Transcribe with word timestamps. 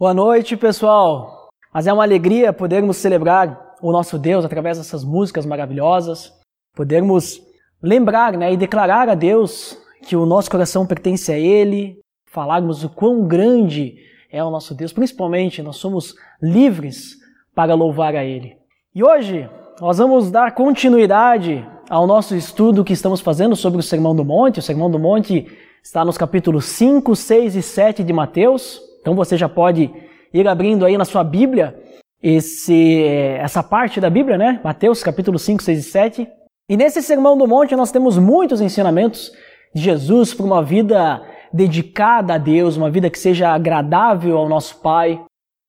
Boa 0.00 0.14
noite, 0.14 0.56
pessoal. 0.56 1.50
Mas 1.74 1.86
é 1.86 1.92
uma 1.92 2.02
alegria 2.02 2.54
podermos 2.54 2.96
celebrar 2.96 3.74
o 3.82 3.92
nosso 3.92 4.18
Deus 4.18 4.46
através 4.46 4.78
dessas 4.78 5.04
músicas 5.04 5.44
maravilhosas, 5.44 6.32
podermos 6.74 7.38
lembrar 7.82 8.32
né, 8.32 8.50
e 8.50 8.56
declarar 8.56 9.10
a 9.10 9.14
Deus 9.14 9.76
que 10.08 10.16
o 10.16 10.24
nosso 10.24 10.50
coração 10.50 10.86
pertence 10.86 11.30
a 11.30 11.38
Ele, 11.38 11.98
falarmos 12.24 12.82
o 12.82 12.88
quão 12.88 13.28
grande 13.28 13.96
é 14.32 14.42
o 14.42 14.48
nosso 14.48 14.74
Deus, 14.74 14.90
principalmente 14.90 15.62
nós 15.62 15.76
somos 15.76 16.14
livres 16.40 17.16
para 17.54 17.74
louvar 17.74 18.16
a 18.16 18.24
Ele. 18.24 18.56
E 18.94 19.04
hoje 19.04 19.50
nós 19.82 19.98
vamos 19.98 20.30
dar 20.30 20.54
continuidade 20.54 21.62
ao 21.90 22.06
nosso 22.06 22.34
estudo 22.34 22.84
que 22.84 22.94
estamos 22.94 23.20
fazendo 23.20 23.54
sobre 23.54 23.78
o 23.78 23.82
Sermão 23.82 24.16
do 24.16 24.24
Monte. 24.24 24.60
O 24.60 24.62
Sermão 24.62 24.90
do 24.90 24.98
Monte 24.98 25.46
está 25.84 26.06
nos 26.06 26.16
capítulos 26.16 26.64
5, 26.64 27.14
6 27.14 27.54
e 27.54 27.60
7 27.60 28.02
de 28.02 28.14
Mateus. 28.14 28.88
Então 29.00 29.14
você 29.14 29.36
já 29.36 29.48
pode 29.48 29.90
ir 30.32 30.46
abrindo 30.46 30.84
aí 30.84 30.96
na 30.96 31.04
sua 31.04 31.24
Bíblia 31.24 31.74
esse, 32.22 33.02
essa 33.38 33.62
parte 33.62 34.00
da 34.00 34.10
Bíblia, 34.10 34.36
né? 34.36 34.60
Mateus 34.62 35.02
capítulo 35.02 35.38
5, 35.38 35.62
6 35.62 35.78
e 35.78 35.82
7. 35.82 36.28
E 36.68 36.76
nesse 36.76 37.02
Sermão 37.02 37.36
do 37.36 37.46
Monte 37.46 37.74
nós 37.74 37.90
temos 37.90 38.18
muitos 38.18 38.60
ensinamentos 38.60 39.32
de 39.74 39.82
Jesus 39.82 40.34
para 40.34 40.46
uma 40.46 40.62
vida 40.62 41.22
dedicada 41.52 42.34
a 42.34 42.38
Deus, 42.38 42.76
uma 42.76 42.90
vida 42.90 43.10
que 43.10 43.18
seja 43.18 43.48
agradável 43.48 44.36
ao 44.36 44.48
nosso 44.48 44.80
Pai, 44.80 45.20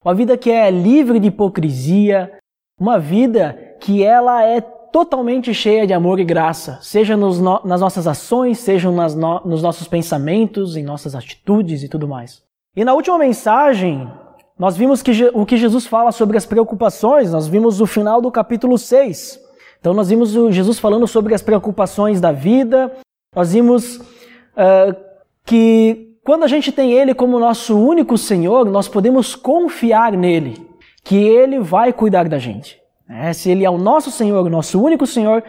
uma 0.03 0.13
vida 0.13 0.37
que 0.37 0.51
é 0.51 0.69
livre 0.69 1.19
de 1.19 1.27
hipocrisia, 1.27 2.31
uma 2.79 2.99
vida 2.99 3.75
que 3.79 4.03
ela 4.03 4.43
é 4.43 4.61
totalmente 4.61 5.53
cheia 5.53 5.87
de 5.87 5.93
amor 5.93 6.19
e 6.19 6.25
graça, 6.25 6.77
seja 6.81 7.15
nos 7.15 7.39
no, 7.39 7.61
nas 7.63 7.79
nossas 7.79 8.05
ações, 8.05 8.59
seja 8.59 8.91
nas 8.91 9.15
no, 9.15 9.39
nos 9.45 9.63
nossos 9.63 9.87
pensamentos, 9.87 10.75
em 10.75 10.83
nossas 10.83 11.15
atitudes 11.15 11.81
e 11.81 11.87
tudo 11.87 12.07
mais. 12.07 12.43
E 12.73 12.85
na 12.85 12.93
última 12.93 13.17
mensagem, 13.17 14.09
nós 14.57 14.77
vimos 14.77 15.01
que 15.01 15.11
o 15.33 15.45
que 15.45 15.57
Jesus 15.57 15.85
fala 15.85 16.11
sobre 16.11 16.37
as 16.37 16.45
preocupações, 16.45 17.31
nós 17.33 17.45
vimos 17.45 17.81
o 17.81 17.85
final 17.85 18.21
do 18.21 18.31
capítulo 18.31 18.77
6. 18.77 19.39
Então 19.79 19.93
nós 19.93 20.07
vimos 20.07 20.31
Jesus 20.53 20.79
falando 20.79 21.05
sobre 21.05 21.33
as 21.33 21.41
preocupações 21.41 22.21
da 22.21 22.31
vida, 22.31 22.89
nós 23.35 23.51
vimos 23.51 23.97
uh, 23.97 24.95
que 25.43 26.15
quando 26.23 26.43
a 26.43 26.47
gente 26.47 26.71
tem 26.71 26.93
Ele 26.93 27.13
como 27.13 27.39
nosso 27.39 27.77
único 27.77 28.17
Senhor, 28.17 28.65
nós 28.65 28.87
podemos 28.87 29.35
confiar 29.35 30.13
nele, 30.13 30.65
que 31.03 31.17
Ele 31.17 31.59
vai 31.59 31.91
cuidar 31.91 32.29
da 32.29 32.37
gente. 32.37 32.79
É, 33.09 33.33
se 33.33 33.49
Ele 33.49 33.65
é 33.65 33.69
o 33.69 33.77
nosso 33.77 34.11
Senhor, 34.11 34.45
o 34.45 34.49
nosso 34.49 34.81
único 34.81 35.05
Senhor 35.05 35.43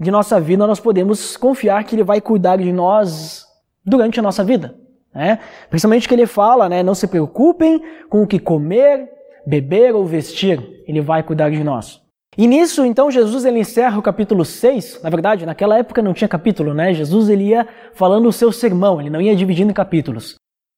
de 0.00 0.10
nossa 0.10 0.40
vida, 0.40 0.66
nós 0.66 0.80
podemos 0.80 1.36
confiar 1.36 1.84
que 1.84 1.94
Ele 1.94 2.02
vai 2.02 2.20
cuidar 2.20 2.56
de 2.56 2.72
nós 2.72 3.46
durante 3.84 4.18
a 4.18 4.22
nossa 4.22 4.42
vida. 4.42 4.85
Né? 5.16 5.38
Principalmente 5.70 6.06
que 6.06 6.14
ele 6.14 6.26
fala, 6.26 6.68
né, 6.68 6.82
não 6.82 6.94
se 6.94 7.06
preocupem 7.06 7.82
com 8.10 8.22
o 8.22 8.26
que 8.26 8.38
comer, 8.38 9.08
beber 9.46 9.94
ou 9.94 10.04
vestir, 10.04 10.60
ele 10.86 11.00
vai 11.00 11.22
cuidar 11.22 11.50
de 11.50 11.64
nós. 11.64 12.02
E 12.36 12.46
nisso, 12.46 12.84
então, 12.84 13.10
Jesus 13.10 13.46
ele 13.46 13.60
encerra 13.60 13.98
o 13.98 14.02
capítulo 14.02 14.44
6. 14.44 15.00
Na 15.02 15.08
verdade, 15.08 15.46
naquela 15.46 15.78
época 15.78 16.02
não 16.02 16.12
tinha 16.12 16.28
capítulo, 16.28 16.74
né? 16.74 16.92
Jesus 16.92 17.30
ele 17.30 17.44
ia 17.44 17.66
falando 17.94 18.26
o 18.28 18.32
seu 18.32 18.52
sermão, 18.52 19.00
ele 19.00 19.08
não 19.08 19.22
ia 19.22 19.34
dividindo 19.34 19.70
em 19.70 19.74
capítulos. 19.74 20.34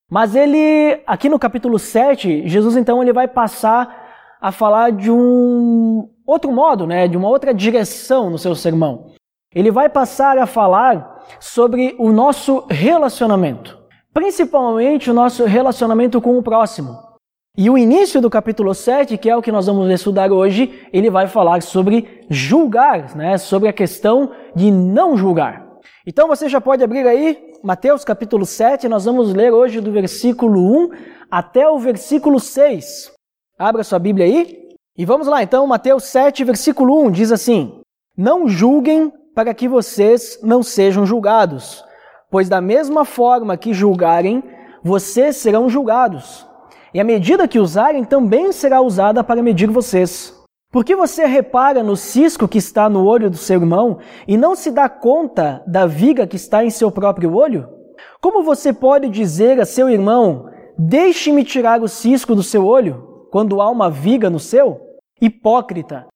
Mas 0.08 0.36
ele, 0.36 1.02
aqui 1.04 1.28
no 1.28 1.38
capítulo 1.38 1.76
7, 1.76 2.46
Jesus 2.46 2.76
então 2.76 3.02
ele 3.02 3.12
vai 3.12 3.26
passar 3.26 4.06
a 4.40 4.52
falar 4.52 4.92
de 4.92 5.10
um 5.10 6.08
outro 6.24 6.52
modo, 6.52 6.86
né? 6.86 7.08
De 7.08 7.16
uma 7.16 7.28
outra 7.28 7.52
direção 7.52 8.30
no 8.30 8.38
seu 8.38 8.54
sermão. 8.54 9.10
Ele 9.52 9.72
vai 9.72 9.88
passar 9.88 10.38
a 10.38 10.46
falar 10.46 11.26
sobre 11.40 11.96
o 11.98 12.12
nosso 12.12 12.64
relacionamento 12.70 13.77
principalmente 14.18 15.12
o 15.12 15.14
nosso 15.14 15.44
relacionamento 15.44 16.20
com 16.20 16.36
o 16.36 16.42
próximo. 16.42 16.98
E 17.56 17.70
o 17.70 17.78
início 17.78 18.20
do 18.20 18.28
capítulo 18.28 18.74
7, 18.74 19.16
que 19.16 19.30
é 19.30 19.36
o 19.36 19.40
que 19.40 19.52
nós 19.52 19.66
vamos 19.66 19.88
estudar 19.92 20.32
hoje, 20.32 20.88
ele 20.92 21.08
vai 21.08 21.28
falar 21.28 21.62
sobre 21.62 22.26
julgar, 22.28 23.14
né? 23.14 23.38
sobre 23.38 23.68
a 23.68 23.72
questão 23.72 24.32
de 24.56 24.72
não 24.72 25.16
julgar. 25.16 25.64
Então 26.04 26.26
você 26.26 26.48
já 26.48 26.60
pode 26.60 26.82
abrir 26.82 27.06
aí 27.06 27.38
Mateus 27.62 28.04
capítulo 28.04 28.44
7, 28.44 28.88
nós 28.88 29.04
vamos 29.04 29.32
ler 29.32 29.52
hoje 29.52 29.80
do 29.80 29.92
versículo 29.92 30.86
1 30.86 30.90
até 31.30 31.68
o 31.68 31.78
versículo 31.78 32.40
6. 32.40 33.12
Abra 33.56 33.84
sua 33.84 34.00
Bíblia 34.00 34.26
aí. 34.26 34.66
E 34.96 35.04
vamos 35.04 35.28
lá 35.28 35.44
então, 35.44 35.64
Mateus 35.64 36.02
7, 36.06 36.42
versículo 36.42 37.06
1 37.06 37.12
diz 37.12 37.30
assim: 37.30 37.82
Não 38.16 38.48
julguem 38.48 39.12
para 39.32 39.54
que 39.54 39.68
vocês 39.68 40.40
não 40.42 40.60
sejam 40.60 41.06
julgados 41.06 41.86
pois 42.30 42.48
da 42.48 42.60
mesma 42.60 43.04
forma 43.04 43.56
que 43.56 43.72
julgarem, 43.72 44.42
vocês 44.82 45.36
serão 45.36 45.68
julgados. 45.68 46.46
E 46.92 47.00
a 47.00 47.04
medida 47.04 47.48
que 47.48 47.58
usarem 47.58 48.04
também 48.04 48.52
será 48.52 48.80
usada 48.80 49.22
para 49.22 49.42
medir 49.42 49.70
vocês. 49.70 50.34
Por 50.70 50.84
que 50.84 50.94
você 50.94 51.24
repara 51.24 51.82
no 51.82 51.96
cisco 51.96 52.46
que 52.46 52.58
está 52.58 52.88
no 52.88 53.04
olho 53.06 53.30
do 53.30 53.36
seu 53.36 53.60
irmão 53.60 53.98
e 54.26 54.36
não 54.36 54.54
se 54.54 54.70
dá 54.70 54.88
conta 54.88 55.62
da 55.66 55.86
viga 55.86 56.26
que 56.26 56.36
está 56.36 56.64
em 56.64 56.70
seu 56.70 56.90
próprio 56.90 57.34
olho? 57.34 57.68
Como 58.20 58.42
você 58.42 58.72
pode 58.72 59.08
dizer 59.08 59.58
a 59.60 59.64
seu 59.64 59.88
irmão: 59.88 60.50
Deixe-me 60.78 61.42
tirar 61.42 61.82
o 61.82 61.88
cisco 61.88 62.34
do 62.34 62.42
seu 62.42 62.66
olho, 62.66 63.26
quando 63.30 63.60
há 63.62 63.70
uma 63.70 63.90
viga 63.90 64.28
no 64.28 64.38
seu? 64.38 64.78
Hipócrita! 65.20 66.06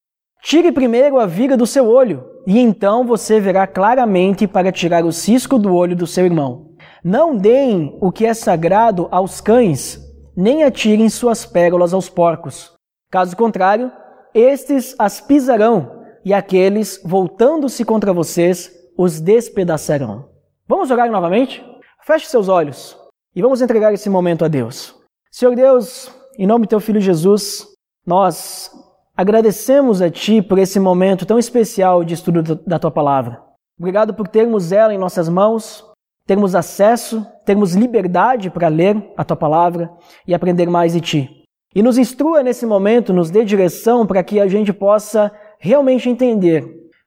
Tire 0.43 0.73
primeiro 0.73 1.21
a 1.21 1.27
viga 1.27 1.57
do 1.57 1.67
seu 1.67 1.89
olho, 1.89 2.25
e 2.47 2.59
então 2.59 3.07
você 3.07 3.39
verá 3.39 3.65
claramente 3.65 4.49
para 4.49 4.73
tirar 4.73 5.05
o 5.05 5.13
cisco 5.13 5.57
do 5.57 5.73
olho 5.73 5.95
do 5.95 6.07
seu 6.07 6.25
irmão. 6.25 6.73
Não 7.05 7.37
deem 7.37 7.97
o 8.01 8.11
que 8.11 8.27
é 8.27 8.35
sagrado 8.35 9.07
aos 9.13 9.41
cães, 9.41 10.01
nem 10.37 10.65
atirem 10.65 11.09
suas 11.09 11.47
pérolas 11.47 11.95
aos 11.95 12.09
porcos. 12.09 12.73
Caso 13.09 13.37
contrário, 13.37 13.93
estes 14.35 14.97
as 14.99 15.21
pisarão, 15.21 16.03
e 16.25 16.35
aqueles, 16.35 17.01
voltando-se 17.05 17.85
contra 17.85 18.13
vocês, 18.13 18.71
os 18.99 19.21
despedaçarão. 19.21 20.29
Vamos 20.67 20.91
orar 20.91 21.11
novamente? 21.11 21.65
Feche 22.05 22.27
seus 22.27 22.49
olhos 22.49 22.97
e 23.35 23.41
vamos 23.41 23.63
entregar 23.63 23.93
esse 23.93 24.11
momento 24.11 24.45
a 24.45 24.49
Deus. 24.49 24.95
Senhor 25.31 25.55
Deus, 25.55 26.13
em 26.37 26.47
nome 26.47 26.67
do 26.67 26.71
teu 26.71 26.81
filho 26.81 27.01
Jesus, 27.01 27.67
nós 28.05 28.71
Agradecemos 29.15 30.01
a 30.01 30.11
Ti 30.11 30.41
por 30.41 30.59
esse 30.59 30.81
momento 30.81 31.27
tão 31.27 31.39
especial 31.39 32.03
de 32.03 32.15
estudo 32.15 32.57
da 32.67 32.79
Tua 32.79 32.91
palavra. 32.91 33.43
Obrigado 33.79 34.15
por 34.15 34.27
termos 34.27 34.73
ela 34.73 34.95
em 34.95 34.99
nossas 34.99 35.29
mãos, 35.29 35.85
termos 36.27 36.55
acesso, 36.55 37.27
termos 37.45 37.75
liberdade 37.75 38.49
para 38.49 38.69
ler 38.69 38.97
a 39.17 39.25
Tua 39.25 39.37
palavra 39.37 39.91
e 40.27 40.33
aprender 40.33 40.67
mais 40.67 40.95
de 40.95 41.01
Ti. 41.01 41.31
E 41.75 41.83
nos 41.83 41.99
instrua 41.99 42.43
nesse 42.43 42.65
momento, 42.65 43.13
nos 43.13 43.31
dê 43.31 43.45
direção 43.45 44.07
para 44.07 44.23
que 44.23 44.41
a 44.41 44.47
gente 44.47 44.73
possa 44.73 45.31
realmente 45.59 46.09
entender 46.09 46.65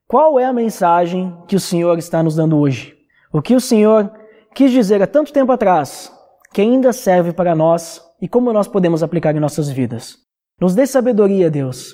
qual 0.07 0.39
é 0.39 0.45
a 0.45 0.53
mensagem 0.53 1.35
que 1.47 1.55
o 1.55 1.59
Senhor 1.59 1.97
está 1.97 2.21
nos 2.21 2.35
dando 2.35 2.57
hoje. 2.57 2.95
O 3.33 3.41
que 3.41 3.55
o 3.55 3.61
Senhor 3.61 4.11
quis 4.53 4.71
dizer 4.71 5.01
há 5.01 5.07
tanto 5.07 5.33
tempo 5.33 5.51
atrás, 5.51 6.11
que 6.53 6.61
ainda 6.61 6.93
serve 6.93 7.33
para 7.33 7.55
nós 7.55 8.01
e 8.21 8.27
como 8.27 8.53
nós 8.53 8.67
podemos 8.67 9.01
aplicar 9.01 9.35
em 9.35 9.39
nossas 9.39 9.69
vidas. 9.69 10.24
Nos 10.59 10.73
dê 10.73 10.87
sabedoria, 10.87 11.49
Deus, 11.51 11.93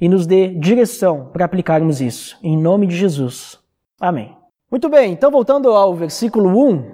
e 0.00 0.08
nos 0.08 0.26
dê 0.26 0.48
direção 0.48 1.30
para 1.32 1.44
aplicarmos 1.44 2.00
isso. 2.00 2.38
Em 2.42 2.56
nome 2.56 2.86
de 2.86 2.96
Jesus. 2.96 3.58
Amém. 4.00 4.36
Muito 4.70 4.88
bem, 4.88 5.12
então 5.12 5.30
voltando 5.30 5.70
ao 5.70 5.94
versículo 5.94 6.48
1, 6.48 6.84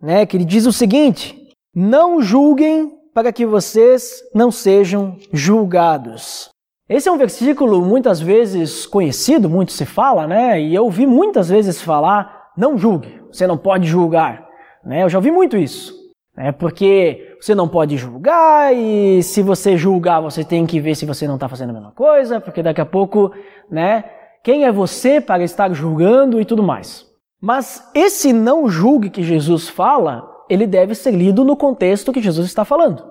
né, 0.00 0.26
que 0.26 0.36
ele 0.36 0.44
diz 0.44 0.66
o 0.66 0.72
seguinte: 0.72 1.48
Não 1.74 2.22
julguem 2.22 2.92
para 3.14 3.32
que 3.32 3.44
vocês 3.44 4.22
não 4.34 4.50
sejam 4.50 5.16
julgados. 5.32 6.50
Esse 6.88 7.08
é 7.08 7.12
um 7.12 7.18
versículo 7.18 7.82
muitas 7.82 8.20
vezes 8.20 8.86
conhecido, 8.86 9.48
muito 9.48 9.72
se 9.72 9.86
fala, 9.86 10.26
né? 10.26 10.60
E 10.60 10.74
eu 10.74 10.84
ouvi 10.84 11.06
muitas 11.06 11.48
vezes 11.48 11.80
falar: 11.80 12.50
não 12.56 12.76
julgue, 12.76 13.22
você 13.30 13.46
não 13.46 13.56
pode 13.56 13.86
julgar. 13.86 14.46
Né? 14.84 15.02
Eu 15.02 15.08
já 15.08 15.18
ouvi 15.18 15.30
muito 15.30 15.56
isso. 15.56 16.01
É 16.36 16.50
porque 16.50 17.36
você 17.40 17.54
não 17.54 17.68
pode 17.68 17.96
julgar 17.96 18.74
e 18.74 19.22
se 19.22 19.42
você 19.42 19.76
julgar 19.76 20.20
você 20.20 20.42
tem 20.42 20.64
que 20.64 20.80
ver 20.80 20.94
se 20.94 21.04
você 21.04 21.26
não 21.26 21.34
está 21.34 21.46
fazendo 21.46 21.70
a 21.70 21.74
mesma 21.74 21.92
coisa, 21.92 22.40
porque 22.40 22.62
daqui 22.62 22.80
a 22.80 22.86
pouco, 22.86 23.32
né? 23.70 24.04
Quem 24.42 24.64
é 24.64 24.72
você 24.72 25.20
para 25.20 25.44
estar 25.44 25.72
julgando 25.72 26.40
e 26.40 26.44
tudo 26.44 26.62
mais? 26.62 27.06
Mas 27.40 27.90
esse 27.94 28.32
não 28.32 28.68
julgue 28.68 29.10
que 29.10 29.22
Jesus 29.22 29.68
fala, 29.68 30.28
ele 30.48 30.66
deve 30.66 30.94
ser 30.94 31.10
lido 31.12 31.44
no 31.44 31.56
contexto 31.56 32.12
que 32.12 32.22
Jesus 32.22 32.46
está 32.46 32.64
falando. 32.64 33.04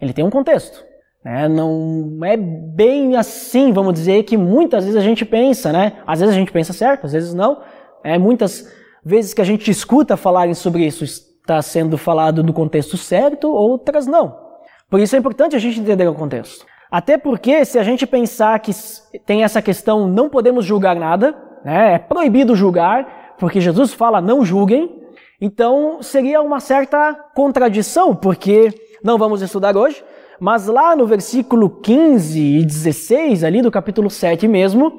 Ele 0.00 0.12
tem 0.12 0.24
um 0.24 0.30
contexto. 0.30 0.84
Né? 1.24 1.48
Não 1.48 2.18
é 2.24 2.36
bem 2.36 3.16
assim, 3.16 3.72
vamos 3.72 3.94
dizer, 3.94 4.22
que 4.22 4.36
muitas 4.36 4.84
vezes 4.84 4.96
a 4.96 5.02
gente 5.02 5.24
pensa, 5.24 5.72
né? 5.72 5.94
Às 6.06 6.20
vezes 6.20 6.34
a 6.34 6.38
gente 6.38 6.52
pensa 6.52 6.72
certo, 6.72 7.06
às 7.06 7.12
vezes 7.12 7.34
não. 7.34 7.62
É, 8.04 8.16
muitas 8.16 8.72
vezes 9.04 9.34
que 9.34 9.40
a 9.40 9.44
gente 9.44 9.68
escuta 9.70 10.16
falarem 10.16 10.54
sobre 10.54 10.86
isso, 10.86 11.04
está 11.46 11.62
sendo 11.62 11.96
falado 11.96 12.42
no 12.42 12.52
contexto 12.52 12.96
certo, 12.96 13.48
outras 13.48 14.04
não. 14.04 14.36
Por 14.90 14.98
isso 14.98 15.14
é 15.14 15.18
importante 15.18 15.54
a 15.54 15.58
gente 15.60 15.78
entender 15.78 16.06
o 16.08 16.14
contexto. 16.14 16.66
Até 16.90 17.16
porque, 17.16 17.64
se 17.64 17.78
a 17.78 17.84
gente 17.84 18.06
pensar 18.06 18.58
que 18.58 18.72
tem 19.24 19.44
essa 19.44 19.62
questão, 19.62 20.08
não 20.08 20.28
podemos 20.28 20.64
julgar 20.64 20.96
nada, 20.96 21.36
né? 21.64 21.94
é 21.94 21.98
proibido 21.98 22.56
julgar, 22.56 23.34
porque 23.38 23.60
Jesus 23.60 23.94
fala 23.94 24.20
não 24.20 24.44
julguem, 24.44 25.02
então 25.40 26.02
seria 26.02 26.42
uma 26.42 26.58
certa 26.58 27.14
contradição, 27.34 28.14
porque 28.14 28.72
não 29.02 29.16
vamos 29.16 29.40
estudar 29.40 29.76
hoje, 29.76 30.02
Mas 30.38 30.66
lá 30.66 30.94
no 30.94 31.06
versículo 31.06 31.70
15 31.70 32.38
e 32.38 32.64
16, 32.64 33.42
ali 33.42 33.62
do 33.62 33.70
capítulo 33.70 34.10
7 34.10 34.46
mesmo, 34.46 34.92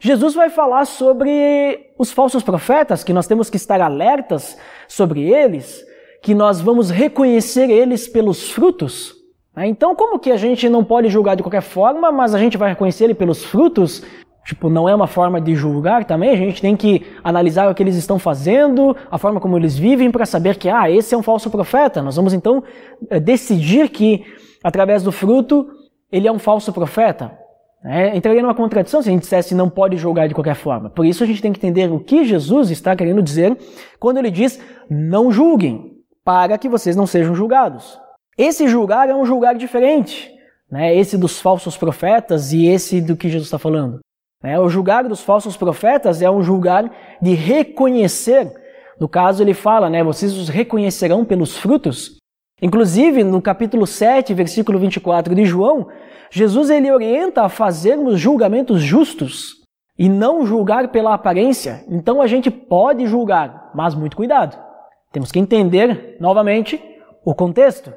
Jesus 0.00 0.34
vai 0.34 0.50
falar 0.50 0.84
sobre 0.84 1.92
os 1.96 2.10
falsos 2.10 2.42
profetas, 2.42 3.04
que 3.04 3.12
nós 3.12 3.28
temos 3.28 3.48
que 3.48 3.56
estar 3.56 3.80
alertas 3.80 4.58
sobre 4.88 5.22
eles, 5.22 5.84
que 6.22 6.34
nós 6.34 6.60
vamos 6.60 6.90
reconhecer 6.90 7.70
eles 7.70 8.08
pelos 8.08 8.50
frutos. 8.50 9.14
Né? 9.56 9.66
Então, 9.66 9.94
como 9.94 10.18
que 10.18 10.30
a 10.30 10.36
gente 10.36 10.68
não 10.68 10.84
pode 10.84 11.08
julgar 11.08 11.36
de 11.36 11.42
qualquer 11.42 11.62
forma, 11.62 12.12
mas 12.12 12.34
a 12.34 12.38
gente 12.38 12.56
vai 12.56 12.70
reconhecer 12.70 13.04
ele 13.04 13.14
pelos 13.14 13.44
frutos? 13.44 14.02
Tipo, 14.44 14.70
não 14.70 14.88
é 14.88 14.94
uma 14.94 15.06
forma 15.06 15.40
de 15.40 15.54
julgar 15.54 16.04
também, 16.04 16.30
a 16.30 16.36
gente 16.36 16.62
tem 16.62 16.74
que 16.74 17.06
analisar 17.22 17.70
o 17.70 17.74
que 17.74 17.82
eles 17.82 17.94
estão 17.94 18.18
fazendo, 18.18 18.96
a 19.10 19.18
forma 19.18 19.38
como 19.38 19.56
eles 19.56 19.78
vivem, 19.78 20.10
para 20.10 20.24
saber 20.24 20.56
que, 20.56 20.68
ah, 20.68 20.90
esse 20.90 21.14
é 21.14 21.18
um 21.18 21.22
falso 21.22 21.50
profeta. 21.50 22.02
Nós 22.02 22.16
vamos 22.16 22.32
então 22.32 22.62
eh, 23.10 23.20
decidir 23.20 23.90
que, 23.90 24.24
através 24.64 25.02
do 25.02 25.12
fruto, 25.12 25.68
ele 26.10 26.26
é 26.26 26.32
um 26.32 26.38
falso 26.38 26.72
profeta. 26.72 27.38
É, 27.82 28.14
entraria 28.14 28.42
numa 28.42 28.54
contradição 28.54 29.00
se 29.00 29.08
a 29.08 29.12
gente 29.12 29.22
dissesse 29.22 29.54
não 29.54 29.70
pode 29.70 29.96
julgar 29.96 30.28
de 30.28 30.34
qualquer 30.34 30.54
forma. 30.54 30.90
Por 30.90 31.06
isso 31.06 31.24
a 31.24 31.26
gente 31.26 31.40
tem 31.40 31.52
que 31.52 31.58
entender 31.58 31.90
o 31.90 31.98
que 31.98 32.24
Jesus 32.24 32.70
está 32.70 32.94
querendo 32.94 33.22
dizer 33.22 33.56
quando 33.98 34.18
ele 34.18 34.30
diz 34.30 34.60
não 34.90 35.32
julguem, 35.32 35.99
para 36.24 36.58
que 36.58 36.68
vocês 36.68 36.96
não 36.96 37.06
sejam 37.06 37.34
julgados. 37.34 37.98
Esse 38.36 38.68
julgar 38.68 39.08
é 39.08 39.14
um 39.14 39.24
julgar 39.24 39.54
diferente, 39.54 40.30
né? 40.70 40.94
esse 40.94 41.18
dos 41.18 41.40
falsos 41.40 41.76
profetas 41.76 42.52
e 42.52 42.66
esse 42.66 43.00
do 43.00 43.16
que 43.16 43.28
Jesus 43.28 43.46
está 43.46 43.58
falando. 43.58 44.00
É, 44.42 44.58
o 44.58 44.68
julgar 44.70 45.04
dos 45.04 45.20
falsos 45.20 45.56
profetas 45.56 46.22
é 46.22 46.30
um 46.30 46.42
julgar 46.42 46.90
de 47.20 47.34
reconhecer. 47.34 48.50
No 48.98 49.08
caso, 49.08 49.42
ele 49.42 49.52
fala, 49.52 49.90
né, 49.90 50.02
vocês 50.02 50.36
os 50.36 50.48
reconhecerão 50.48 51.24
pelos 51.24 51.56
frutos. 51.56 52.16
Inclusive, 52.62 53.22
no 53.22 53.42
capítulo 53.42 53.86
7, 53.86 54.32
versículo 54.32 54.78
24 54.78 55.34
de 55.34 55.44
João, 55.44 55.88
Jesus 56.30 56.70
ele 56.70 56.90
orienta 56.90 57.42
a 57.42 57.48
fazermos 57.48 58.18
julgamentos 58.18 58.80
justos 58.80 59.60
e 59.98 60.08
não 60.08 60.46
julgar 60.46 60.88
pela 60.88 61.12
aparência. 61.12 61.84
Então 61.88 62.22
a 62.22 62.26
gente 62.26 62.50
pode 62.50 63.06
julgar, 63.06 63.70
mas 63.74 63.94
muito 63.94 64.16
cuidado. 64.16 64.69
Temos 65.12 65.32
que 65.32 65.38
entender 65.38 66.16
novamente 66.20 66.80
o 67.24 67.34
contexto. 67.34 67.92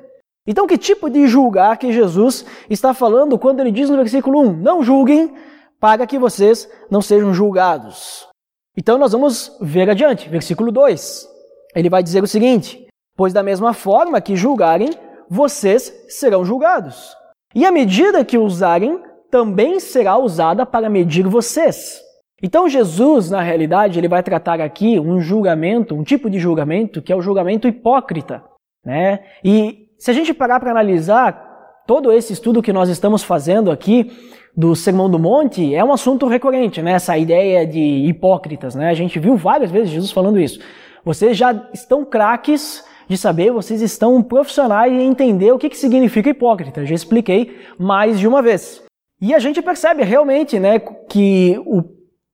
Então, 0.45 0.67
que 0.67 0.77
tipo 0.77 1.09
de 1.09 1.27
julgar 1.27 1.77
que 1.77 1.93
Jesus 1.93 2.45
está 2.69 2.93
falando 2.93 3.39
quando 3.39 3.61
ele 3.61 3.71
diz 3.71 3.89
no 3.89 3.97
versículo 3.97 4.41
1: 4.41 4.53
Não 4.57 4.83
julguem 4.83 5.33
para 5.79 6.07
que 6.07 6.17
vocês 6.17 6.69
não 6.89 7.01
sejam 7.01 7.33
julgados. 7.33 8.27
Então 8.75 8.97
nós 8.97 9.11
vamos 9.11 9.55
ver 9.61 9.89
adiante, 9.89 10.27
versículo 10.29 10.71
2. 10.71 11.27
Ele 11.75 11.89
vai 11.89 12.01
dizer 12.01 12.23
o 12.23 12.27
seguinte: 12.27 12.87
Pois 13.15 13.33
da 13.33 13.43
mesma 13.43 13.73
forma 13.73 14.21
que 14.21 14.35
julgarem, 14.35 14.89
vocês 15.29 15.93
serão 16.09 16.43
julgados. 16.43 17.15
E 17.53 17.65
a 17.65 17.71
medida 17.71 18.25
que 18.25 18.37
usarem 18.37 19.01
também 19.29 19.79
será 19.79 20.17
usada 20.17 20.65
para 20.65 20.89
medir 20.89 21.27
vocês. 21.27 22.01
Então 22.43 22.67
Jesus, 22.67 23.31
na 23.31 23.41
realidade, 23.41 23.97
ele 23.97 24.09
vai 24.09 24.21
tratar 24.21 24.59
aqui 24.59 24.99
um 24.99 25.21
julgamento, 25.21 25.95
um 25.95 26.03
tipo 26.03 26.29
de 26.29 26.37
julgamento 26.37 27.01
que 27.01 27.13
é 27.13 27.15
o 27.15 27.21
julgamento 27.21 27.69
hipócrita, 27.69 28.43
né? 28.85 29.21
E 29.41 29.87
se 29.97 30.11
a 30.11 30.13
gente 30.13 30.33
parar 30.33 30.59
para 30.59 30.71
analisar 30.71 31.83
todo 31.87 32.11
esse 32.11 32.33
estudo 32.33 32.61
que 32.61 32.73
nós 32.73 32.89
estamos 32.89 33.23
fazendo 33.23 33.71
aqui, 33.71 34.11
do 34.55 34.75
Sermão 34.75 35.09
do 35.09 35.17
Monte 35.17 35.73
é 35.73 35.83
um 35.83 35.91
assunto 35.91 36.27
recorrente, 36.27 36.81
né? 36.81 36.91
Essa 36.91 37.17
ideia 37.17 37.65
de 37.65 37.79
hipócritas, 37.79 38.75
né? 38.75 38.89
A 38.89 38.93
gente 38.93 39.17
viu 39.19 39.35
várias 39.35 39.71
vezes 39.71 39.89
Jesus 39.89 40.11
falando 40.11 40.39
isso. 40.39 40.59
Vocês 41.03 41.35
já 41.35 41.69
estão 41.73 42.05
craques 42.05 42.83
de 43.07 43.17
saber, 43.17 43.51
vocês 43.51 43.81
estão 43.81 44.21
profissionais 44.21 44.93
em 44.93 45.07
entender 45.07 45.51
o 45.51 45.57
que, 45.57 45.69
que 45.69 45.77
significa 45.77 46.29
hipócrita. 46.29 46.81
Eu 46.81 46.85
já 46.85 46.95
expliquei 46.95 47.57
mais 47.79 48.19
de 48.19 48.27
uma 48.27 48.41
vez. 48.41 48.83
E 49.19 49.33
a 49.33 49.39
gente 49.39 49.61
percebe 49.61 50.03
realmente, 50.03 50.59
né, 50.59 50.79
que 50.79 51.59
o 51.65 51.81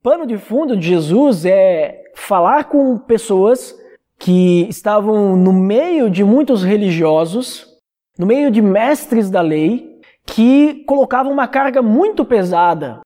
pano 0.02 0.26
de 0.26 0.38
fundo 0.38 0.78
de 0.78 0.88
Jesus 0.88 1.46
é 1.46 2.04
falar 2.16 2.66
com 2.66 2.98
pessoas 2.98 3.76
que 4.18 4.68
estavam 4.70 5.36
no 5.36 5.54
meio 5.54 6.10
de 6.10 6.24
muitos 6.24 6.64
religiosos, 6.64 7.66
no 8.18 8.26
meio 8.26 8.52
de 8.52 8.62
mestres 8.62 9.30
da 9.30 9.42
lei, 9.42 10.00
que 10.26 10.84
colocavam 10.86 11.32
uma 11.32 11.48
carga 11.48 11.82
muito 11.82 12.26
pesada 12.26 13.02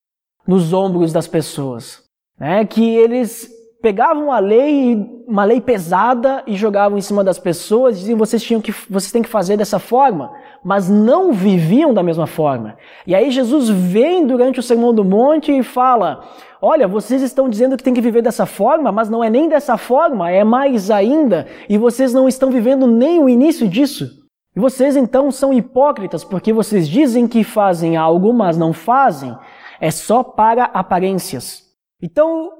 nos 0.47 0.73
ombros 0.73 1.13
das 1.13 1.27
pessoas, 1.27 2.03
né? 2.39 2.65
que 2.65 2.95
eles 2.95 3.49
pegavam 3.81 4.31
a 4.31 4.39
lei, 4.39 4.95
uma 5.27 5.43
lei 5.43 5.61
pesada 5.61 6.43
e 6.47 6.55
jogavam 6.55 6.97
em 6.97 7.01
cima 7.01 7.23
das 7.23 7.37
pessoas, 7.37 7.99
diziam 7.99 8.17
vocês 8.17 8.41
tinham 8.41 8.61
que 8.61 8.71
vocês 8.89 9.11
têm 9.11 9.21
que 9.21 9.29
fazer 9.29 9.57
dessa 9.57 9.77
forma, 9.77 10.33
mas 10.63 10.89
não 10.89 11.33
viviam 11.33 11.93
da 11.93 12.01
mesma 12.01 12.25
forma. 12.25 12.77
E 13.05 13.13
aí 13.13 13.29
Jesus 13.29 13.69
vem 13.69 14.25
durante 14.25 14.59
o 14.59 14.63
Sermão 14.63 14.93
do 14.93 15.03
Monte 15.03 15.51
e 15.51 15.61
fala: 15.63 16.23
"Olha, 16.61 16.87
vocês 16.87 17.21
estão 17.21 17.49
dizendo 17.49 17.75
que 17.75 17.83
tem 17.83 17.93
que 17.93 18.01
viver 18.01 18.21
dessa 18.21 18.45
forma, 18.45 18.91
mas 18.91 19.09
não 19.09 19.23
é 19.23 19.29
nem 19.29 19.49
dessa 19.49 19.77
forma, 19.77 20.31
é 20.31 20.43
mais 20.43 20.89
ainda, 20.89 21.47
e 21.67 21.77
vocês 21.77 22.13
não 22.13 22.27
estão 22.27 22.49
vivendo 22.49 22.87
nem 22.87 23.19
o 23.19 23.27
início 23.27 23.67
disso." 23.67 24.23
E 24.55 24.59
vocês 24.59 24.95
então 24.95 25.31
são 25.31 25.51
hipócritas 25.51 26.23
porque 26.23 26.53
vocês 26.53 26.87
dizem 26.87 27.27
que 27.27 27.43
fazem 27.43 27.97
algo, 27.97 28.31
mas 28.31 28.55
não 28.55 28.71
fazem. 28.71 29.35
É 29.81 29.89
só 29.89 30.23
para 30.23 30.65
aparências. 30.65 31.63
Então, 32.01 32.51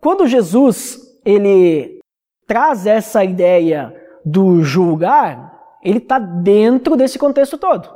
quando 0.00 0.26
Jesus 0.26 0.98
ele 1.24 2.00
traz 2.46 2.86
essa 2.86 3.22
ideia 3.22 3.94
do 4.24 4.62
julgar, 4.62 5.52
ele 5.82 5.98
está 5.98 6.18
dentro 6.18 6.96
desse 6.96 7.18
contexto 7.18 7.58
todo. 7.58 7.88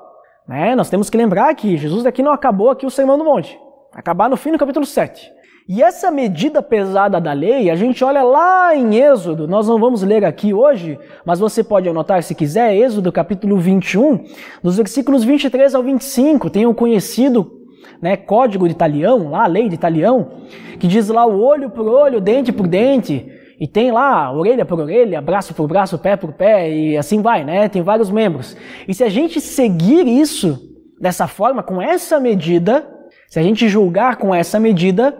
Né? 0.47 0.75
Nós 0.75 0.91
temos 0.91 1.11
que 1.11 1.17
lembrar 1.17 1.55
que 1.55 1.77
Jesus 1.77 2.07
aqui 2.07 2.23
não 2.23 2.33
acabou 2.33 2.71
aqui 2.71 2.87
o 2.87 2.91
Sermão 2.91 3.19
do 3.19 3.25
Monte. 3.25 3.59
Acabar 3.93 4.29
no 4.29 4.37
fim 4.37 4.53
do 4.53 4.59
capítulo 4.59 4.85
7. 4.85 5.37
E 5.69 5.83
essa 5.83 6.13
medida 6.13 6.63
pesada 6.63 7.21
da 7.21 7.33
lei, 7.33 7.71
a 7.71 7.75
gente 7.75 8.05
olha 8.05 8.23
lá 8.23 8.77
em 8.77 8.95
Êxodo, 8.95 9.49
nós 9.49 9.67
não 9.67 9.81
vamos 9.81 10.01
ler 10.03 10.25
aqui 10.25 10.55
hoje, 10.55 10.97
mas 11.25 11.41
você 11.41 11.65
pode 11.65 11.89
anotar 11.89 12.23
se 12.23 12.37
quiser, 12.37 12.77
Êxodo 12.77 13.11
capítulo 13.11 13.59
21, 13.59 14.27
nos 14.63 14.77
versículos 14.77 15.25
23 15.25 15.75
ao 15.75 15.83
25, 15.83 16.51
tem 16.51 16.67
o 16.67 16.71
um 16.71 16.75
conhecido 16.75 17.67
né, 18.01 18.17
código 18.17 18.69
de 18.69 18.75
Italião, 18.75 19.31
lá 19.31 19.43
a 19.43 19.49
lei 19.49 19.69
de 19.69 19.75
Italião, 19.75 20.31
que 20.79 20.87
diz 20.87 21.09
lá 21.09 21.27
o 21.27 21.43
olho 21.43 21.69
por 21.69 21.89
olho, 21.89 22.21
dente 22.21 22.53
por 22.53 22.69
dente, 22.69 23.27
e 23.59 23.67
tem 23.67 23.91
lá 23.91 24.33
orelha 24.33 24.65
por 24.65 24.79
orelha, 24.79 25.21
braço 25.21 25.55
por 25.55 25.67
braço, 25.67 25.99
pé 25.99 26.17
por 26.17 26.33
pé, 26.33 26.71
e 26.71 26.97
assim 26.97 27.23
vai, 27.23 27.45
né? 27.45 27.69
Tem 27.69 27.83
vários 27.83 28.11
membros. 28.11 28.57
E 28.87 28.95
se 28.95 29.03
a 29.03 29.09
gente 29.09 29.41
seguir 29.41 30.07
isso 30.07 30.59
dessa 31.01 31.27
forma, 31.27 31.63
com 31.63 31.81
essa 31.81 32.21
medida, 32.21 32.87
se 33.29 33.39
a 33.39 33.43
gente 33.43 33.69
julgar 33.69 34.17
com 34.17 34.35
essa 34.35 34.61
medida, 34.61 35.17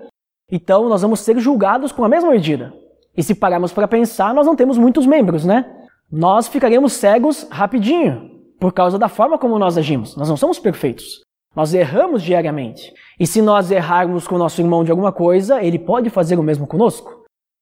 então 0.51 0.89
nós 0.89 1.03
vamos 1.03 1.21
ser 1.21 1.39
julgados 1.39 1.93
com 1.93 2.05
a 2.05 2.09
mesma 2.09 2.31
medida. 2.31 2.73
E 3.17 3.23
se 3.23 3.35
pararmos 3.35 3.73
para 3.73 3.89
pensar, 3.89 4.35
nós 4.35 4.47
não 4.47 4.55
temos 4.55 4.77
muitos 4.77 5.07
membros, 5.07 5.45
né? 5.45 5.65
Nós 6.13 6.47
ficaremos 6.47 6.93
cegos 6.93 7.47
rapidinho, 7.51 8.31
por 8.61 8.73
causa 8.73 8.99
da 8.99 9.09
forma 9.09 9.39
como 9.39 9.59
nós 9.59 9.79
agimos. 9.79 10.15
Nós 10.17 10.29
não 10.29 10.37
somos 10.37 10.59
perfeitos. 10.59 11.23
Nós 11.55 11.73
erramos 11.73 12.23
diariamente. 12.23 12.93
E 13.19 13.27
se 13.27 13.41
nós 13.41 13.71
errarmos 13.71 14.29
com 14.29 14.35
o 14.35 14.39
nosso 14.39 14.61
irmão 14.61 14.85
de 14.85 14.91
alguma 14.91 15.11
coisa, 15.11 15.63
ele 15.63 15.79
pode 15.79 16.11
fazer 16.11 16.39
o 16.39 16.43
mesmo 16.43 16.67
conosco. 16.67 17.16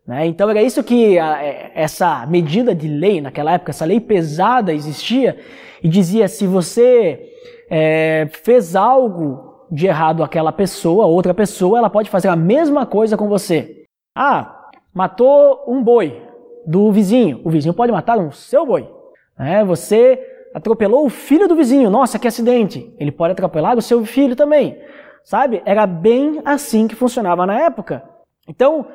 Né? 0.06 0.26
Então 0.26 0.50
era 0.50 0.62
isso 0.62 0.82
que 0.82 1.18
a, 1.18 1.42
é, 1.42 1.72
essa 1.74 2.26
medida 2.26 2.74
de 2.74 2.88
lei 2.88 3.20
naquela 3.20 3.52
época, 3.52 3.70
essa 3.70 3.84
lei 3.84 4.00
pesada 4.00 4.72
existia 4.72 5.38
e 5.82 5.88
dizia: 5.88 6.28
se 6.28 6.46
você 6.46 7.32
é, 7.70 8.28
fez 8.42 8.76
algo 8.76 9.66
de 9.70 9.86
errado 9.86 10.22
aquela 10.22 10.52
pessoa, 10.52 11.06
outra 11.06 11.32
pessoa, 11.32 11.78
ela 11.78 11.90
pode 11.90 12.10
fazer 12.10 12.28
a 12.28 12.36
mesma 12.36 12.86
coisa 12.86 13.16
com 13.16 13.28
você. 13.28 13.84
Ah, 14.14 14.68
matou 14.92 15.64
um 15.66 15.82
boi 15.82 16.22
do 16.66 16.92
vizinho. 16.92 17.40
O 17.44 17.50
vizinho 17.50 17.74
pode 17.74 17.90
matar 17.90 18.18
um 18.18 18.30
seu 18.30 18.64
boi. 18.64 18.88
É, 19.38 19.64
você 19.64 20.20
atropelou 20.54 21.04
o 21.04 21.10
filho 21.10 21.48
do 21.48 21.56
vizinho. 21.56 21.90
Nossa, 21.90 22.18
que 22.18 22.28
acidente. 22.28 22.94
Ele 22.98 23.10
pode 23.10 23.32
atropelar 23.32 23.76
o 23.76 23.82
seu 23.82 24.04
filho 24.04 24.36
também. 24.36 24.78
Sabe? 25.24 25.62
Era 25.64 25.86
bem 25.86 26.40
assim 26.44 26.86
que 26.86 26.94
funcionava 26.94 27.44
na 27.46 27.60
época. 27.60 28.04
Então, 28.46 28.86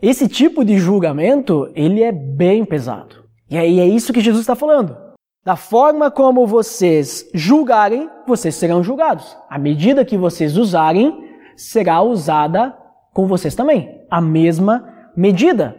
esse 0.00 0.28
tipo 0.28 0.64
de 0.64 0.78
julgamento, 0.78 1.70
ele 1.74 2.02
é 2.02 2.12
bem 2.12 2.64
pesado. 2.64 3.24
E 3.50 3.56
aí 3.56 3.80
é 3.80 3.86
isso 3.86 4.12
que 4.12 4.20
Jesus 4.20 4.42
está 4.42 4.54
falando. 4.54 4.96
Da 5.44 5.56
forma 5.56 6.10
como 6.10 6.46
vocês 6.46 7.28
julgarem, 7.32 8.08
vocês 8.26 8.54
serão 8.54 8.82
julgados. 8.82 9.36
A 9.48 9.58
medida 9.58 10.04
que 10.04 10.16
vocês 10.16 10.56
usarem 10.56 11.26
será 11.56 12.02
usada 12.02 12.76
com 13.14 13.26
vocês 13.26 13.54
também. 13.54 14.02
A 14.10 14.20
mesma 14.20 14.84
medida. 15.16 15.74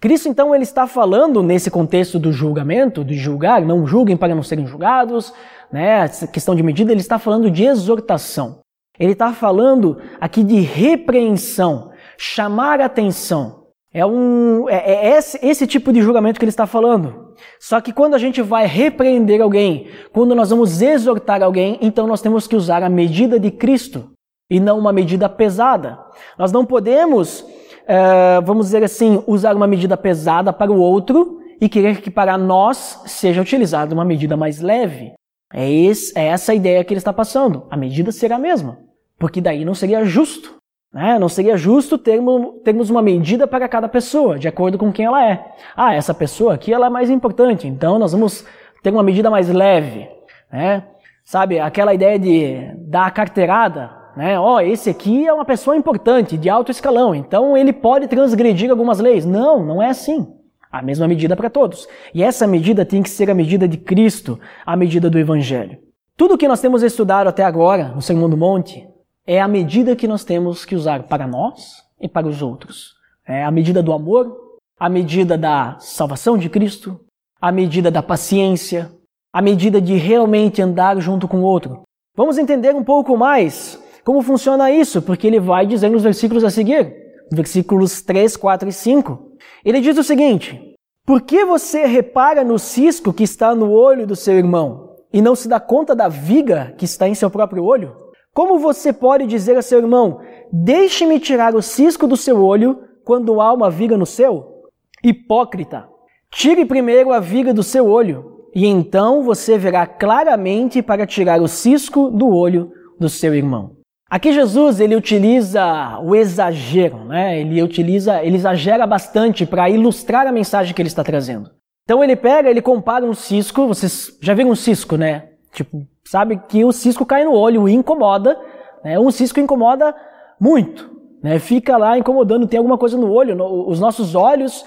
Cristo 0.00 0.28
então 0.28 0.52
ele 0.52 0.64
está 0.64 0.88
falando 0.88 1.42
nesse 1.42 1.70
contexto 1.70 2.18
do 2.18 2.32
julgamento, 2.32 3.04
de 3.04 3.14
julgar, 3.14 3.62
não 3.62 3.86
julguem 3.86 4.16
para 4.16 4.34
não 4.34 4.42
serem 4.42 4.66
julgados, 4.66 5.32
né? 5.70 6.00
Essa 6.00 6.26
questão 6.26 6.56
de 6.56 6.62
medida, 6.62 6.90
ele 6.90 7.00
está 7.00 7.20
falando 7.20 7.48
de 7.48 7.64
exortação. 7.64 8.58
Ele 8.98 9.12
está 9.12 9.32
falando 9.32 9.98
aqui 10.20 10.42
de 10.42 10.60
repreensão, 10.60 11.92
chamar 12.18 12.80
atenção. 12.80 13.61
É, 13.94 14.06
um, 14.06 14.68
é, 14.68 14.76
é 14.76 15.18
esse, 15.18 15.38
esse 15.42 15.66
tipo 15.66 15.92
de 15.92 16.00
julgamento 16.00 16.38
que 16.38 16.44
ele 16.44 16.50
está 16.50 16.66
falando. 16.66 17.34
Só 17.60 17.80
que 17.80 17.92
quando 17.92 18.14
a 18.14 18.18
gente 18.18 18.40
vai 18.40 18.66
repreender 18.66 19.42
alguém, 19.42 19.88
quando 20.12 20.34
nós 20.34 20.50
vamos 20.50 20.80
exortar 20.80 21.42
alguém, 21.42 21.78
então 21.82 22.06
nós 22.06 22.22
temos 22.22 22.46
que 22.46 22.56
usar 22.56 22.82
a 22.82 22.88
medida 22.88 23.38
de 23.38 23.50
Cristo 23.50 24.10
e 24.50 24.58
não 24.58 24.78
uma 24.78 24.92
medida 24.92 25.28
pesada. 25.28 25.98
Nós 26.38 26.52
não 26.52 26.64
podemos, 26.64 27.44
é, 27.86 28.40
vamos 28.42 28.66
dizer 28.66 28.82
assim, 28.82 29.22
usar 29.26 29.54
uma 29.54 29.66
medida 29.66 29.96
pesada 29.96 30.52
para 30.52 30.72
o 30.72 30.78
outro 30.78 31.40
e 31.60 31.68
querer 31.68 32.00
que 32.00 32.10
para 32.10 32.36
nós 32.38 33.02
seja 33.06 33.42
utilizada 33.42 33.94
uma 33.94 34.04
medida 34.04 34.36
mais 34.36 34.60
leve. 34.60 35.12
É, 35.52 35.70
esse, 35.70 36.18
é 36.18 36.28
essa 36.28 36.52
a 36.52 36.54
ideia 36.54 36.82
que 36.82 36.94
ele 36.94 36.98
está 36.98 37.12
passando. 37.12 37.66
A 37.70 37.76
medida 37.76 38.10
será 38.10 38.36
a 38.36 38.38
mesma, 38.38 38.78
porque 39.18 39.40
daí 39.40 39.64
não 39.64 39.74
seria 39.74 40.04
justo. 40.04 40.61
Né? 40.92 41.18
Não 41.18 41.28
seria 41.28 41.56
justo 41.56 41.96
termos, 41.96 42.60
termos 42.62 42.90
uma 42.90 43.00
medida 43.00 43.46
para 43.46 43.68
cada 43.68 43.88
pessoa, 43.88 44.38
de 44.38 44.46
acordo 44.46 44.76
com 44.76 44.92
quem 44.92 45.06
ela 45.06 45.24
é. 45.24 45.52
Ah, 45.74 45.94
essa 45.94 46.12
pessoa 46.12 46.54
aqui 46.54 46.72
ela 46.72 46.86
é 46.86 46.90
mais 46.90 47.08
importante, 47.08 47.66
então 47.66 47.98
nós 47.98 48.12
vamos 48.12 48.44
ter 48.82 48.90
uma 48.90 49.02
medida 49.02 49.30
mais 49.30 49.48
leve. 49.48 50.08
Né? 50.52 50.84
Sabe, 51.24 51.58
aquela 51.58 51.94
ideia 51.94 52.18
de 52.18 52.74
dar 52.76 53.06
a 53.06 53.10
carteirada, 53.10 53.90
né? 54.14 54.38
Ó, 54.38 54.56
oh, 54.56 54.60
esse 54.60 54.90
aqui 54.90 55.26
é 55.26 55.32
uma 55.32 55.44
pessoa 55.44 55.76
importante, 55.76 56.36
de 56.36 56.50
alto 56.50 56.70
escalão, 56.70 57.14
então 57.14 57.56
ele 57.56 57.72
pode 57.72 58.06
transgredir 58.08 58.70
algumas 58.70 59.00
leis. 59.00 59.24
Não, 59.24 59.64
não 59.64 59.82
é 59.82 59.88
assim. 59.88 60.26
A 60.70 60.82
mesma 60.82 61.06
medida 61.06 61.36
para 61.36 61.50
todos. 61.50 61.86
E 62.14 62.22
essa 62.22 62.46
medida 62.46 62.84
tem 62.84 63.02
que 63.02 63.10
ser 63.10 63.30
a 63.30 63.34
medida 63.34 63.68
de 63.68 63.76
Cristo, 63.76 64.38
a 64.64 64.76
medida 64.76 65.08
do 65.08 65.18
Evangelho. 65.18 65.78
Tudo 66.16 66.36
que 66.36 66.48
nós 66.48 66.60
temos 66.60 66.82
estudado 66.82 67.28
até 67.28 67.44
agora 67.44 67.88
no 67.88 68.02
Sermão 68.02 68.28
do 68.28 68.36
Monte 68.36 68.86
é 69.26 69.40
a 69.40 69.48
medida 69.48 69.94
que 69.94 70.08
nós 70.08 70.24
temos 70.24 70.64
que 70.64 70.74
usar 70.74 71.04
para 71.04 71.26
nós 71.26 71.82
e 72.00 72.08
para 72.08 72.26
os 72.26 72.42
outros. 72.42 72.94
É 73.26 73.44
a 73.44 73.50
medida 73.50 73.82
do 73.82 73.92
amor, 73.92 74.58
a 74.78 74.88
medida 74.88 75.38
da 75.38 75.76
salvação 75.78 76.36
de 76.36 76.48
Cristo, 76.48 77.00
a 77.40 77.52
medida 77.52 77.90
da 77.90 78.02
paciência, 78.02 78.90
a 79.32 79.40
medida 79.40 79.80
de 79.80 79.94
realmente 79.94 80.60
andar 80.60 80.98
junto 81.00 81.28
com 81.28 81.38
o 81.38 81.44
outro. 81.44 81.82
Vamos 82.16 82.36
entender 82.36 82.74
um 82.74 82.84
pouco 82.84 83.16
mais 83.16 83.80
como 84.04 84.20
funciona 84.22 84.70
isso, 84.70 85.00
porque 85.00 85.26
ele 85.26 85.38
vai 85.38 85.64
dizer 85.64 85.88
nos 85.88 86.02
versículos 86.02 86.42
a 86.42 86.50
seguir, 86.50 86.92
versículos 87.30 88.02
3, 88.02 88.36
4 88.36 88.68
e 88.68 88.72
5. 88.72 89.32
Ele 89.64 89.80
diz 89.80 89.96
o 89.96 90.02
seguinte: 90.02 90.74
Por 91.06 91.22
que 91.22 91.44
você 91.44 91.86
repara 91.86 92.42
no 92.42 92.58
cisco 92.58 93.12
que 93.12 93.22
está 93.22 93.54
no 93.54 93.70
olho 93.70 94.06
do 94.06 94.16
seu 94.16 94.34
irmão 94.36 94.96
e 95.12 95.22
não 95.22 95.36
se 95.36 95.48
dá 95.48 95.60
conta 95.60 95.94
da 95.94 96.08
viga 96.08 96.74
que 96.76 96.84
está 96.84 97.08
em 97.08 97.14
seu 97.14 97.30
próprio 97.30 97.64
olho? 97.64 98.01
Como 98.34 98.58
você 98.58 98.92
pode 98.92 99.26
dizer 99.26 99.56
a 99.56 99.62
seu 99.62 99.78
irmão: 99.78 100.20
Deixe-me 100.50 101.20
tirar 101.20 101.54
o 101.54 101.62
cisco 101.62 102.06
do 102.06 102.16
seu 102.16 102.42
olho 102.42 102.78
quando 103.04 103.40
há 103.40 103.52
uma 103.52 103.70
viga 103.70 103.96
no 103.96 104.06
seu? 104.06 104.62
Hipócrita! 105.04 105.88
Tire 106.30 106.64
primeiro 106.64 107.12
a 107.12 107.20
viga 107.20 107.52
do 107.52 107.62
seu 107.62 107.86
olho, 107.86 108.46
e 108.54 108.66
então 108.66 109.22
você 109.22 109.58
verá 109.58 109.86
claramente 109.86 110.82
para 110.82 111.06
tirar 111.06 111.42
o 111.42 111.48
cisco 111.48 112.10
do 112.10 112.28
olho 112.28 112.72
do 112.98 113.08
seu 113.08 113.34
irmão. 113.34 113.76
Aqui 114.08 114.32
Jesus 114.32 114.80
ele 114.80 114.96
utiliza 114.96 115.98
o 116.02 116.14
exagero, 116.14 117.04
né? 117.04 117.40
Ele 117.40 117.62
utiliza, 117.62 118.22
ele 118.22 118.36
exagera 118.36 118.86
bastante 118.86 119.44
para 119.44 119.68
ilustrar 119.70 120.26
a 120.26 120.32
mensagem 120.32 120.74
que 120.74 120.80
ele 120.80 120.88
está 120.88 121.02
trazendo. 121.02 121.50
Então 121.84 122.04
ele 122.04 122.14
pega, 122.14 122.48
ele 122.48 122.62
compara 122.62 123.04
um 123.04 123.14
cisco, 123.14 123.66
vocês 123.66 124.16
já 124.20 124.34
viram 124.34 124.50
um 124.50 124.54
cisco, 124.54 124.96
né? 124.96 125.30
Tipo, 125.52 125.86
sabe 126.12 126.38
que 126.46 126.62
o 126.62 126.72
cisco 126.72 127.06
cai 127.06 127.24
no 127.24 127.32
olho 127.32 127.66
incomoda, 127.66 128.38
né? 128.84 129.00
Um 129.00 129.10
cisco 129.10 129.40
incomoda 129.40 129.94
muito, 130.38 130.90
né? 131.22 131.38
Fica 131.38 131.78
lá 131.78 131.96
incomodando, 131.96 132.46
tem 132.46 132.58
alguma 132.58 132.76
coisa 132.76 132.98
no 132.98 133.10
olho. 133.10 133.34
No, 133.34 133.66
os 133.66 133.80
nossos 133.80 134.14
olhos, 134.14 134.62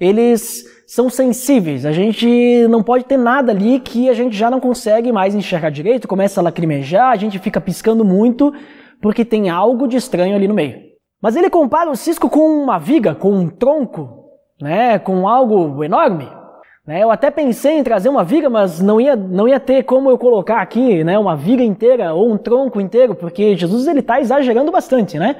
eles 0.00 0.64
são 0.86 1.10
sensíveis. 1.10 1.84
A 1.84 1.92
gente 1.92 2.66
não 2.70 2.82
pode 2.82 3.04
ter 3.04 3.18
nada 3.18 3.52
ali 3.52 3.80
que 3.80 4.08
a 4.08 4.14
gente 4.14 4.34
já 4.34 4.50
não 4.50 4.60
consegue 4.60 5.12
mais 5.12 5.34
enxergar 5.34 5.68
direito, 5.68 6.08
começa 6.08 6.40
a 6.40 6.44
lacrimejar, 6.44 7.10
a 7.10 7.16
gente 7.16 7.38
fica 7.38 7.60
piscando 7.60 8.02
muito 8.02 8.50
porque 8.98 9.26
tem 9.26 9.50
algo 9.50 9.86
de 9.86 9.98
estranho 9.98 10.34
ali 10.34 10.48
no 10.48 10.54
meio. 10.54 10.80
Mas 11.20 11.36
ele 11.36 11.50
compara 11.50 11.90
o 11.90 11.96
cisco 11.96 12.30
com 12.30 12.62
uma 12.62 12.78
viga, 12.78 13.14
com 13.14 13.30
um 13.30 13.50
tronco, 13.50 14.24
né? 14.58 14.98
Com 14.98 15.28
algo 15.28 15.84
enorme. 15.84 16.37
Né? 16.88 17.02
Eu 17.02 17.10
até 17.10 17.30
pensei 17.30 17.72
em 17.76 17.84
trazer 17.84 18.08
uma 18.08 18.24
viga, 18.24 18.48
mas 18.48 18.80
não 18.80 18.98
ia, 18.98 19.14
não 19.14 19.46
ia 19.46 19.60
ter 19.60 19.82
como 19.82 20.08
eu 20.08 20.16
colocar 20.16 20.62
aqui 20.62 21.04
né, 21.04 21.18
uma 21.18 21.36
viga 21.36 21.62
inteira 21.62 22.14
ou 22.14 22.32
um 22.32 22.38
tronco 22.38 22.80
inteiro, 22.80 23.14
porque 23.14 23.54
Jesus 23.54 23.86
ele 23.86 24.00
está 24.00 24.18
exagerando 24.18 24.72
bastante, 24.72 25.18
né? 25.18 25.36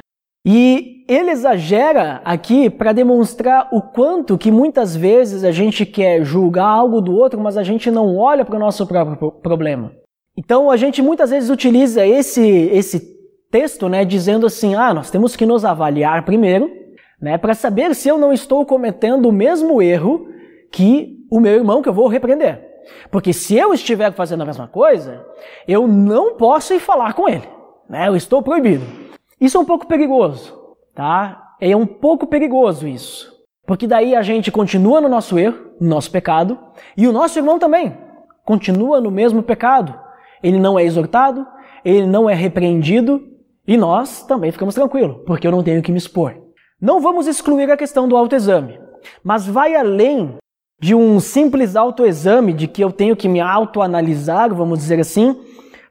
E 0.47 1.07
ele 1.09 1.31
exagera 1.31 2.21
aqui 2.23 2.69
para 2.69 2.93
demonstrar 2.93 3.71
o 3.73 3.81
quanto 3.81 4.37
que 4.37 4.50
muitas 4.50 4.95
vezes 4.95 5.43
a 5.43 5.50
gente 5.50 5.87
quer 5.87 6.23
julgar 6.23 6.69
algo 6.69 7.00
do 7.00 7.17
outro, 7.17 7.40
mas 7.40 7.57
a 7.57 7.62
gente 7.62 7.90
não 7.90 8.19
olha 8.19 8.45
para 8.45 8.57
o 8.57 8.61
nosso 8.61 8.87
próprio 8.87 9.33
problema. 9.33 9.90
Então 10.37 10.71
a 10.71 10.76
gente 10.76 11.00
muitas 11.00 11.31
vezes 11.31 11.49
utiliza 11.49 12.07
esse, 12.07 12.47
esse 12.47 13.00
texto, 13.50 13.88
né, 13.88 14.05
dizendo 14.05 14.47
assim, 14.47 14.75
ah, 14.75 14.93
nós 14.93 15.11
temos 15.11 15.35
que 15.35 15.47
nos 15.47 15.64
avaliar 15.64 16.26
primeiro, 16.26 16.71
né, 17.19 17.38
para 17.38 17.55
saber 17.55 17.95
se 17.95 18.07
eu 18.07 18.19
não 18.19 18.35
estou 18.35 18.67
cometendo 18.67 19.31
o 19.31 19.33
mesmo 19.33 19.81
erro 19.81 20.28
que 20.70 21.16
o 21.30 21.40
meu 21.40 21.54
irmão 21.54 21.82
que 21.82 21.88
eu 21.88 21.94
vou 21.94 22.08
repreender. 22.08 22.66
Porque 23.10 23.32
se 23.32 23.56
eu 23.56 23.72
estiver 23.72 24.12
fazendo 24.12 24.42
a 24.42 24.46
mesma 24.46 24.66
coisa, 24.66 25.25
eu 25.66 25.87
não 25.87 26.37
posso 26.37 26.75
ir 26.75 26.80
falar 26.80 27.12
com 27.12 27.28
ele. 27.28 27.48
Né? 27.88 28.08
Eu 28.08 28.16
estou 28.16 28.42
proibido. 28.42 28.84
Isso 29.40 29.56
é 29.56 29.60
um 29.60 29.64
pouco 29.64 29.87
perigoso, 29.87 30.54
tá? 30.94 31.54
É 31.60 31.76
um 31.76 31.87
pouco 31.87 32.26
perigoso 32.26 32.87
isso. 32.87 33.32
Porque 33.66 33.87
daí 33.87 34.14
a 34.14 34.22
gente 34.22 34.50
continua 34.50 35.00
no 35.00 35.08
nosso 35.08 35.38
erro, 35.38 35.72
no 35.80 35.88
nosso 35.88 36.10
pecado, 36.10 36.58
e 36.96 37.06
o 37.06 37.12
nosso 37.12 37.38
irmão 37.38 37.58
também 37.58 37.96
continua 38.44 39.00
no 39.00 39.10
mesmo 39.10 39.42
pecado. 39.42 39.94
Ele 40.42 40.58
não 40.58 40.78
é 40.78 40.82
exortado, 40.82 41.46
ele 41.84 42.06
não 42.06 42.30
é 42.30 42.34
repreendido, 42.34 43.22
e 43.66 43.76
nós 43.76 44.22
também 44.22 44.50
ficamos 44.50 44.75
tranquilos, 44.75 45.18
porque 45.26 45.46
eu 45.46 45.50
não 45.50 45.62
tenho 45.62 45.82
que 45.82 45.92
me 45.92 45.98
expor. 45.98 46.34
Não 46.80 47.00
vamos 47.00 47.26
excluir 47.26 47.70
a 47.70 47.76
questão 47.76 48.08
do 48.08 48.16
autoexame, 48.16 48.80
mas 49.22 49.46
vai 49.46 49.76
além 49.76 50.37
de 50.80 50.94
um 50.94 51.18
simples 51.18 51.75
autoexame, 51.75 52.52
de 52.52 52.68
que 52.68 52.82
eu 52.82 52.92
tenho 52.92 53.16
que 53.16 53.28
me 53.28 53.40
autoanalisar, 53.40 54.54
vamos 54.54 54.78
dizer 54.78 55.00
assim, 55.00 55.37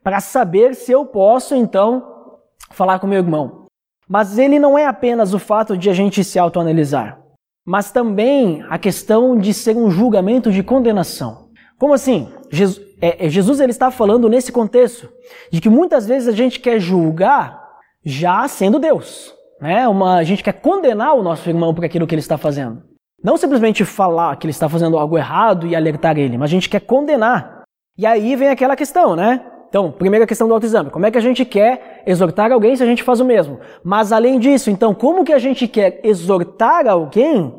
para 0.03 0.19
saber 0.19 0.75
se 0.75 0.91
eu 0.91 1.05
posso 1.05 1.53
então 1.53 2.39
falar 2.71 2.99
com 2.99 3.07
meu 3.07 3.19
irmão. 3.19 3.65
Mas 4.07 4.37
ele 4.37 4.57
não 4.57 4.77
é 4.77 4.85
apenas 4.85 5.33
o 5.33 5.39
fato 5.39 5.77
de 5.77 5.89
a 5.89 5.93
gente 5.93 6.23
se 6.23 6.39
autoanalisar, 6.39 7.19
mas 7.65 7.91
também 7.91 8.63
a 8.69 8.77
questão 8.77 9.37
de 9.37 9.53
ser 9.53 9.75
um 9.75 9.91
julgamento 9.91 10.51
de 10.51 10.63
condenação. 10.63 11.49
Como 11.77 11.93
assim? 11.93 12.31
Jesus, 12.49 12.87
é, 13.01 13.25
é, 13.25 13.29
Jesus 13.29 13.59
ele 13.59 13.71
está 13.71 13.91
falando 13.91 14.29
nesse 14.29 14.51
contexto 14.51 15.09
de 15.51 15.59
que 15.59 15.69
muitas 15.69 16.07
vezes 16.07 16.27
a 16.27 16.31
gente 16.31 16.59
quer 16.59 16.79
julgar 16.79 17.61
já 18.03 18.47
sendo 18.47 18.79
Deus. 18.79 19.33
Né? 19.59 19.87
Uma, 19.87 20.15
a 20.15 20.23
gente 20.23 20.43
quer 20.43 20.53
condenar 20.53 21.13
o 21.15 21.23
nosso 21.23 21.47
irmão 21.49 21.73
por 21.73 21.83
aquilo 21.83 22.07
que 22.07 22.15
ele 22.15 22.21
está 22.21 22.37
fazendo. 22.37 22.86
Não 23.23 23.37
simplesmente 23.37 23.83
falar 23.83 24.35
que 24.35 24.45
ele 24.45 24.51
está 24.51 24.69
fazendo 24.69 24.97
algo 24.97 25.17
errado 25.17 25.65
e 25.65 25.75
alertar 25.75 26.17
ele, 26.17 26.37
mas 26.37 26.49
a 26.49 26.53
gente 26.53 26.69
quer 26.69 26.81
condenar. 26.81 27.63
E 27.97 28.05
aí 28.05 28.35
vem 28.35 28.49
aquela 28.49 28.75
questão, 28.75 29.15
né? 29.15 29.43
Então, 29.69 29.91
primeira 29.91 30.25
questão 30.25 30.47
do 30.47 30.53
autoexame. 30.53 30.89
Como 30.91 31.05
é 31.05 31.11
que 31.11 31.17
a 31.17 31.21
gente 31.21 31.43
quer 31.43 32.03
exortar 32.05 32.51
alguém 32.51 32.75
se 32.75 32.83
a 32.83 32.85
gente 32.85 33.03
faz 33.03 33.19
o 33.19 33.25
mesmo? 33.25 33.59
Mas 33.83 34.11
além 34.11 34.39
disso, 34.39 34.69
então, 34.69 34.93
como 34.93 35.25
que 35.25 35.33
a 35.33 35.39
gente 35.39 35.67
quer 35.67 35.99
exortar 36.03 36.87
alguém 36.87 37.53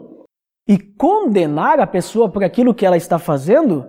e 0.67 0.79
condenar 0.79 1.81
a 1.81 1.87
pessoa 1.87 2.29
por 2.29 2.45
aquilo 2.45 2.75
que 2.75 2.87
ela 2.87 2.97
está 2.97 3.19
fazendo, 3.19 3.85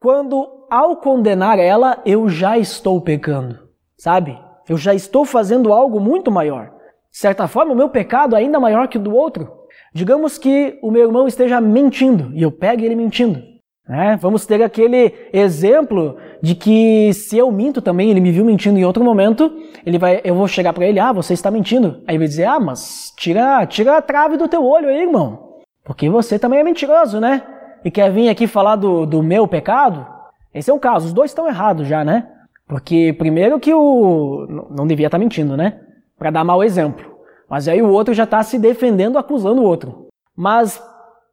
quando 0.00 0.66
ao 0.70 0.96
condenar 0.96 1.58
ela, 1.58 2.00
eu 2.06 2.28
já 2.28 2.56
estou 2.56 3.00
pecando, 3.00 3.58
sabe? 3.98 4.38
Eu 4.68 4.76
já 4.76 4.94
estou 4.94 5.24
fazendo 5.24 5.72
algo 5.72 6.00
muito 6.00 6.30
maior. 6.30 6.70
De 7.10 7.18
certa 7.18 7.46
forma, 7.46 7.72
o 7.72 7.76
meu 7.76 7.90
pecado 7.90 8.34
é 8.34 8.38
ainda 8.38 8.58
maior 8.58 8.88
que 8.88 8.96
o 8.96 9.00
do 9.00 9.14
outro. 9.14 9.61
Digamos 9.94 10.38
que 10.38 10.78
o 10.82 10.90
meu 10.90 11.02
irmão 11.02 11.28
esteja 11.28 11.60
mentindo 11.60 12.30
e 12.34 12.42
eu 12.42 12.50
pegue 12.50 12.84
ele 12.84 12.94
mentindo. 12.94 13.52
Né? 13.86 14.16
Vamos 14.20 14.46
ter 14.46 14.62
aquele 14.62 15.12
exemplo 15.32 16.16
de 16.40 16.54
que 16.54 17.12
se 17.12 17.36
eu 17.36 17.50
minto 17.50 17.82
também, 17.82 18.10
ele 18.10 18.20
me 18.20 18.30
viu 18.30 18.44
mentindo 18.44 18.78
em 18.78 18.84
outro 18.84 19.04
momento, 19.04 19.52
ele 19.84 19.98
vai, 19.98 20.20
eu 20.24 20.34
vou 20.34 20.48
chegar 20.48 20.72
para 20.72 20.86
ele, 20.86 21.00
ah, 21.00 21.12
você 21.12 21.34
está 21.34 21.50
mentindo. 21.50 22.02
Aí 22.06 22.12
ele 22.14 22.18
vai 22.18 22.28
dizer, 22.28 22.44
ah, 22.44 22.60
mas 22.60 23.12
tira, 23.16 23.66
tira 23.66 23.98
a 23.98 24.02
trave 24.02 24.36
do 24.36 24.48
teu 24.48 24.64
olho 24.64 24.88
aí, 24.88 25.02
irmão, 25.02 25.58
porque 25.84 26.08
você 26.08 26.38
também 26.38 26.60
é 26.60 26.64
mentiroso, 26.64 27.20
né? 27.20 27.42
E 27.84 27.90
quer 27.90 28.10
vir 28.10 28.28
aqui 28.28 28.46
falar 28.46 28.76
do, 28.76 29.04
do 29.04 29.22
meu 29.22 29.48
pecado? 29.48 30.06
Esse 30.54 30.70
é 30.70 30.74
um 30.74 30.78
caso, 30.78 31.06
os 31.06 31.12
dois 31.12 31.30
estão 31.30 31.48
errados 31.48 31.86
já, 31.86 32.04
né? 32.04 32.28
Porque 32.68 33.12
primeiro 33.18 33.58
que 33.58 33.74
o 33.74 34.46
não 34.70 34.86
devia 34.86 35.06
estar 35.06 35.18
mentindo, 35.18 35.56
né? 35.56 35.80
Para 36.16 36.30
dar 36.30 36.44
mau 36.44 36.62
exemplo. 36.62 37.11
Mas 37.52 37.68
aí 37.68 37.82
o 37.82 37.90
outro 37.90 38.14
já 38.14 38.24
está 38.24 38.42
se 38.42 38.58
defendendo, 38.58 39.18
acusando 39.18 39.60
o 39.60 39.64
outro. 39.66 40.06
Mas 40.34 40.82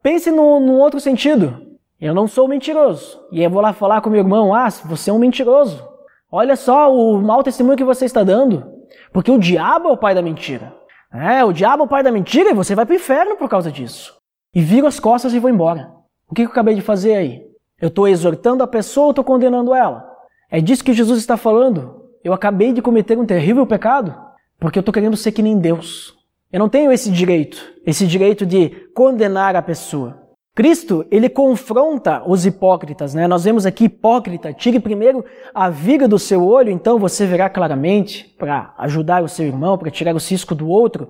pense 0.02 0.30
no, 0.30 0.60
no 0.60 0.74
outro 0.74 1.00
sentido. 1.00 1.66
Eu 1.98 2.12
não 2.12 2.28
sou 2.28 2.46
mentiroso. 2.46 3.18
E 3.32 3.42
eu 3.42 3.48
vou 3.48 3.62
lá 3.62 3.72
falar 3.72 4.02
com 4.02 4.10
meu 4.10 4.20
irmão: 4.20 4.52
Ah, 4.52 4.68
você 4.68 5.08
é 5.08 5.14
um 5.14 5.18
mentiroso. 5.18 5.82
Olha 6.30 6.56
só 6.56 6.94
o 6.94 7.22
mau 7.22 7.42
testemunho 7.42 7.78
que 7.78 7.84
você 7.84 8.04
está 8.04 8.22
dando. 8.22 8.70
Porque 9.14 9.30
o 9.30 9.38
diabo 9.38 9.88
é 9.88 9.92
o 9.92 9.96
pai 9.96 10.14
da 10.14 10.20
mentira. 10.20 10.74
É, 11.10 11.42
o 11.42 11.54
diabo 11.54 11.84
é 11.84 11.86
o 11.86 11.88
pai 11.88 12.02
da 12.02 12.12
mentira 12.12 12.50
e 12.50 12.54
você 12.54 12.74
vai 12.74 12.84
para 12.84 12.92
o 12.92 12.96
inferno 12.96 13.36
por 13.36 13.48
causa 13.48 13.72
disso. 13.72 14.14
E 14.54 14.60
viro 14.60 14.86
as 14.86 15.00
costas 15.00 15.32
e 15.32 15.38
vou 15.38 15.48
embora. 15.48 15.90
O 16.30 16.34
que 16.34 16.42
eu 16.42 16.48
acabei 16.48 16.74
de 16.74 16.82
fazer 16.82 17.14
aí? 17.14 17.42
Eu 17.80 17.88
estou 17.88 18.06
exortando 18.06 18.62
a 18.62 18.66
pessoa 18.66 19.06
ou 19.06 19.12
estou 19.12 19.24
condenando 19.24 19.74
ela? 19.74 20.06
É 20.50 20.60
disso 20.60 20.84
que 20.84 20.92
Jesus 20.92 21.18
está 21.18 21.38
falando. 21.38 22.10
Eu 22.22 22.34
acabei 22.34 22.74
de 22.74 22.82
cometer 22.82 23.16
um 23.16 23.24
terrível 23.24 23.66
pecado 23.66 24.28
porque 24.60 24.78
eu 24.78 24.82
estou 24.82 24.92
querendo 24.92 25.16
ser 25.16 25.32
que 25.32 25.42
nem 25.42 25.58
Deus. 25.58 26.14
Eu 26.52 26.60
não 26.60 26.68
tenho 26.68 26.92
esse 26.92 27.10
direito, 27.10 27.72
esse 27.86 28.06
direito 28.06 28.44
de 28.44 28.70
condenar 28.94 29.56
a 29.56 29.62
pessoa. 29.62 30.20
Cristo, 30.54 31.06
ele 31.10 31.28
confronta 31.28 32.22
os 32.26 32.44
hipócritas, 32.44 33.14
né? 33.14 33.26
Nós 33.26 33.44
vemos 33.44 33.64
aqui 33.64 33.84
hipócrita, 33.84 34.52
tire 34.52 34.80
primeiro 34.80 35.24
a 35.54 35.70
viga 35.70 36.06
do 36.06 36.18
seu 36.18 36.44
olho, 36.44 36.70
então 36.70 36.98
você 36.98 37.24
verá 37.24 37.48
claramente 37.48 38.34
para 38.36 38.74
ajudar 38.78 39.22
o 39.22 39.28
seu 39.28 39.46
irmão, 39.46 39.78
para 39.78 39.90
tirar 39.90 40.14
o 40.14 40.20
cisco 40.20 40.54
do 40.54 40.68
outro. 40.68 41.08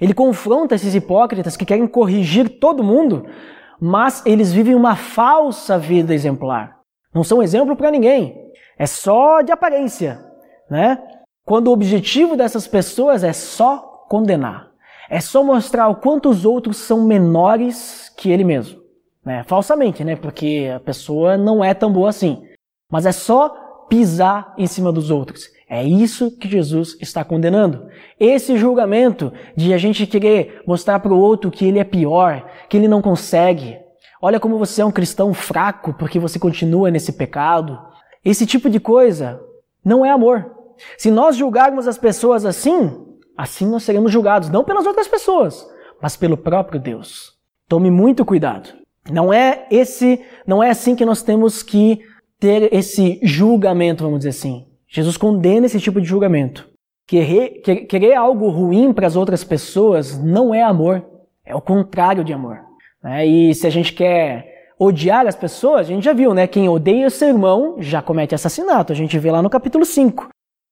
Ele 0.00 0.14
confronta 0.14 0.76
esses 0.76 0.94
hipócritas 0.94 1.56
que 1.56 1.64
querem 1.64 1.86
corrigir 1.86 2.60
todo 2.60 2.84
mundo, 2.84 3.26
mas 3.80 4.24
eles 4.24 4.52
vivem 4.52 4.74
uma 4.74 4.94
falsa 4.94 5.78
vida 5.78 6.14
exemplar. 6.14 6.76
Não 7.12 7.24
são 7.24 7.42
exemplo 7.42 7.76
para 7.76 7.90
ninguém. 7.90 8.36
É 8.78 8.86
só 8.86 9.42
de 9.42 9.50
aparência, 9.50 10.24
né? 10.70 10.98
Quando 11.46 11.68
o 11.68 11.72
objetivo 11.72 12.36
dessas 12.36 12.66
pessoas 12.66 13.22
é 13.22 13.32
só 13.32 14.04
condenar. 14.08 14.68
É 15.08 15.20
só 15.20 15.44
mostrar 15.44 15.86
o 15.86 15.94
quanto 15.94 16.28
os 16.28 16.44
outros 16.44 16.76
são 16.78 17.06
menores 17.06 18.12
que 18.16 18.32
ele 18.32 18.42
mesmo. 18.42 18.80
Né? 19.24 19.44
Falsamente, 19.44 20.02
né? 20.02 20.16
Porque 20.16 20.68
a 20.74 20.80
pessoa 20.80 21.36
não 21.36 21.64
é 21.64 21.72
tão 21.72 21.92
boa 21.92 22.08
assim. 22.08 22.42
Mas 22.90 23.06
é 23.06 23.12
só 23.12 23.48
pisar 23.88 24.54
em 24.58 24.66
cima 24.66 24.90
dos 24.90 25.08
outros. 25.08 25.44
É 25.70 25.84
isso 25.84 26.36
que 26.36 26.48
Jesus 26.48 26.96
está 27.00 27.22
condenando. 27.22 27.86
Esse 28.18 28.58
julgamento 28.58 29.32
de 29.56 29.72
a 29.72 29.78
gente 29.78 30.04
querer 30.04 30.62
mostrar 30.66 30.98
para 30.98 31.14
o 31.14 31.18
outro 31.18 31.48
que 31.48 31.64
ele 31.64 31.78
é 31.78 31.84
pior, 31.84 32.44
que 32.68 32.76
ele 32.76 32.88
não 32.88 33.00
consegue. 33.00 33.78
Olha 34.20 34.40
como 34.40 34.58
você 34.58 34.82
é 34.82 34.84
um 34.84 34.90
cristão 34.90 35.32
fraco 35.32 35.94
porque 35.94 36.18
você 36.18 36.40
continua 36.40 36.90
nesse 36.90 37.12
pecado. 37.12 37.78
Esse 38.24 38.44
tipo 38.44 38.68
de 38.68 38.80
coisa 38.80 39.40
não 39.84 40.04
é 40.04 40.10
amor. 40.10 40.55
Se 40.96 41.10
nós 41.10 41.36
julgarmos 41.36 41.88
as 41.88 41.98
pessoas 41.98 42.44
assim, 42.44 43.06
Assim 43.36 43.66
nós 43.66 43.82
seremos 43.82 44.10
julgados, 44.10 44.48
não 44.48 44.64
pelas 44.64 44.86
outras 44.86 45.06
pessoas, 45.06 45.68
mas 46.00 46.16
pelo 46.16 46.36
próprio 46.36 46.80
Deus. 46.80 47.34
Tome 47.68 47.90
muito 47.90 48.24
cuidado. 48.24 48.70
Não 49.10 49.32
é 49.32 49.66
esse, 49.70 50.20
não 50.46 50.62
é 50.62 50.70
assim 50.70 50.96
que 50.96 51.04
nós 51.04 51.22
temos 51.22 51.62
que 51.62 52.00
ter 52.40 52.72
esse 52.72 53.20
julgamento, 53.22 54.02
vamos 54.02 54.20
dizer 54.20 54.30
assim. 54.30 54.66
Jesus 54.88 55.16
condena 55.16 55.66
esse 55.66 55.78
tipo 55.78 56.00
de 56.00 56.06
julgamento. 56.06 56.68
Querer, 57.06 57.60
querer 57.60 58.14
algo 58.14 58.48
ruim 58.48 58.92
para 58.92 59.06
as 59.06 59.16
outras 59.16 59.44
pessoas 59.44 60.18
não 60.18 60.54
é 60.54 60.62
amor, 60.62 61.04
é 61.44 61.54
o 61.54 61.60
contrário 61.60 62.24
de 62.24 62.32
amor. 62.32 62.58
Né? 63.02 63.26
E 63.26 63.54
se 63.54 63.66
a 63.66 63.70
gente 63.70 63.92
quer 63.92 64.72
odiar 64.78 65.26
as 65.26 65.36
pessoas, 65.36 65.80
a 65.82 65.90
gente 65.90 66.04
já 66.04 66.12
viu, 66.12 66.34
né? 66.34 66.46
Quem 66.46 66.68
odeia 66.68 67.08
seu 67.10 67.28
irmão 67.28 67.76
já 67.78 68.02
comete 68.02 68.34
assassinato. 68.34 68.92
A 68.92 68.96
gente 68.96 69.18
vê 69.18 69.30
lá 69.30 69.40
no 69.40 69.50
capítulo 69.50 69.84
5, 69.84 70.28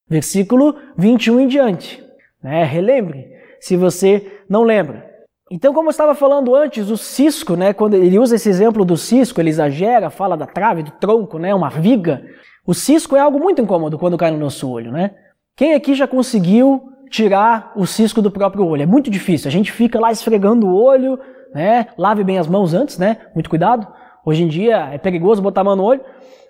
versículo 0.09 0.77
21 0.97 1.41
em 1.41 1.47
diante. 1.47 2.05
Né? 2.43 2.65
Relembre, 2.65 3.29
se 3.61 3.77
você 3.77 4.41
não 4.49 4.63
lembra. 4.63 5.13
Então, 5.51 5.75
como 5.75 5.89
eu 5.89 5.91
estava 5.91 6.15
falando 6.15 6.55
antes, 6.55 6.91
o 6.91 6.97
cisco, 6.97 7.55
né, 7.55 7.73
quando 7.73 7.95
ele 7.95 8.19
usa 8.19 8.37
esse 8.37 8.49
exemplo 8.49 8.85
do 8.85 8.97
cisco, 8.97 9.41
ele 9.41 9.51
exagera, 9.51 10.11
fala 10.11 10.37
da 10.37 10.47
trave, 10.47 10.83
do 10.83 10.91
tronco, 10.93 11.39
né, 11.39 11.55
uma 11.55 11.69
viga. 11.69 12.25
O 12.67 12.73
cisco 12.73 13.15
é 13.15 13.21
algo 13.21 13.39
muito 13.39 13.61
incômodo 13.61 13.99
quando 13.99 14.17
cai 14.17 14.31
no 14.31 14.39
nosso 14.39 14.71
olho, 14.71 14.91
né? 14.91 15.13
Quem 15.55 15.75
aqui 15.75 15.95
já 15.95 16.09
conseguiu 16.09 16.83
tirar 17.11 17.73
o 17.77 17.87
cisco 17.87 18.23
do 18.23 18.31
próprio 18.31 18.67
olho? 18.67 18.83
É 18.83 18.87
muito 18.87 19.11
difícil. 19.11 19.49
A 19.49 19.53
gente 19.53 19.71
fica 19.71 20.01
lá 20.01 20.11
esfregando 20.11 20.67
o 20.67 20.75
olho, 20.75 21.19
né? 21.55 21.89
Lave 21.97 22.25
bem 22.25 22.39
as 22.39 22.49
mãos 22.49 22.75
antes, 22.75 22.99
né? 22.99 23.19
Muito 23.35 23.51
cuidado. 23.51 23.87
Hoje 24.25 24.43
em 24.43 24.49
dia 24.49 24.89
é 24.93 24.99
perigoso 24.99 25.43
botar 25.43 25.61
a 25.61 25.65
mão 25.65 25.77
no 25.77 25.85
olho. 25.85 26.01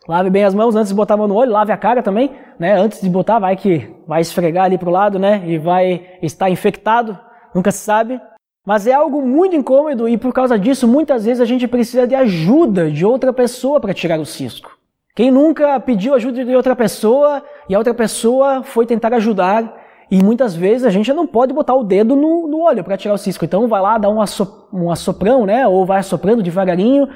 Lave 0.07 0.29
bem 0.29 0.45
as 0.45 0.55
mãos 0.55 0.77
antes 0.77 0.91
de 0.91 0.95
botar 0.95 1.15
a 1.15 1.17
mão 1.17 1.27
no 1.27 1.35
olho, 1.35 1.51
lave 1.51 1.73
a 1.73 1.77
cara 1.77 2.03
também, 2.03 2.31
né? 2.59 2.79
Antes 2.79 3.01
de 3.01 3.09
botar, 3.09 3.39
vai 3.39 3.57
que 3.57 3.91
vai 4.07 4.21
esfregar 4.21 4.67
ali 4.67 4.77
pro 4.77 4.91
lado, 4.91 5.19
né? 5.19 5.43
E 5.47 5.59
vai 5.59 6.07
estar 6.21 6.51
infectado, 6.51 7.19
nunca 7.55 7.73
se 7.73 7.79
sabe. 7.79 8.21
Mas 8.67 8.87
é 8.87 8.93
algo 8.93 9.21
muito 9.21 9.57
incômodo 9.57 10.09
e 10.09 10.17
por 10.17 10.33
causa 10.33 10.59
disso, 10.59 10.89
muitas 10.89 11.25
vezes 11.25 11.41
a 11.41 11.45
gente 11.45 11.69
precisa 11.69 12.07
de 12.07 12.15
ajuda 12.15 12.91
de 12.91 13.05
outra 13.05 13.33
pessoa 13.33 13.81
para 13.81 13.93
tirar 13.93 14.19
o 14.19 14.27
cisco. 14.27 14.71
Quem 15.15 15.31
nunca 15.31 15.79
pediu 15.81 16.15
ajuda 16.15 16.45
de 16.45 16.57
outra 16.57 16.75
pessoa 16.75 17.43
e 17.69 17.75
a 17.75 17.79
outra 17.79 17.95
pessoa 17.95 18.63
foi 18.63 18.87
tentar 18.87 19.13
ajudar 19.15 19.83
e 20.11 20.23
muitas 20.23 20.55
vezes 20.55 20.87
a 20.87 20.91
gente 20.91 21.13
não 21.13 21.27
pode 21.27 21.53
botar 21.53 21.75
o 21.75 21.85
dedo 21.85 22.17
no, 22.17 22.49
no 22.49 22.63
olho 22.63 22.83
para 22.83 22.97
tirar 22.97 23.15
o 23.15 23.19
cisco. 23.19 23.45
Então 23.45 23.69
vai 23.69 23.81
lá, 23.81 23.99
dá 23.99 24.09
um, 24.09 24.21
assop, 24.21 24.67
um 24.73 24.91
assoprão, 24.91 25.47
né? 25.47 25.67
Ou 25.67 25.87
vai 25.87 25.99
assoprando 25.99 26.43
devagarinho 26.43 27.09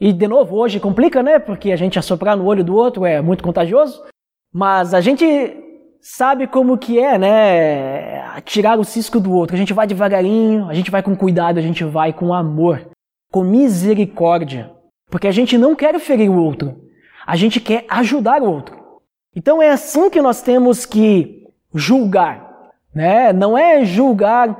e 0.00 0.12
de 0.12 0.28
novo, 0.28 0.56
hoje 0.56 0.78
complica, 0.78 1.22
né? 1.22 1.38
Porque 1.38 1.72
a 1.72 1.76
gente 1.76 1.98
assoprar 1.98 2.36
no 2.36 2.44
olho 2.44 2.62
do 2.62 2.74
outro 2.74 3.04
é 3.04 3.20
muito 3.20 3.42
contagioso. 3.42 4.02
Mas 4.52 4.94
a 4.94 5.00
gente 5.00 5.56
sabe 6.00 6.46
como 6.46 6.78
que 6.78 6.98
é, 6.98 7.18
né? 7.18 8.40
Tirar 8.42 8.78
o 8.78 8.84
cisco 8.84 9.18
do 9.18 9.32
outro. 9.32 9.56
A 9.56 9.58
gente 9.58 9.72
vai 9.72 9.86
devagarinho, 9.86 10.68
a 10.68 10.74
gente 10.74 10.90
vai 10.90 11.02
com 11.02 11.16
cuidado, 11.16 11.58
a 11.58 11.62
gente 11.62 11.82
vai 11.84 12.12
com 12.12 12.32
amor, 12.32 12.88
com 13.32 13.42
misericórdia. 13.42 14.70
Porque 15.10 15.26
a 15.26 15.32
gente 15.32 15.58
não 15.58 15.74
quer 15.74 15.98
ferir 15.98 16.30
o 16.30 16.42
outro. 16.42 16.76
A 17.26 17.36
gente 17.36 17.60
quer 17.60 17.84
ajudar 17.88 18.42
o 18.42 18.50
outro. 18.50 18.78
Então 19.34 19.60
é 19.60 19.70
assim 19.70 20.08
que 20.10 20.22
nós 20.22 20.42
temos 20.42 20.86
que 20.86 21.46
julgar, 21.74 22.70
né? 22.94 23.32
Não 23.32 23.56
é 23.56 23.84
julgar 23.84 24.56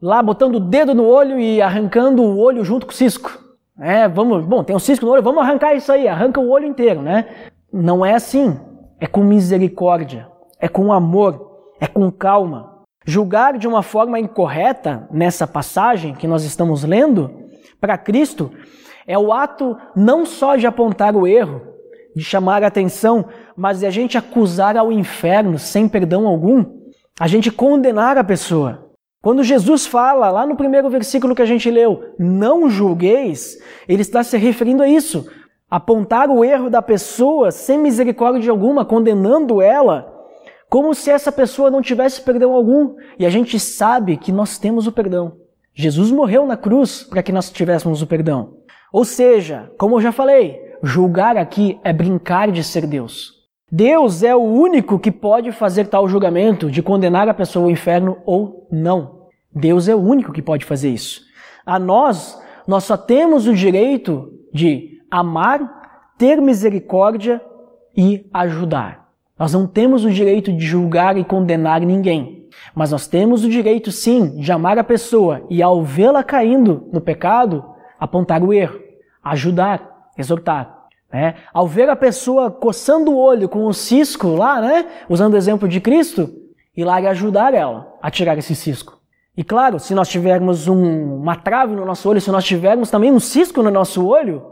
lá 0.00 0.22
botando 0.22 0.56
o 0.56 0.60
dedo 0.60 0.94
no 0.94 1.04
olho 1.04 1.38
e 1.38 1.60
arrancando 1.60 2.22
o 2.22 2.38
olho 2.38 2.64
junto 2.64 2.86
com 2.86 2.92
o 2.92 2.94
cisco. 2.94 3.45
É, 3.78 4.08
vamos, 4.08 4.44
bom, 4.44 4.64
tem 4.64 4.74
um 4.74 4.80
cisco 4.80 5.04
no 5.04 5.12
olho, 5.12 5.22
vamos 5.22 5.42
arrancar 5.42 5.74
isso 5.74 5.92
aí, 5.92 6.08
arranca 6.08 6.40
o 6.40 6.48
olho 6.50 6.66
inteiro, 6.66 7.02
né? 7.02 7.26
Não 7.72 8.04
é 8.04 8.14
assim. 8.14 8.58
É 8.98 9.06
com 9.06 9.22
misericórdia, 9.22 10.26
é 10.58 10.68
com 10.68 10.92
amor, 10.92 11.74
é 11.78 11.86
com 11.86 12.10
calma. 12.10 12.76
Julgar 13.04 13.58
de 13.58 13.68
uma 13.68 13.82
forma 13.82 14.18
incorreta 14.18 15.06
nessa 15.10 15.46
passagem 15.46 16.14
que 16.14 16.26
nós 16.26 16.44
estamos 16.44 16.82
lendo, 16.82 17.30
para 17.78 17.98
Cristo, 17.98 18.50
é 19.06 19.18
o 19.18 19.32
ato 19.32 19.76
não 19.94 20.24
só 20.24 20.56
de 20.56 20.66
apontar 20.66 21.14
o 21.14 21.26
erro, 21.26 21.60
de 22.16 22.24
chamar 22.24 22.64
a 22.64 22.68
atenção, 22.68 23.26
mas 23.54 23.80
de 23.80 23.86
a 23.86 23.90
gente 23.90 24.16
acusar 24.16 24.76
ao 24.76 24.90
inferno 24.90 25.58
sem 25.58 25.86
perdão 25.86 26.26
algum, 26.26 26.64
a 27.20 27.28
gente 27.28 27.50
condenar 27.50 28.16
a 28.16 28.24
pessoa. 28.24 28.85
Quando 29.22 29.42
Jesus 29.42 29.86
fala, 29.86 30.30
lá 30.30 30.46
no 30.46 30.56
primeiro 30.56 30.88
versículo 30.88 31.34
que 31.34 31.42
a 31.42 31.46
gente 31.46 31.70
leu, 31.70 32.14
não 32.18 32.70
julgueis, 32.70 33.58
ele 33.88 34.02
está 34.02 34.22
se 34.22 34.36
referindo 34.36 34.82
a 34.82 34.88
isso. 34.88 35.28
Apontar 35.68 36.30
o 36.30 36.44
erro 36.44 36.70
da 36.70 36.80
pessoa 36.80 37.50
sem 37.50 37.76
misericórdia 37.76 38.50
alguma, 38.50 38.84
condenando 38.84 39.60
ela, 39.60 40.12
como 40.68 40.94
se 40.94 41.10
essa 41.10 41.32
pessoa 41.32 41.70
não 41.70 41.82
tivesse 41.82 42.22
perdão 42.22 42.52
algum. 42.52 42.94
E 43.18 43.26
a 43.26 43.30
gente 43.30 43.58
sabe 43.58 44.16
que 44.16 44.30
nós 44.30 44.58
temos 44.58 44.86
o 44.86 44.92
perdão. 44.92 45.38
Jesus 45.74 46.10
morreu 46.10 46.46
na 46.46 46.56
cruz 46.56 47.02
para 47.02 47.22
que 47.22 47.32
nós 47.32 47.50
tivéssemos 47.50 48.00
o 48.00 48.06
perdão. 48.06 48.54
Ou 48.92 49.04
seja, 49.04 49.70
como 49.76 49.96
eu 49.96 50.00
já 50.00 50.12
falei, 50.12 50.58
julgar 50.82 51.36
aqui 51.36 51.78
é 51.82 51.92
brincar 51.92 52.50
de 52.50 52.62
ser 52.62 52.86
Deus. 52.86 53.35
Deus 53.70 54.22
é 54.22 54.34
o 54.34 54.42
único 54.42 54.98
que 54.98 55.10
pode 55.10 55.50
fazer 55.50 55.88
tal 55.88 56.08
julgamento 56.08 56.70
de 56.70 56.82
condenar 56.82 57.28
a 57.28 57.34
pessoa 57.34 57.64
ao 57.64 57.70
inferno 57.70 58.18
ou 58.24 58.68
não. 58.70 59.26
Deus 59.52 59.88
é 59.88 59.94
o 59.94 60.00
único 60.00 60.32
que 60.32 60.40
pode 60.40 60.64
fazer 60.64 60.90
isso. 60.90 61.22
A 61.64 61.78
nós, 61.78 62.40
nós 62.66 62.84
só 62.84 62.96
temos 62.96 63.48
o 63.48 63.54
direito 63.54 64.32
de 64.52 65.00
amar, 65.10 66.12
ter 66.16 66.40
misericórdia 66.40 67.42
e 67.96 68.28
ajudar. 68.32 69.08
Nós 69.36 69.52
não 69.52 69.66
temos 69.66 70.04
o 70.04 70.10
direito 70.10 70.52
de 70.52 70.64
julgar 70.64 71.16
e 71.16 71.24
condenar 71.24 71.80
ninguém. 71.80 72.48
Mas 72.72 72.92
nós 72.92 73.08
temos 73.08 73.44
o 73.44 73.50
direito, 73.50 73.90
sim, 73.90 74.38
de 74.38 74.52
amar 74.52 74.78
a 74.78 74.84
pessoa 74.84 75.44
e, 75.50 75.60
ao 75.60 75.82
vê-la 75.82 76.22
caindo 76.22 76.88
no 76.92 77.00
pecado, 77.00 77.64
apontar 77.98 78.42
o 78.42 78.52
erro, 78.52 78.78
ajudar, 79.22 80.10
exortar. 80.16 80.75
Né? 81.16 81.34
Ao 81.50 81.66
ver 81.66 81.88
a 81.88 81.96
pessoa 81.96 82.50
coçando 82.50 83.10
o 83.10 83.16
olho 83.16 83.48
com 83.48 83.64
o 83.64 83.72
cisco 83.72 84.28
lá, 84.28 84.60
né? 84.60 84.84
usando 85.08 85.32
o 85.32 85.36
exemplo 85.38 85.66
de 85.66 85.80
Cristo, 85.80 86.30
ir 86.76 86.84
lá 86.84 87.00
e 87.00 87.06
ajudar 87.06 87.54
ela 87.54 87.90
a 88.02 88.10
tirar 88.10 88.36
esse 88.36 88.54
cisco. 88.54 89.00
E 89.34 89.42
claro, 89.42 89.78
se 89.78 89.94
nós 89.94 90.10
tivermos 90.10 90.68
um, 90.68 91.14
uma 91.16 91.34
trave 91.34 91.74
no 91.74 91.86
nosso 91.86 92.06
olho, 92.06 92.20
se 92.20 92.30
nós 92.30 92.44
tivermos 92.44 92.90
também 92.90 93.10
um 93.10 93.18
cisco 93.18 93.62
no 93.62 93.70
nosso 93.70 94.06
olho, 94.06 94.42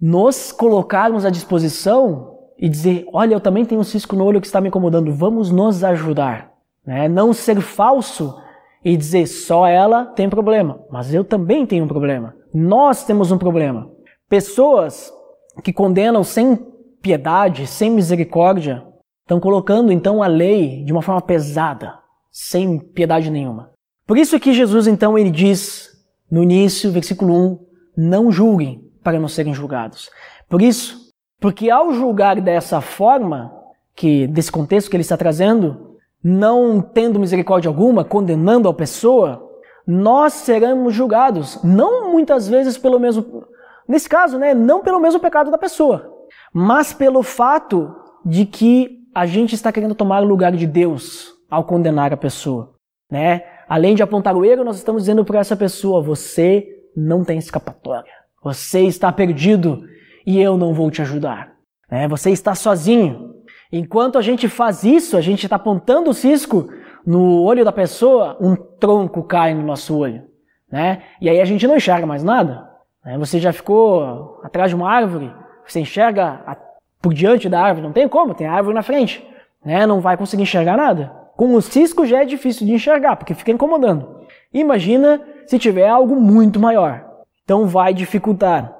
nos 0.00 0.52
colocarmos 0.52 1.26
à 1.26 1.30
disposição 1.30 2.38
e 2.56 2.68
dizer: 2.68 3.04
Olha, 3.12 3.34
eu 3.34 3.40
também 3.40 3.64
tenho 3.64 3.80
um 3.80 3.84
cisco 3.84 4.14
no 4.14 4.24
olho 4.24 4.40
que 4.40 4.46
está 4.46 4.60
me 4.60 4.68
incomodando, 4.68 5.12
vamos 5.12 5.50
nos 5.50 5.82
ajudar. 5.82 6.52
Né? 6.86 7.08
Não 7.08 7.32
ser 7.32 7.60
falso 7.60 8.40
e 8.84 8.96
dizer 8.96 9.26
só 9.26 9.66
ela 9.66 10.06
tem 10.06 10.28
problema, 10.28 10.84
mas 10.88 11.12
eu 11.12 11.24
também 11.24 11.66
tenho 11.66 11.84
um 11.84 11.88
problema. 11.88 12.32
Nós 12.54 13.04
temos 13.04 13.32
um 13.32 13.38
problema. 13.38 13.90
Pessoas 14.28 15.12
que 15.62 15.72
condenam 15.72 16.22
sem 16.24 16.56
piedade, 17.00 17.66
sem 17.66 17.90
misericórdia, 17.90 18.84
estão 19.22 19.40
colocando 19.40 19.92
então 19.92 20.22
a 20.22 20.26
lei 20.26 20.84
de 20.84 20.92
uma 20.92 21.02
forma 21.02 21.20
pesada, 21.20 21.98
sem 22.30 22.78
piedade 22.78 23.30
nenhuma. 23.30 23.70
Por 24.06 24.16
isso 24.16 24.38
que 24.38 24.52
Jesus 24.52 24.86
então 24.86 25.18
ele 25.18 25.30
diz 25.30 25.90
no 26.30 26.42
início, 26.42 26.90
versículo 26.90 27.34
1, 27.34 27.58
não 27.96 28.32
julguem 28.32 28.82
para 29.02 29.18
não 29.18 29.28
serem 29.28 29.52
julgados. 29.52 30.10
Por 30.48 30.62
isso, 30.62 31.10
porque 31.40 31.70
ao 31.70 31.92
julgar 31.92 32.40
dessa 32.40 32.80
forma, 32.80 33.52
que 33.94 34.26
desse 34.26 34.50
contexto 34.50 34.88
que 34.88 34.96
ele 34.96 35.02
está 35.02 35.16
trazendo, 35.16 35.96
não 36.22 36.80
tendo 36.80 37.20
misericórdia 37.20 37.68
alguma, 37.68 38.04
condenando 38.04 38.68
a 38.68 38.74
pessoa, 38.74 39.50
nós 39.86 40.32
seremos 40.32 40.94
julgados, 40.94 41.62
não 41.62 42.12
muitas 42.12 42.48
vezes 42.48 42.78
pelo 42.78 43.00
mesmo, 43.00 43.44
nesse 43.92 44.08
caso, 44.08 44.38
né, 44.38 44.54
não 44.54 44.80
pelo 44.80 44.98
mesmo 44.98 45.20
pecado 45.20 45.50
da 45.50 45.58
pessoa, 45.58 46.10
mas 46.52 46.94
pelo 46.94 47.22
fato 47.22 47.94
de 48.24 48.46
que 48.46 48.98
a 49.14 49.26
gente 49.26 49.54
está 49.54 49.70
querendo 49.70 49.94
tomar 49.94 50.22
o 50.22 50.26
lugar 50.26 50.52
de 50.52 50.66
Deus 50.66 51.30
ao 51.50 51.64
condenar 51.64 52.12
a 52.12 52.16
pessoa, 52.16 52.74
né? 53.10 53.42
Além 53.68 53.94
de 53.94 54.02
apontar 54.02 54.34
o 54.34 54.44
erro, 54.44 54.64
nós 54.64 54.78
estamos 54.78 55.02
dizendo 55.02 55.24
para 55.24 55.40
essa 55.40 55.54
pessoa: 55.54 56.02
você 56.02 56.66
não 56.96 57.22
tem 57.22 57.38
escapatória, 57.38 58.10
você 58.42 58.80
está 58.80 59.12
perdido 59.12 59.84
e 60.26 60.40
eu 60.40 60.56
não 60.56 60.72
vou 60.72 60.90
te 60.90 61.02
ajudar, 61.02 61.52
né? 61.90 62.08
Você 62.08 62.30
está 62.30 62.54
sozinho. 62.54 63.30
Enquanto 63.70 64.16
a 64.16 64.22
gente 64.22 64.48
faz 64.48 64.84
isso, 64.84 65.16
a 65.16 65.20
gente 65.20 65.44
está 65.44 65.56
apontando 65.56 66.10
o 66.10 66.14
cisco 66.14 66.68
no 67.04 67.42
olho 67.42 67.64
da 67.64 67.72
pessoa, 67.72 68.38
um 68.40 68.56
tronco 68.56 69.22
cai 69.22 69.52
no 69.52 69.62
nosso 69.62 69.96
olho, 69.98 70.22
né? 70.70 71.02
E 71.20 71.28
aí 71.28 71.40
a 71.40 71.44
gente 71.44 71.66
não 71.66 71.76
enxerga 71.76 72.06
mais 72.06 72.24
nada. 72.24 72.71
Né? 73.04 73.18
Você 73.18 73.38
já 73.38 73.52
ficou 73.52 74.40
atrás 74.42 74.70
de 74.70 74.76
uma 74.76 74.90
árvore, 74.90 75.32
você 75.66 75.80
enxerga 75.80 76.40
por 77.00 77.12
diante 77.12 77.48
da 77.48 77.60
árvore, 77.60 77.86
não 77.86 77.92
tem 77.92 78.08
como, 78.08 78.34
tem 78.34 78.46
árvore 78.46 78.74
na 78.74 78.82
frente, 78.82 79.26
né? 79.64 79.86
Não 79.86 80.00
vai 80.00 80.16
conseguir 80.16 80.44
enxergar 80.44 80.76
nada. 80.76 81.12
Com 81.36 81.54
o 81.54 81.62
cisco 81.62 82.06
já 82.06 82.22
é 82.22 82.24
difícil 82.24 82.66
de 82.66 82.72
enxergar, 82.72 83.16
porque 83.16 83.34
fica 83.34 83.50
incomodando. 83.50 84.22
Imagina 84.52 85.20
se 85.46 85.58
tiver 85.58 85.88
algo 85.88 86.14
muito 86.16 86.60
maior. 86.60 87.04
Então 87.42 87.66
vai 87.66 87.92
dificultar. 87.92 88.76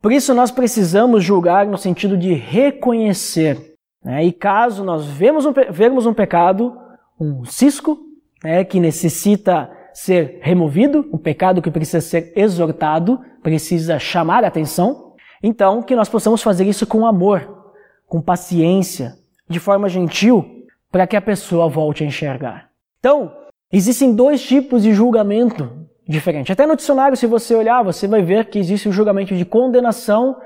Por 0.00 0.10
isso 0.10 0.34
nós 0.34 0.50
precisamos 0.50 1.22
julgar 1.22 1.64
no 1.66 1.78
sentido 1.78 2.16
de 2.16 2.34
reconhecer. 2.34 3.76
Né? 4.04 4.24
E 4.24 4.32
caso 4.32 4.84
nós 4.84 5.06
vemos 5.06 5.46
um, 5.46 5.52
vemos 5.70 6.06
um 6.06 6.14
pecado, 6.14 6.76
um 7.20 7.44
cisco, 7.44 7.98
né, 8.42 8.64
que 8.64 8.80
necessita 8.80 9.70
ser 9.94 10.38
removido, 10.42 11.08
um 11.12 11.18
pecado 11.18 11.60
que 11.60 11.70
precisa 11.70 12.00
ser 12.00 12.32
exortado, 12.36 13.20
precisa 13.42 13.98
chamar 13.98 14.44
a 14.44 14.48
atenção, 14.48 15.14
então 15.42 15.82
que 15.82 15.96
nós 15.96 16.08
possamos 16.08 16.42
fazer 16.42 16.64
isso 16.66 16.86
com 16.86 17.06
amor, 17.06 17.72
com 18.06 18.20
paciência, 18.20 19.16
de 19.48 19.58
forma 19.58 19.88
gentil, 19.88 20.66
para 20.90 21.06
que 21.06 21.16
a 21.16 21.22
pessoa 21.22 21.68
volte 21.68 22.04
a 22.04 22.06
enxergar. 22.06 22.68
Então, 22.98 23.32
existem 23.72 24.14
dois 24.14 24.42
tipos 24.42 24.82
de 24.82 24.92
julgamento 24.92 25.70
diferentes. 26.06 26.52
Até 26.52 26.66
no 26.66 26.76
dicionário, 26.76 27.16
se 27.16 27.26
você 27.26 27.54
olhar, 27.54 27.82
você 27.82 28.06
vai 28.06 28.22
ver 28.22 28.46
que 28.46 28.58
existe 28.58 28.88
o 28.88 28.92
julgamento 28.92 29.34
de 29.34 29.44
condenação, 29.44 30.36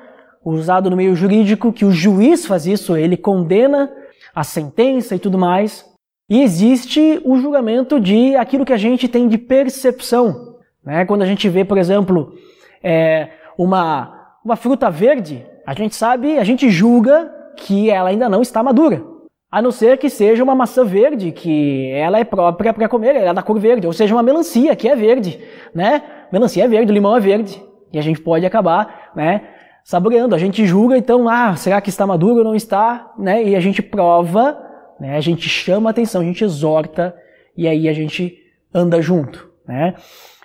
usado 0.45 0.89
no 0.89 0.97
meio 0.97 1.15
jurídico, 1.15 1.73
que 1.73 1.85
o 1.85 1.91
juiz 1.91 2.47
faz 2.47 2.67
isso, 2.67 2.97
ele 2.97 3.17
condena 3.17 3.93
a 4.35 4.45
sentença 4.45 5.15
e 5.15 5.19
tudo 5.19 5.39
mais. 5.39 5.85
E 6.29 6.43
existe 6.43 7.21
o 7.25 7.37
julgamento 7.37 8.01
de 8.01 8.35
aquilo 8.35 8.65
que 8.65 8.73
a 8.73 8.77
gente 8.77 9.07
tem 9.07 9.29
de 9.29 9.39
percepção. 9.39 10.57
Né? 10.85 11.05
Quando 11.05 11.23
a 11.23 11.27
gente 11.27 11.49
vê, 11.49 11.65
por 11.65 11.79
exemplo, 11.79 12.35
é, 12.83 13.29
uma, 13.57 14.37
uma 14.45 14.57
fruta 14.57 14.91
verde, 14.91 15.47
a 15.65 15.73
gente 15.73 15.95
sabe, 15.95 16.39
a 16.39 16.45
gente 16.45 16.69
julga 16.69 17.33
que 17.57 17.91
ela 17.91 18.09
ainda 18.09 18.29
não 18.29 18.43
está 18.43 18.63
madura. 18.63 19.03
A 19.51 19.63
não 19.63 19.71
ser 19.71 19.97
que 19.99 20.11
seja 20.11 20.43
uma 20.43 20.55
maçã 20.55 20.85
verde, 20.85 21.31
que 21.31 21.91
ela 21.93 22.19
é 22.19 22.25
própria 22.25 22.75
para 22.75 22.89
comer, 22.89 23.15
ela 23.15 23.31
é 23.31 23.35
da 23.35 23.43
cor 23.43 23.59
verde. 23.61 23.87
Ou 23.87 23.93
seja, 23.93 24.13
uma 24.13 24.23
melancia, 24.23 24.75
que 24.75 24.89
é 24.89 24.97
verde. 24.97 25.41
Né? 25.73 26.03
Melancia 26.33 26.65
é 26.65 26.69
verde, 26.69 26.93
limão 26.93 27.17
é 27.17 27.21
verde. 27.21 27.63
E 27.93 27.99
a 27.99 28.03
gente 28.03 28.21
pode 28.21 28.45
acabar 28.45 29.13
né, 29.15 29.43
saboreando. 29.85 30.35
A 30.35 30.39
gente 30.39 30.67
julga, 30.67 30.99
então, 30.99 31.29
ah, 31.29 31.55
será 31.55 31.81
que 31.81 31.89
está 31.89 32.05
maduro 32.05 32.39
ou 32.39 32.45
não 32.45 32.57
está? 32.57 33.13
Né? 33.17 33.45
E 33.45 33.57
a 33.57 33.61
gente 33.61 33.81
prova 33.81 34.66
né? 35.01 35.17
A 35.17 35.21
gente 35.21 35.49
chama 35.49 35.91
atenção, 35.91 36.21
a 36.21 36.25
gente 36.25 36.45
exorta 36.45 37.15
e 37.57 37.67
aí 37.67 37.89
a 37.89 37.93
gente 37.93 38.39
anda 38.73 39.01
junto. 39.01 39.51
Né? 39.67 39.95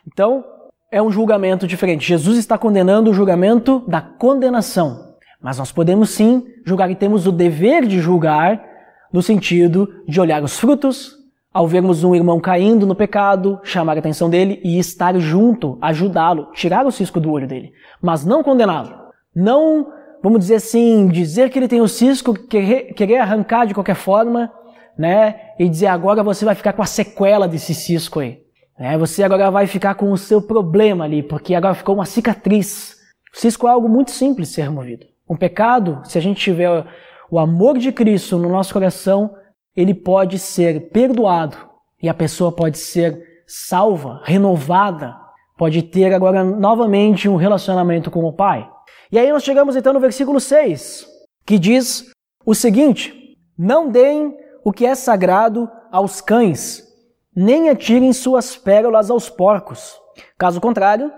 Então, 0.08 0.44
é 0.92 1.02
um 1.02 1.12
julgamento 1.12 1.68
diferente. 1.68 2.08
Jesus 2.08 2.38
está 2.38 2.58
condenando 2.58 3.12
o 3.12 3.14
julgamento 3.14 3.84
da 3.88 4.02
condenação. 4.02 5.16
Mas 5.42 5.58
nós 5.58 5.72
podemos 5.72 6.10
sim 6.12 6.46
julgar 6.66 6.92
e 6.92 6.96
temos 6.96 7.26
o 7.26 7.32
dever 7.32 7.86
de 7.88 8.00
julgar 8.00 8.64
no 9.12 9.22
sentido 9.22 9.90
de 10.08 10.22
olhar 10.22 10.44
os 10.44 10.60
frutos, 10.60 11.18
ao 11.54 11.68
vermos 11.68 12.04
um 12.04 12.16
irmão 12.16 12.40
caindo 12.40 12.86
no 12.86 12.96
pecado, 12.96 13.60
chamar 13.64 13.98
a 13.98 14.00
atenção 14.00 14.30
dele 14.30 14.62
e 14.64 14.80
estar 14.80 15.18
junto, 15.20 15.78
ajudá-lo, 15.82 16.50
tirar 16.54 16.86
o 16.86 16.92
cisco 16.92 17.20
do 17.20 17.30
olho 17.30 17.48
dele, 17.48 17.74
mas 18.02 18.24
não 18.24 18.42
condená-lo. 18.42 18.96
Não 19.36 19.92
vamos 20.22 20.40
dizer 20.40 20.56
assim, 20.56 21.08
dizer 21.08 21.50
que 21.50 21.60
ele 21.60 21.68
tem 21.68 21.82
o 21.82 21.88
cisco, 21.88 22.34
querer, 22.34 22.94
querer 22.94 23.18
arrancar 23.18 23.66
de 23.66 23.74
qualquer 23.74 23.96
forma, 23.96 24.52
né? 24.98 25.36
E 25.58 25.68
dizer 25.68 25.88
agora 25.88 26.24
você 26.24 26.46
vai 26.46 26.56
ficar 26.56 26.74
com 26.74 26.82
a 26.82 26.86
sequela 26.86 27.48
desse 27.48 27.74
cisco 27.74 28.20
aí. 28.20 28.42
Né? 28.80 28.98
Você 28.98 29.24
agora 29.24 29.50
vai 29.52 29.68
ficar 29.68 29.96
com 29.96 30.12
o 30.12 30.18
seu 30.18 30.42
problema 30.42 31.06
ali, 31.06 31.22
porque 31.24 31.56
agora 31.56 31.74
ficou 31.74 31.96
uma 31.96 32.06
cicatriz. 32.06 32.96
O 33.34 33.40
cisco 33.40 33.68
é 33.68 33.72
algo 33.72 33.88
muito 33.88 34.12
simples 34.12 34.50
de 34.50 34.56
ser 34.56 34.64
removido. 34.64 35.06
Um 35.30 35.36
pecado, 35.36 36.02
se 36.04 36.18
a 36.18 36.22
gente 36.22 36.42
tiver 36.42 36.86
o 37.30 37.40
amor 37.40 37.78
de 37.78 37.92
Cristo 37.92 38.38
no 38.38 38.50
nosso 38.50 38.74
coração, 38.74 39.34
ele 39.76 39.94
pode 39.94 40.38
ser 40.38 40.90
perdoado 40.90 41.56
e 42.02 42.10
a 42.10 42.14
pessoa 42.14 42.52
pode 42.52 42.78
ser 42.78 43.22
salva, 43.48 44.22
renovada, 44.26 45.16
pode 45.58 45.84
ter 45.84 46.14
agora 46.14 46.44
novamente 46.44 47.30
um 47.30 47.36
relacionamento 47.36 48.10
com 48.10 48.26
o 48.26 48.34
Pai. 48.34 48.68
E 49.12 49.20
aí 49.20 49.30
nós 49.30 49.44
chegamos 49.44 49.76
então 49.76 49.92
no 49.92 50.00
versículo 50.00 50.40
6, 50.40 51.06
que 51.46 51.60
diz 51.60 52.10
o 52.46 52.56
seguinte: 52.56 53.38
Não 53.58 53.90
deem 53.90 54.38
o 54.64 54.72
que 54.72 54.86
é 54.86 54.96
sagrado 54.96 55.70
aos 55.92 56.22
cães, 56.22 56.88
nem 57.36 57.70
atirem 57.70 58.14
suas 58.14 58.56
pérolas 58.56 59.12
aos 59.12 59.30
porcos. 59.30 60.00
Caso 60.38 60.62
contrário, 60.62 61.12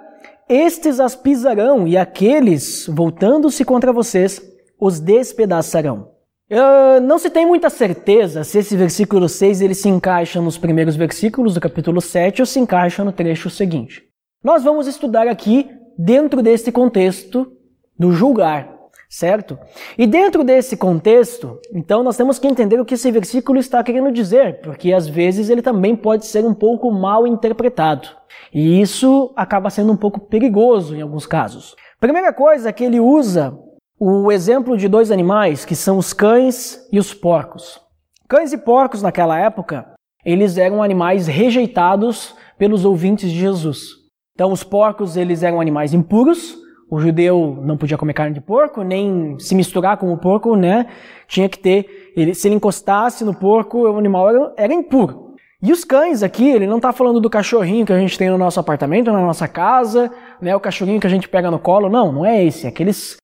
estes 0.50 1.00
as 1.00 1.16
pisarão 1.16 1.88
e 1.88 1.96
aqueles, 1.96 2.88
voltando-se 2.88 3.64
contra 3.64 3.94
vocês, 3.94 4.42
os 4.80 5.00
despedaçarão. 5.00 6.12
Uh, 6.50 7.00
não 7.02 7.18
se 7.18 7.30
tem 7.30 7.46
muita 7.46 7.70
certeza 7.70 8.44
se 8.44 8.60
esse 8.60 8.76
versículo 8.76 9.30
6 9.30 9.62
ele 9.62 9.74
se 9.74 9.88
encaixa 9.88 10.42
nos 10.42 10.58
primeiros 10.58 10.96
versículos 10.96 11.54
do 11.54 11.62
capítulo 11.62 12.02
7 12.02 12.42
ou 12.42 12.46
se 12.46 12.60
encaixa 12.60 13.04
no 13.04 13.12
trecho 13.12 13.50
seguinte. 13.50 14.04
Nós 14.44 14.64
vamos 14.64 14.88
estudar 14.88 15.28
aqui, 15.28 15.70
dentro 15.98 16.42
deste 16.42 16.72
contexto, 16.72 17.52
do 17.98 18.12
julgar, 18.12 18.74
certo? 19.10 19.58
E 19.98 20.08
dentro 20.08 20.44
desse 20.44 20.76
contexto, 20.76 21.60
então 21.74 22.04
nós 22.04 22.18
temos 22.18 22.40
que 22.40 22.48
entender 22.48 22.80
o 22.80 22.86
que 22.86 22.96
esse 22.96 23.12
versículo 23.12 23.60
está 23.60 23.84
querendo 23.84 24.12
dizer, 24.12 24.62
porque 24.62 24.92
às 24.92 25.08
vezes 25.08 25.50
ele 25.50 25.62
também 25.62 25.96
pode 25.96 26.26
ser 26.26 26.46
um 26.46 26.54
pouco 26.54 26.92
mal 26.92 27.28
interpretado. 27.28 28.08
E 28.54 28.82
isso 28.82 29.34
acaba 29.36 29.70
sendo 29.70 29.92
um 29.92 29.98
pouco 29.98 30.20
perigoso 30.20 30.96
em 30.96 31.02
alguns 31.02 31.26
casos. 31.26 31.76
Primeira 32.00 32.34
coisa 32.34 32.70
é 32.70 32.74
que 32.74 32.84
ele 32.84 33.00
usa 33.00 33.58
o 34.00 34.32
exemplo 34.32 34.76
de 34.76 34.88
dois 34.88 35.12
animais, 35.12 35.64
que 35.64 35.76
são 35.76 35.98
os 35.98 36.12
cães 36.12 36.88
e 36.92 37.00
os 37.00 37.14
porcos. 37.14 37.80
Cães 38.28 38.52
e 38.52 38.58
porcos 38.58 39.02
naquela 39.02 39.40
época, 39.40 39.86
eles 40.26 40.58
eram 40.58 40.82
animais 40.82 41.28
rejeitados 41.28 42.36
pelos 42.58 42.84
ouvintes 42.84 43.32
de 43.32 43.40
Jesus. 43.40 43.90
Então 44.34 44.52
os 44.52 44.64
porcos, 44.64 45.16
eles 45.16 45.44
eram 45.44 45.62
animais 45.62 45.94
impuros, 45.94 46.58
o 46.94 47.00
judeu 47.00 47.58
não 47.64 47.76
podia 47.76 47.98
comer 47.98 48.14
carne 48.14 48.36
de 48.36 48.40
porco, 48.40 48.84
nem 48.84 49.36
se 49.40 49.56
misturar 49.56 49.98
com 49.98 50.14
o 50.14 50.18
porco, 50.18 50.56
né? 50.56 50.86
Tinha 51.28 51.50
que 51.50 51.58
ter, 51.58 52.14
ele, 52.16 52.36
se 52.36 52.48
ele 52.48 52.54
encostasse 52.54 53.26
no 53.26 53.34
porco, 53.34 53.80
o 53.80 53.98
animal 53.98 54.30
era, 54.30 54.54
era 54.56 54.74
impuro. 54.76 55.34
E 55.60 55.72
os 55.72 55.84
cães 55.84 56.22
aqui, 56.22 56.48
ele 56.48 56.68
não 56.68 56.76
está 56.76 56.94
falando 56.94 57.20
do 57.20 57.32
cachorrinho 57.32 57.84
que 57.84 57.92
a 57.92 57.98
gente 57.98 58.16
tem 58.16 58.30
no 58.30 58.38
nosso 58.38 58.60
apartamento, 58.60 59.12
na 59.12 59.22
nossa 59.22 59.48
casa, 59.48 60.12
né? 60.40 60.56
O 60.56 60.60
cachorrinho 60.60 61.00
que 61.00 61.08
a 61.08 61.10
gente 61.10 61.28
pega 61.28 61.50
no 61.50 61.58
colo, 61.58 61.90
não, 61.90 62.12
não 62.12 62.24
é 62.24 62.46
esse. 62.46 62.68
É 62.68 62.70
aqueles 62.70 63.18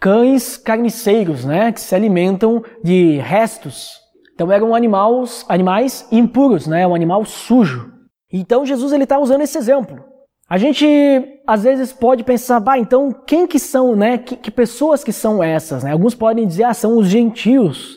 cães 0.00 0.56
carniceiros, 0.56 1.44
né? 1.44 1.70
Que 1.70 1.80
se 1.80 1.94
alimentam 1.94 2.60
de 2.82 3.18
restos. 3.18 4.00
Então 4.34 4.50
eram 4.50 4.74
animais, 4.74 5.46
animais 5.48 6.08
impuros, 6.10 6.66
né? 6.66 6.84
Um 6.88 6.94
animal 6.94 7.24
sujo. 7.24 7.88
Então 8.32 8.66
Jesus 8.66 8.92
ele 8.92 9.04
está 9.04 9.20
usando 9.20 9.42
esse 9.42 9.56
exemplo. 9.56 10.11
A 10.52 10.58
gente 10.58 10.86
às 11.46 11.62
vezes 11.62 11.94
pode 11.94 12.22
pensar, 12.24 12.60
bah, 12.60 12.76
então 12.76 13.10
quem 13.10 13.46
que 13.46 13.58
são, 13.58 13.96
né? 13.96 14.18
Que, 14.18 14.36
que 14.36 14.50
pessoas 14.50 15.02
que 15.02 15.10
são 15.10 15.42
essas? 15.42 15.82
Né? 15.82 15.92
Alguns 15.92 16.14
podem 16.14 16.46
dizer, 16.46 16.64
ah, 16.64 16.74
são 16.74 16.98
os 16.98 17.06
gentios, 17.06 17.96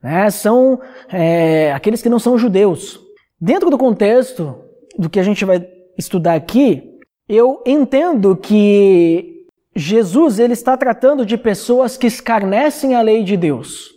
né? 0.00 0.30
São 0.30 0.80
é, 1.08 1.72
aqueles 1.72 2.00
que 2.00 2.08
não 2.08 2.20
são 2.20 2.38
judeus. 2.38 3.00
Dentro 3.40 3.70
do 3.70 3.76
contexto 3.76 4.56
do 4.96 5.10
que 5.10 5.18
a 5.18 5.22
gente 5.24 5.44
vai 5.44 5.66
estudar 5.98 6.34
aqui, 6.34 6.96
eu 7.28 7.60
entendo 7.66 8.36
que 8.36 9.44
Jesus 9.74 10.38
ele 10.38 10.52
está 10.52 10.76
tratando 10.76 11.26
de 11.26 11.36
pessoas 11.36 11.96
que 11.96 12.06
escarnecem 12.06 12.94
a 12.94 13.02
lei 13.02 13.24
de 13.24 13.36
Deus. 13.36 13.90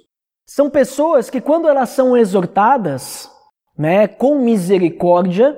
São 0.48 0.68
pessoas 0.68 1.30
que 1.30 1.40
quando 1.40 1.68
elas 1.68 1.90
são 1.90 2.18
exortadas, 2.18 3.30
né, 3.78 4.08
com 4.08 4.40
misericórdia, 4.40 5.56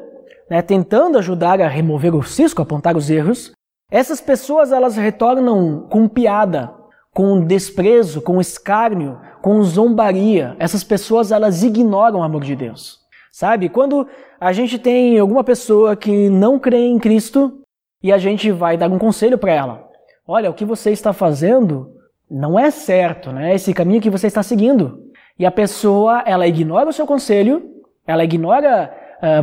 né, 0.52 0.62
tentando 0.62 1.18
ajudar 1.18 1.62
a 1.62 1.68
remover 1.70 2.14
o 2.14 2.22
cisco, 2.22 2.62
apontar 2.62 2.98
os 2.98 3.10
erros, 3.10 3.54
essas 3.90 4.20
pessoas 4.20 4.74
elas 4.74 4.98
retornam 4.98 5.88
com 5.90 6.10
piada, 6.10 6.74
com 7.14 7.46
desprezo, 7.46 8.22
com 8.22 8.42
escárnio, 8.42 9.18
com 9.42 9.64
zombaria. 9.64 10.58
Essas 10.60 10.84
pessoas 10.84 11.32
elas 11.32 11.64
ignoram 11.64 12.20
o 12.20 12.24
amor 12.24 12.44
de 12.44 12.54
Deus. 12.54 13.00
Sabe? 13.32 13.70
Quando 13.70 14.06
a 14.42 14.52
gente 14.52 14.78
tem 14.78 15.18
alguma 15.18 15.42
pessoa 15.42 15.96
que 15.96 16.30
não 16.30 16.60
crê 16.60 16.86
em 16.86 17.00
Cristo 17.00 17.62
e 18.04 18.12
a 18.12 18.18
gente 18.18 18.52
vai 18.52 18.76
dar 18.76 18.92
um 18.92 19.00
conselho 19.00 19.38
para 19.38 19.54
ela. 19.54 19.88
Olha, 20.28 20.50
o 20.50 20.54
que 20.54 20.66
você 20.66 20.92
está 20.92 21.14
fazendo 21.14 21.96
não 22.30 22.60
é 22.60 22.70
certo, 22.72 23.32
né? 23.32 23.56
Esse 23.56 23.74
caminho 23.74 24.02
que 24.02 24.10
você 24.10 24.28
está 24.28 24.44
seguindo. 24.44 25.00
E 25.40 25.46
a 25.46 25.52
pessoa, 25.52 26.24
ela 26.26 26.46
ignora 26.46 26.90
o 26.90 26.94
seu 26.94 27.08
conselho, 27.08 27.72
ela 28.06 28.26
ignora, 28.26 28.94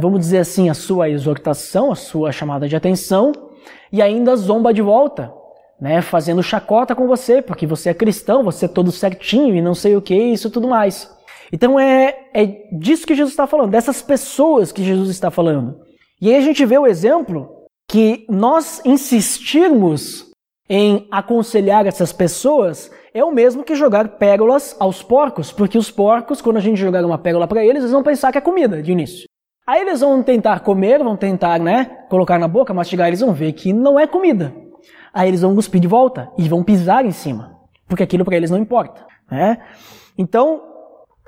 vamos 0.00 0.20
dizer 0.20 0.38
assim, 0.38 0.68
a 0.68 0.74
sua 0.74 1.08
exortação, 1.08 1.92
a 1.92 1.94
sua 1.94 2.32
chamada 2.32 2.68
de 2.68 2.76
atenção, 2.76 3.32
e 3.92 4.02
ainda 4.02 4.36
zomba 4.36 4.72
de 4.72 4.82
volta, 4.82 5.32
né? 5.80 6.02
Fazendo 6.02 6.42
chacota 6.42 6.94
com 6.94 7.06
você, 7.06 7.40
porque 7.40 7.66
você 7.66 7.90
é 7.90 7.94
cristão, 7.94 8.42
você 8.42 8.64
é 8.64 8.68
todo 8.68 8.90
certinho 8.90 9.54
e 9.54 9.62
não 9.62 9.74
sei 9.74 9.96
o 9.96 10.02
que, 10.02 10.14
isso 10.14 10.50
tudo 10.50 10.68
mais. 10.68 11.10
Então 11.52 11.78
é, 11.78 12.28
é 12.34 12.46
disso 12.72 13.06
que 13.06 13.14
Jesus 13.14 13.32
está 13.32 13.46
falando, 13.46 13.70
dessas 13.70 14.02
pessoas 14.02 14.72
que 14.72 14.84
Jesus 14.84 15.10
está 15.10 15.30
falando. 15.30 15.80
E 16.20 16.28
aí 16.28 16.36
a 16.36 16.40
gente 16.40 16.64
vê 16.66 16.76
o 16.76 16.86
exemplo 16.86 17.48
que 17.88 18.26
nós 18.28 18.82
insistirmos 18.84 20.28
em 20.68 21.06
aconselhar 21.10 21.86
essas 21.86 22.12
pessoas 22.12 22.90
é 23.14 23.24
o 23.24 23.32
mesmo 23.32 23.64
que 23.64 23.74
jogar 23.74 24.18
pérolas 24.18 24.76
aos 24.78 25.02
porcos, 25.02 25.50
porque 25.50 25.78
os 25.78 25.90
porcos, 25.90 26.42
quando 26.42 26.58
a 26.58 26.60
gente 26.60 26.76
jogar 26.76 27.04
uma 27.04 27.16
pérola 27.16 27.48
para 27.48 27.64
eles, 27.64 27.82
eles 27.82 27.92
vão 27.92 28.02
pensar 28.02 28.30
que 28.30 28.38
é 28.38 28.40
comida 28.40 28.82
de 28.82 28.92
início. 28.92 29.27
Aí 29.68 29.82
eles 29.82 30.00
vão 30.00 30.22
tentar 30.22 30.60
comer, 30.60 31.04
vão 31.04 31.14
tentar, 31.14 31.60
né, 31.60 31.84
colocar 32.08 32.38
na 32.38 32.48
boca, 32.48 32.72
mastigar, 32.72 33.06
eles 33.06 33.20
vão 33.20 33.34
ver 33.34 33.52
que 33.52 33.70
não 33.70 34.00
é 34.00 34.06
comida. 34.06 34.50
Aí 35.12 35.28
eles 35.28 35.42
vão 35.42 35.54
cuspir 35.54 35.78
de 35.78 35.86
volta 35.86 36.30
e 36.38 36.48
vão 36.48 36.64
pisar 36.64 37.04
em 37.04 37.10
cima, 37.10 37.54
porque 37.86 38.02
aquilo 38.02 38.24
para 38.24 38.34
eles 38.34 38.50
não 38.50 38.56
importa, 38.56 39.04
né? 39.30 39.58
Então, 40.16 40.62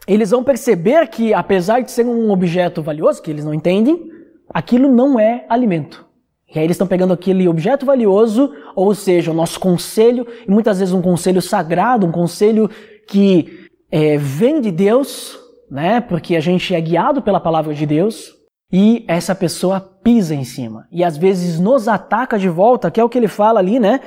eles 0.08 0.30
vão 0.30 0.42
perceber 0.42 1.06
que 1.08 1.34
apesar 1.34 1.82
de 1.82 1.90
ser 1.90 2.06
um 2.06 2.30
objeto 2.30 2.82
valioso 2.82 3.20
que 3.20 3.30
eles 3.30 3.44
não 3.44 3.52
entendem, 3.52 4.08
aquilo 4.48 4.90
não 4.90 5.20
é 5.20 5.44
alimento. 5.46 6.06
E 6.48 6.58
aí 6.58 6.64
eles 6.64 6.76
estão 6.76 6.86
pegando 6.86 7.12
aquele 7.12 7.46
objeto 7.46 7.84
valioso, 7.84 8.54
ou 8.74 8.94
seja, 8.94 9.30
o 9.30 9.34
nosso 9.34 9.60
conselho, 9.60 10.26
e 10.48 10.50
muitas 10.50 10.78
vezes 10.78 10.94
um 10.94 11.02
conselho 11.02 11.42
sagrado, 11.42 12.06
um 12.06 12.10
conselho 12.10 12.70
que 13.06 13.68
é, 13.92 14.16
vem 14.16 14.62
de 14.62 14.70
Deus, 14.70 15.38
né? 15.70 16.00
Porque 16.00 16.36
a 16.36 16.40
gente 16.40 16.74
é 16.74 16.80
guiado 16.80 17.22
pela 17.22 17.40
palavra 17.40 17.72
de 17.74 17.86
Deus, 17.86 18.32
e 18.72 19.04
essa 19.08 19.34
pessoa 19.34 19.80
pisa 19.80 20.34
em 20.34 20.44
cima. 20.44 20.86
E 20.92 21.02
às 21.02 21.16
vezes 21.16 21.58
nos 21.58 21.88
ataca 21.88 22.38
de 22.38 22.48
volta, 22.48 22.90
que 22.90 23.00
é 23.00 23.04
o 23.04 23.08
que 23.08 23.18
ele 23.18 23.28
fala 23.28 23.60
ali, 23.60 23.78
né? 23.78 24.00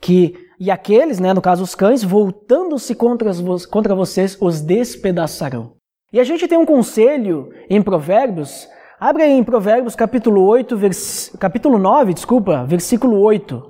Que 0.00 0.34
e 0.58 0.70
aqueles, 0.70 1.20
né, 1.20 1.34
no 1.34 1.42
caso 1.42 1.62
os 1.62 1.74
cães, 1.74 2.02
voltando-se 2.02 2.94
contra, 2.94 3.30
contra 3.70 3.94
vocês, 3.94 4.38
os 4.40 4.62
despedaçarão. 4.62 5.74
E 6.10 6.18
a 6.18 6.24
gente 6.24 6.48
tem 6.48 6.56
um 6.56 6.64
conselho 6.64 7.50
em 7.68 7.82
Provérbios 7.82 8.66
Abre 8.98 9.24
aí 9.24 9.32
em 9.32 9.44
Provérbios 9.44 9.94
capítulo 9.94 10.42
8, 10.46 10.74
vers... 10.74 11.36
capítulo 11.38 11.76
9, 11.76 12.14
desculpa, 12.14 12.64
versículo 12.64 13.20
8. 13.20 13.62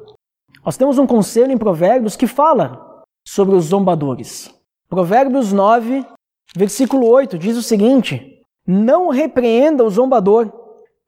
Nós 0.65 0.77
temos 0.77 0.99
um 0.99 1.07
conselho 1.07 1.51
em 1.51 1.59
Provérbios 1.59 2.15
que 2.15 2.29
fala 2.29 3.03
sobre 3.27 3.57
os 3.57 3.65
zombadores. 3.65 4.55
Provérbios 4.89 5.53
9, 5.53 6.07
versículo 6.55 7.09
8 7.09 7.39
diz 7.39 7.57
o 7.57 7.63
seguinte: 7.63 8.43
Não 8.67 9.09
repreenda 9.09 9.85
o 9.85 9.91
zombador, 9.91 10.53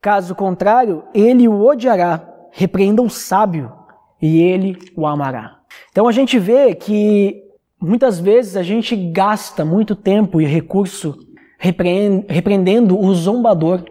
caso 0.01 0.35
contrário, 0.35 1.03
ele 1.13 1.47
o 1.47 1.65
odiará. 1.65 2.25
Repreenda 2.51 3.01
o 3.03 3.09
sábio, 3.09 3.71
e 4.21 4.41
ele 4.41 4.77
o 4.95 5.05
amará. 5.05 5.59
Então 5.91 6.07
a 6.07 6.11
gente 6.11 6.39
vê 6.39 6.73
que 6.73 7.43
muitas 7.79 8.19
vezes 8.19 8.57
a 8.57 8.63
gente 8.63 8.95
gasta 8.95 9.63
muito 9.63 9.95
tempo 9.95 10.41
e 10.41 10.45
recurso 10.45 11.15
repreendendo 11.59 12.97
o 12.97 13.13
zombador 13.13 13.83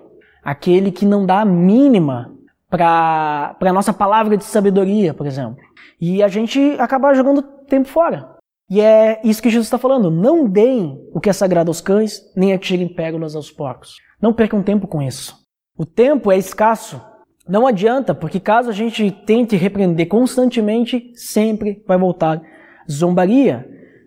aquele 0.42 0.90
que 0.90 1.04
não 1.04 1.26
dá 1.26 1.40
a 1.40 1.44
mínima 1.44 2.32
para 2.70 3.56
a 3.60 3.72
nossa 3.72 3.92
palavra 3.92 4.36
de 4.36 4.44
sabedoria, 4.44 5.12
por 5.12 5.26
exemplo. 5.26 5.58
E 6.00 6.22
a 6.22 6.28
gente 6.28 6.76
acaba 6.78 7.14
jogando 7.14 7.42
tempo 7.42 7.88
fora. 7.88 8.37
E 8.70 8.80
é 8.80 9.20
isso 9.24 9.42
que 9.42 9.48
Jesus 9.48 9.66
está 9.66 9.78
falando. 9.78 10.10
Não 10.10 10.46
deem 10.46 11.00
o 11.12 11.20
que 11.20 11.30
é 11.30 11.32
sagrado 11.32 11.70
aos 11.70 11.80
cães, 11.80 12.20
nem 12.36 12.52
atirem 12.52 12.88
pérolas 12.88 13.34
aos 13.34 13.50
porcos. 13.50 13.96
Não 14.20 14.32
percam 14.32 14.62
tempo 14.62 14.86
com 14.86 15.00
isso. 15.00 15.36
O 15.76 15.86
tempo 15.86 16.30
é 16.30 16.36
escasso. 16.36 17.00
Não 17.48 17.66
adianta, 17.66 18.14
porque 18.14 18.38
caso 18.38 18.68
a 18.68 18.74
gente 18.74 19.10
tente 19.10 19.56
repreender 19.56 20.06
constantemente, 20.06 21.10
sempre 21.14 21.82
vai 21.86 21.96
voltar 21.96 22.42
zombaria. 22.90 23.66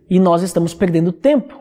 E 0.10 0.20
nós 0.20 0.44
estamos 0.44 0.74
perdendo 0.74 1.12
tempo. 1.12 1.60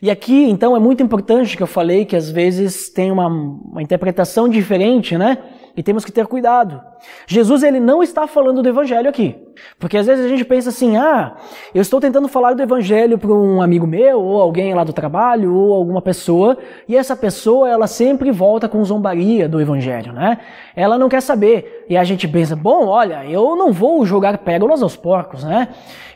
E 0.00 0.10
aqui, 0.10 0.44
então, 0.44 0.76
é 0.76 0.78
muito 0.78 1.02
importante 1.02 1.56
que 1.56 1.62
eu 1.62 1.66
falei 1.66 2.04
que 2.04 2.16
às 2.16 2.30
vezes 2.30 2.90
tem 2.90 3.10
uma, 3.10 3.28
uma 3.28 3.82
interpretação 3.82 4.48
diferente, 4.48 5.16
né? 5.16 5.38
E 5.74 5.82
temos 5.82 6.04
que 6.04 6.12
ter 6.12 6.26
cuidado. 6.26 6.82
Jesus, 7.26 7.62
ele 7.62 7.80
não 7.80 8.02
está 8.02 8.26
falando 8.26 8.62
do 8.62 8.68
evangelho 8.68 9.08
aqui. 9.08 9.36
Porque 9.78 9.96
às 9.96 10.06
vezes 10.06 10.26
a 10.26 10.28
gente 10.28 10.44
pensa 10.44 10.68
assim, 10.68 10.96
ah, 10.96 11.34
eu 11.74 11.80
estou 11.80 12.00
tentando 12.00 12.28
falar 12.28 12.54
do 12.54 12.62
evangelho 12.62 13.16
para 13.16 13.32
um 13.32 13.62
amigo 13.62 13.86
meu, 13.86 14.20
ou 14.20 14.40
alguém 14.40 14.74
lá 14.74 14.84
do 14.84 14.92
trabalho, 14.92 15.54
ou 15.54 15.72
alguma 15.72 16.02
pessoa, 16.02 16.58
e 16.86 16.96
essa 16.96 17.16
pessoa, 17.16 17.68
ela 17.68 17.86
sempre 17.86 18.30
volta 18.30 18.68
com 18.68 18.84
zombaria 18.84 19.48
do 19.48 19.60
evangelho, 19.60 20.12
né? 20.12 20.38
Ela 20.76 20.98
não 20.98 21.08
quer 21.08 21.22
saber. 21.22 21.86
E 21.88 21.96
a 21.96 22.04
gente 22.04 22.28
pensa, 22.28 22.54
bom, 22.54 22.86
olha, 22.86 23.24
eu 23.24 23.56
não 23.56 23.72
vou 23.72 24.04
jogar 24.04 24.36
pérolas 24.38 24.82
aos 24.82 24.96
porcos, 24.96 25.42
né? 25.42 25.68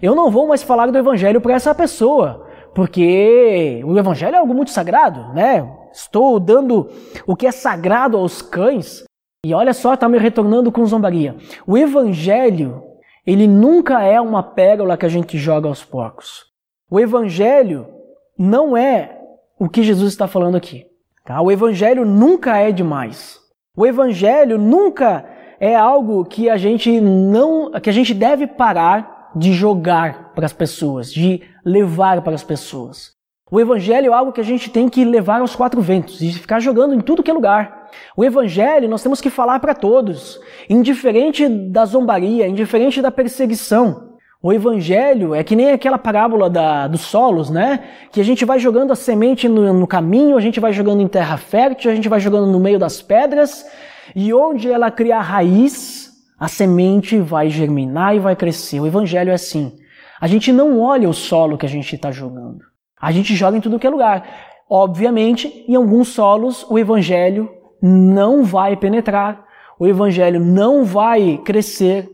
Eu 0.02 0.14
não 0.14 0.30
vou 0.30 0.46
mais 0.46 0.62
falar 0.62 0.90
do 0.90 0.98
evangelho 0.98 1.40
para 1.40 1.54
essa 1.54 1.74
pessoa 1.74 2.46
porque 2.74 3.80
o 3.86 3.98
evangelho 3.98 4.34
é 4.34 4.38
algo 4.38 4.52
muito 4.52 4.70
sagrado, 4.70 5.32
né? 5.32 5.66
Estou 5.90 6.38
dando 6.38 6.90
o 7.26 7.34
que 7.34 7.46
é 7.46 7.50
sagrado 7.50 8.18
aos 8.18 8.42
cães 8.42 9.02
e 9.46 9.54
olha 9.54 9.72
só, 9.72 9.94
está 9.94 10.09
me 10.09 10.18
retornando 10.18 10.72
com 10.72 10.85
zombaria. 10.85 11.37
O 11.64 11.78
evangelho, 11.78 12.82
ele 13.24 13.46
nunca 13.46 14.02
é 14.02 14.20
uma 14.20 14.42
pérola 14.42 14.96
que 14.96 15.06
a 15.06 15.09
gente 15.09 15.38
joga 15.38 15.68
aos 15.68 15.85
porcos. 15.85 16.46
O 16.90 16.98
evangelho 16.98 17.87
não 18.37 18.76
é 18.76 19.20
o 19.56 19.68
que 19.68 19.85
Jesus 19.85 20.11
está 20.11 20.26
falando 20.26 20.56
aqui. 20.56 20.85
Tá? 21.24 21.40
O 21.40 21.52
evangelho 21.52 22.04
nunca 22.04 22.56
é 22.56 22.72
demais. 22.72 23.38
O 23.76 23.87
evangelho 23.87 24.59
nunca 24.59 25.24
é 25.61 25.76
algo 25.76 26.24
que 26.24 26.50
a 26.50 26.56
gente 26.56 27.00
não, 27.00 27.70
que 27.80 27.88
a 27.88 27.92
gente 27.92 28.12
deve 28.12 28.48
parar 28.48 29.30
de 29.37 29.52
jogar 29.52 30.32
para 30.35 30.46
as 30.46 30.52
pessoas, 30.52 31.12
de 31.12 31.40
levar 31.64 32.20
para 32.22 32.35
as 32.35 32.42
pessoas. 32.42 33.15
O 33.48 33.61
evangelho 33.61 34.12
é 34.12 34.14
algo 34.14 34.32
que 34.32 34.40
a 34.40 34.44
gente 34.44 34.68
tem 34.70 34.88
que 34.88 35.04
levar 35.04 35.40
aos 35.40 35.54
quatro 35.54 35.80
ventos 35.80 36.20
e 36.20 36.32
ficar 36.32 36.59
jogando 36.59 36.94
em 36.94 37.00
tudo 37.00 37.22
que 37.22 37.30
é 37.30 37.35
lugar. 37.35 37.88
O 38.16 38.24
evangelho 38.24 38.88
nós 38.88 39.04
temos 39.04 39.20
que 39.20 39.30
falar 39.30 39.61
para 39.61 39.72
todos, 39.72 40.40
indiferente 40.68 41.48
da 41.48 41.85
zombaria, 41.85 42.48
indiferente 42.48 43.00
da 43.00 43.11
perseguição. 43.12 44.16
O 44.42 44.52
evangelho 44.52 45.32
é 45.32 45.44
que 45.44 45.54
nem 45.54 45.70
aquela 45.70 45.96
parábola 45.96 46.50
da, 46.50 46.88
dos 46.88 47.02
solos, 47.02 47.48
né? 47.48 47.85
Que 48.11 48.20
a 48.20 48.24
gente 48.24 48.44
vai 48.44 48.59
jogando 48.59 48.92
a 48.92 48.96
semente 48.96 49.48
no, 49.48 49.72
no 49.72 49.87
caminho, 49.87 50.37
a 50.37 50.40
gente 50.40 50.59
vai 50.59 50.72
jogando 50.72 51.00
em 51.00 51.09
terra 51.09 51.37
fértil, 51.37 51.92
a 51.92 51.94
gente 51.94 52.09
vai 52.09 52.18
jogando 52.18 52.48
no 52.48 52.59
meio 52.59 52.80
das 52.80 53.00
pedras, 53.00 53.64
e 54.14 54.35
onde 54.35 54.70
ela 54.70 54.90
criar 54.90 55.20
raiz, 55.20 56.11
a 56.37 56.48
semente 56.48 57.18
vai 57.20 57.48
germinar 57.48 58.16
e 58.16 58.18
vai 58.18 58.35
crescer. 58.35 58.80
O 58.80 58.87
evangelho 58.88 59.30
é 59.30 59.35
assim. 59.35 59.72
A 60.20 60.26
gente 60.26 60.52
não 60.52 60.80
olha 60.80 61.09
o 61.09 61.14
solo 61.14 61.56
que 61.56 61.66
a 61.66 61.68
gente 61.68 61.94
está 61.94 62.11
jogando. 62.11 62.75
A 63.00 63.12
gente 63.12 63.35
joga 63.35 63.56
em 63.56 63.61
tudo 63.61 63.78
que 63.78 63.87
é 63.87 63.90
lugar. 63.90 64.26
Obviamente, 64.68 65.64
em 65.68 65.74
alguns 65.74 66.09
solos, 66.09 66.66
o 66.68 66.78
evangelho 66.78 67.48
não 67.80 68.42
vai 68.42 68.76
penetrar, 68.76 69.44
o 69.78 69.87
evangelho 69.87 70.40
não 70.40 70.85
vai 70.85 71.38
crescer. 71.44 72.09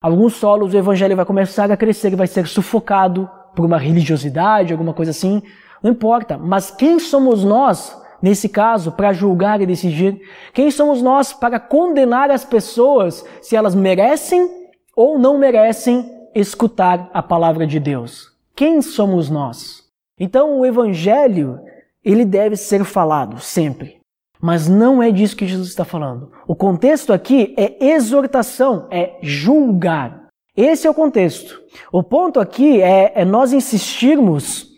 Alguns 0.00 0.34
solos, 0.34 0.72
o 0.72 0.76
evangelho 0.76 1.16
vai 1.16 1.24
começar 1.24 1.70
a 1.70 1.76
crescer 1.76 2.14
vai 2.14 2.26
ser 2.26 2.46
sufocado 2.46 3.28
por 3.54 3.64
uma 3.64 3.78
religiosidade, 3.78 4.72
alguma 4.72 4.94
coisa 4.94 5.10
assim. 5.10 5.42
Não 5.82 5.90
importa. 5.90 6.38
Mas 6.38 6.70
quem 6.70 6.98
somos 6.98 7.44
nós, 7.44 8.00
nesse 8.22 8.48
caso, 8.48 8.92
para 8.92 9.12
julgar 9.12 9.60
e 9.60 9.66
decidir? 9.66 10.20
Quem 10.54 10.70
somos 10.70 11.02
nós 11.02 11.32
para 11.32 11.58
condenar 11.58 12.30
as 12.30 12.44
pessoas 12.44 13.24
se 13.42 13.56
elas 13.56 13.74
merecem 13.74 14.48
ou 14.96 15.18
não 15.18 15.38
merecem 15.38 16.10
escutar 16.34 17.10
a 17.12 17.22
palavra 17.22 17.66
de 17.66 17.78
Deus. 17.78 18.32
Quem 18.54 18.82
somos 18.82 19.28
nós? 19.30 19.87
Então 20.18 20.58
o 20.58 20.66
evangelho, 20.66 21.60
ele 22.04 22.24
deve 22.24 22.56
ser 22.56 22.84
falado 22.84 23.40
sempre. 23.40 23.98
Mas 24.40 24.68
não 24.68 25.02
é 25.02 25.10
disso 25.10 25.36
que 25.36 25.46
Jesus 25.46 25.68
está 25.68 25.84
falando. 25.84 26.30
O 26.46 26.54
contexto 26.54 27.12
aqui 27.12 27.54
é 27.56 27.92
exortação, 27.92 28.86
é 28.90 29.18
julgar. 29.20 30.28
Esse 30.56 30.86
é 30.86 30.90
o 30.90 30.94
contexto. 30.94 31.60
O 31.92 32.02
ponto 32.02 32.38
aqui 32.38 32.80
é, 32.80 33.12
é 33.14 33.24
nós 33.24 33.52
insistirmos 33.52 34.68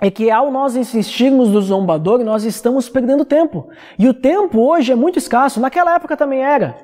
é 0.00 0.10
que 0.10 0.30
ao 0.30 0.50
nós 0.50 0.76
insistirmos 0.76 1.48
no 1.48 1.60
zombador, 1.60 2.22
nós 2.22 2.44
estamos 2.44 2.88
perdendo 2.88 3.24
tempo. 3.24 3.68
E 3.98 4.08
o 4.08 4.14
tempo 4.14 4.60
hoje 4.60 4.92
é 4.92 4.94
muito 4.94 5.18
escasso, 5.18 5.60
naquela 5.60 5.94
época 5.94 6.16
também 6.16 6.40
era. 6.40 6.76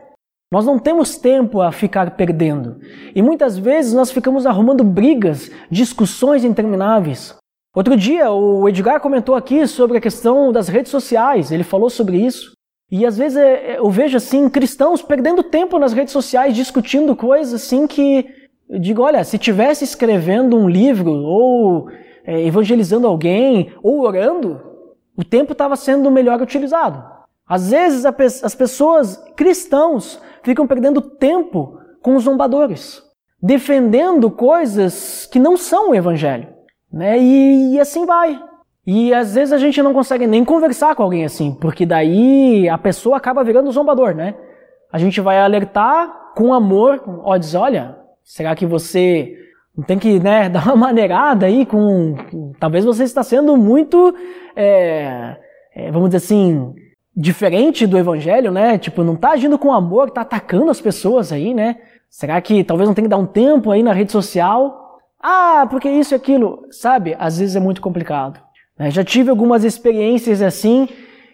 Nós 0.53 0.67
não 0.67 0.79
temos 0.79 1.17
tempo 1.17 1.61
a 1.61 1.71
ficar 1.73 2.17
perdendo. 2.17 2.81
E 3.15 3.23
muitas 3.23 3.57
vezes 3.57 3.93
nós 3.93 4.11
ficamos 4.11 4.47
arrumando 4.47 4.85
brigas, 4.85 5.51
discussões 5.71 6.45
intermináveis. 6.45 7.35
Outro 7.75 7.97
dia, 7.97 8.31
o 8.31 8.69
Edgar 8.69 9.01
comentou 9.01 9.35
aqui 9.35 9.67
sobre 9.67 9.99
a 9.99 10.01
questão 10.01 10.53
das 10.53 10.69
redes 10.69 10.93
sociais, 10.93 11.51
ele 11.51 11.65
falou 11.65 11.91
sobre 11.91 12.17
isso. 12.19 12.53
E 12.89 13.05
às 13.05 13.19
vezes 13.19 13.37
é, 13.37 13.73
é, 13.73 13.79
eu 13.79 13.91
vejo 13.91 14.17
assim 14.17 14.49
cristãos 14.49 15.03
perdendo 15.03 15.43
tempo 15.43 15.77
nas 15.77 15.93
redes 15.93 16.13
sociais 16.13 16.55
discutindo 16.55 17.17
coisas 17.17 17.55
assim 17.55 17.89
que 17.89 18.25
eu 18.69 18.79
digo, 18.79 19.03
olha, 19.03 19.25
se 19.25 19.39
tivesse 19.39 19.83
escrevendo 19.83 20.57
um 20.57 20.69
livro 20.69 21.11
ou 21.11 21.89
é, 22.25 22.47
evangelizando 22.47 23.09
alguém 23.09 23.73
ou 23.83 24.03
orando, 24.03 24.61
o 25.17 25.25
tempo 25.25 25.51
estava 25.53 25.75
sendo 25.75 26.11
melhor 26.13 26.41
utilizado. 26.41 27.03
Às 27.47 27.73
vezes 27.73 28.07
as 28.07 28.55
pessoas 28.55 29.17
cristãos 29.35 30.21
ficam 30.45 30.67
perdendo 30.67 31.01
tempo 31.01 31.79
com 32.01 32.15
os 32.15 32.23
zombadores, 32.23 33.03
defendendo 33.43 34.31
coisas 34.31 35.27
que 35.27 35.41
não 35.41 35.57
são 35.57 35.91
o 35.91 35.95
evangelho. 35.95 36.54
Né? 36.95 37.19
E, 37.19 37.75
e 37.75 37.81
assim 37.81 38.07
vai. 38.07 38.41
E 38.87 39.13
às 39.13 39.35
vezes 39.35 39.53
a 39.53 39.59
gente 39.59 39.83
não 39.83 39.93
consegue 39.93 40.29
nem 40.29 40.45
conversar 40.45 40.95
com 40.95 41.03
alguém 41.03 41.25
assim, 41.25 41.53
porque 41.61 41.85
daí 41.85 42.69
a 42.69 42.79
pessoa 42.79 43.17
acaba 43.17 43.43
virando 43.43 43.73
zombador, 43.73 44.15
né? 44.15 44.37
A 44.93 44.99
gente 44.99 45.21
vai 45.21 45.41
alertar 45.41 46.33
com 46.37 46.55
amor, 46.55 47.03
ó, 47.25 47.37
diz, 47.37 47.55
olha, 47.55 47.97
será 48.23 48.55
que 48.55 48.65
você 48.65 49.37
tem 49.89 49.99
que 49.99 50.21
né, 50.21 50.47
dar 50.51 50.67
uma 50.67 50.77
maneirada 50.77 51.47
aí 51.47 51.67
com. 51.67 52.15
Talvez 52.61 52.85
você 52.85 53.03
está 53.03 53.25
sendo 53.25 53.57
muito, 53.57 54.15
é, 54.55 55.37
é, 55.75 55.91
vamos 55.91 56.11
dizer 56.11 56.19
assim, 56.19 56.73
diferente 57.17 57.89
do 57.89 57.99
evangelho, 57.99 58.53
né? 58.53 58.79
Tipo, 58.79 59.03
não 59.03 59.15
está 59.15 59.31
agindo 59.31 59.59
com 59.59 59.73
amor, 59.73 60.09
está 60.09 60.21
atacando 60.21 60.71
as 60.71 60.81
pessoas 60.81 61.33
aí, 61.33 61.55
né? 61.55 61.77
Será 62.09 62.41
que 62.41 62.63
talvez 62.63 62.89
não 62.89 62.95
tem 62.95 63.05
que 63.05 63.11
dar 63.11 63.17
um 63.17 63.27
tempo 63.27 63.73
aí 63.73 63.83
na 63.83 63.93
rede 63.93 64.13
social? 64.13 64.84
Ah, 65.27 65.67
porque 65.71 65.89
isso 65.89 66.13
e 66.13 66.17
aquilo, 66.17 66.67
sabe? 66.71 67.17
Às 67.19 67.39
vezes 67.39 67.57
é 67.57 67.61
muito 67.61 67.81
complicado. 67.81 68.39
Né? 68.79 68.91
Já 68.91 69.03
tive 69.03 69.31
algumas 69.31 69.65
experiências 69.65 70.43
assim 70.43 70.87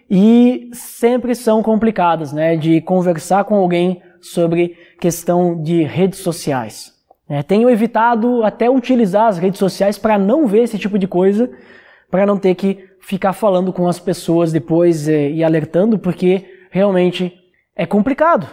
e 0.09 0.71
sempre 0.73 1.35
são 1.35 1.61
complicadas, 1.61 2.33
né? 2.33 2.57
De 2.57 2.81
conversar 2.83 3.43
com 3.43 3.57
alguém 3.57 4.01
sobre 4.21 4.77
questão 5.01 5.61
de 5.61 5.83
redes 5.83 6.21
sociais. 6.21 6.93
É, 7.29 7.43
tenho 7.43 7.69
evitado 7.69 8.45
até 8.45 8.71
utilizar 8.71 9.27
as 9.27 9.39
redes 9.39 9.59
sociais 9.59 9.99
para 9.99 10.17
não 10.17 10.47
ver 10.47 10.63
esse 10.63 10.79
tipo 10.79 10.97
de 10.97 11.09
coisa, 11.09 11.51
para 12.09 12.25
não 12.25 12.39
ter 12.39 12.55
que 12.55 12.89
ficar 13.01 13.33
falando 13.33 13.73
com 13.73 13.89
as 13.89 13.99
pessoas 13.99 14.53
depois 14.53 15.09
é, 15.09 15.31
e 15.31 15.43
alertando, 15.43 15.99
porque 15.99 16.45
realmente 16.71 17.35
é 17.75 17.85
complicado. 17.87 18.47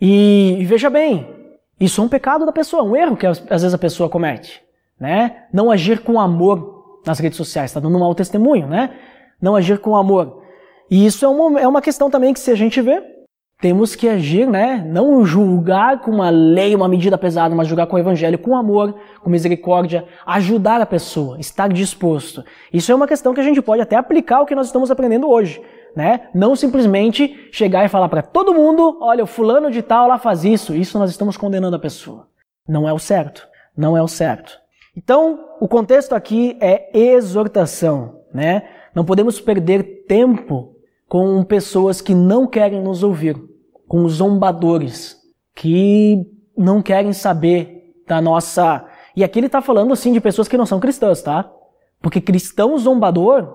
E, 0.00 0.56
e 0.58 0.64
veja 0.64 0.90
bem, 0.90 1.28
isso 1.78 2.00
é 2.00 2.04
um 2.04 2.08
pecado 2.08 2.44
da 2.44 2.50
pessoa, 2.50 2.82
um 2.82 2.96
erro 2.96 3.16
que 3.16 3.26
às 3.26 3.38
vezes 3.38 3.72
a 3.72 3.78
pessoa 3.78 4.10
comete 4.10 4.68
né? 5.00 5.44
Não 5.52 5.70
agir 5.70 6.00
com 6.00 6.20
amor 6.20 7.00
nas 7.06 7.18
redes 7.18 7.38
sociais, 7.38 7.70
está 7.70 7.80
dando 7.80 7.96
um 7.96 8.00
mau 8.00 8.14
testemunho, 8.14 8.66
né? 8.66 8.90
Não 9.40 9.56
agir 9.56 9.78
com 9.78 9.96
amor. 9.96 10.42
E 10.90 11.06
isso 11.06 11.24
é 11.24 11.28
uma, 11.28 11.60
é 11.60 11.66
uma 11.66 11.80
questão 11.80 12.10
também 12.10 12.34
que 12.34 12.40
se 12.40 12.50
a 12.50 12.54
gente 12.54 12.80
vê, 12.82 13.02
temos 13.60 13.94
que 13.94 14.08
agir, 14.08 14.46
né? 14.46 14.82
Não 14.86 15.24
julgar 15.24 16.00
com 16.00 16.10
uma 16.10 16.30
lei, 16.30 16.74
uma 16.74 16.88
medida 16.88 17.18
pesada, 17.18 17.54
mas 17.54 17.68
julgar 17.68 17.86
com 17.86 17.96
o 17.96 17.98
evangelho, 17.98 18.38
com 18.38 18.56
amor, 18.56 18.94
com 19.22 19.30
misericórdia, 19.30 20.06
ajudar 20.26 20.80
a 20.80 20.86
pessoa, 20.86 21.38
estar 21.38 21.68
disposto. 21.68 22.42
Isso 22.72 22.90
é 22.90 22.94
uma 22.94 23.06
questão 23.06 23.34
que 23.34 23.40
a 23.40 23.44
gente 23.44 23.60
pode 23.60 23.82
até 23.82 23.96
aplicar 23.96 24.40
o 24.40 24.46
que 24.46 24.54
nós 24.54 24.66
estamos 24.66 24.90
aprendendo 24.90 25.28
hoje, 25.28 25.62
né? 25.94 26.28
Não 26.34 26.56
simplesmente 26.56 27.48
chegar 27.52 27.84
e 27.84 27.88
falar 27.88 28.08
para 28.08 28.22
todo 28.22 28.54
mundo, 28.54 28.98
olha, 29.00 29.24
o 29.24 29.26
fulano 29.26 29.70
de 29.70 29.82
tal 29.82 30.08
lá 30.08 30.18
faz 30.18 30.44
isso, 30.44 30.74
isso 30.74 30.98
nós 30.98 31.10
estamos 31.10 31.36
condenando 31.36 31.76
a 31.76 31.80
pessoa. 31.80 32.28
Não 32.66 32.88
é 32.88 32.92
o 32.92 32.98
certo, 32.98 33.46
não 33.76 33.96
é 33.96 34.02
o 34.02 34.08
certo. 34.08 34.58
Então, 35.02 35.46
o 35.58 35.66
contexto 35.66 36.14
aqui 36.14 36.58
é 36.60 36.90
exortação, 36.92 38.20
né? 38.34 38.64
Não 38.94 39.02
podemos 39.02 39.40
perder 39.40 40.04
tempo 40.06 40.76
com 41.08 41.42
pessoas 41.42 42.02
que 42.02 42.14
não 42.14 42.46
querem 42.46 42.82
nos 42.82 43.02
ouvir, 43.02 43.34
com 43.88 44.06
zombadores, 44.06 45.16
que 45.56 46.22
não 46.54 46.82
querem 46.82 47.14
saber 47.14 47.94
da 48.06 48.20
nossa. 48.20 48.84
E 49.16 49.24
aqui 49.24 49.38
ele 49.38 49.46
está 49.46 49.62
falando 49.62 49.90
assim 49.94 50.12
de 50.12 50.20
pessoas 50.20 50.48
que 50.48 50.58
não 50.58 50.66
são 50.66 50.78
cristãs, 50.78 51.22
tá? 51.22 51.50
Porque 52.02 52.20
cristão 52.20 52.76
zombador, 52.76 53.48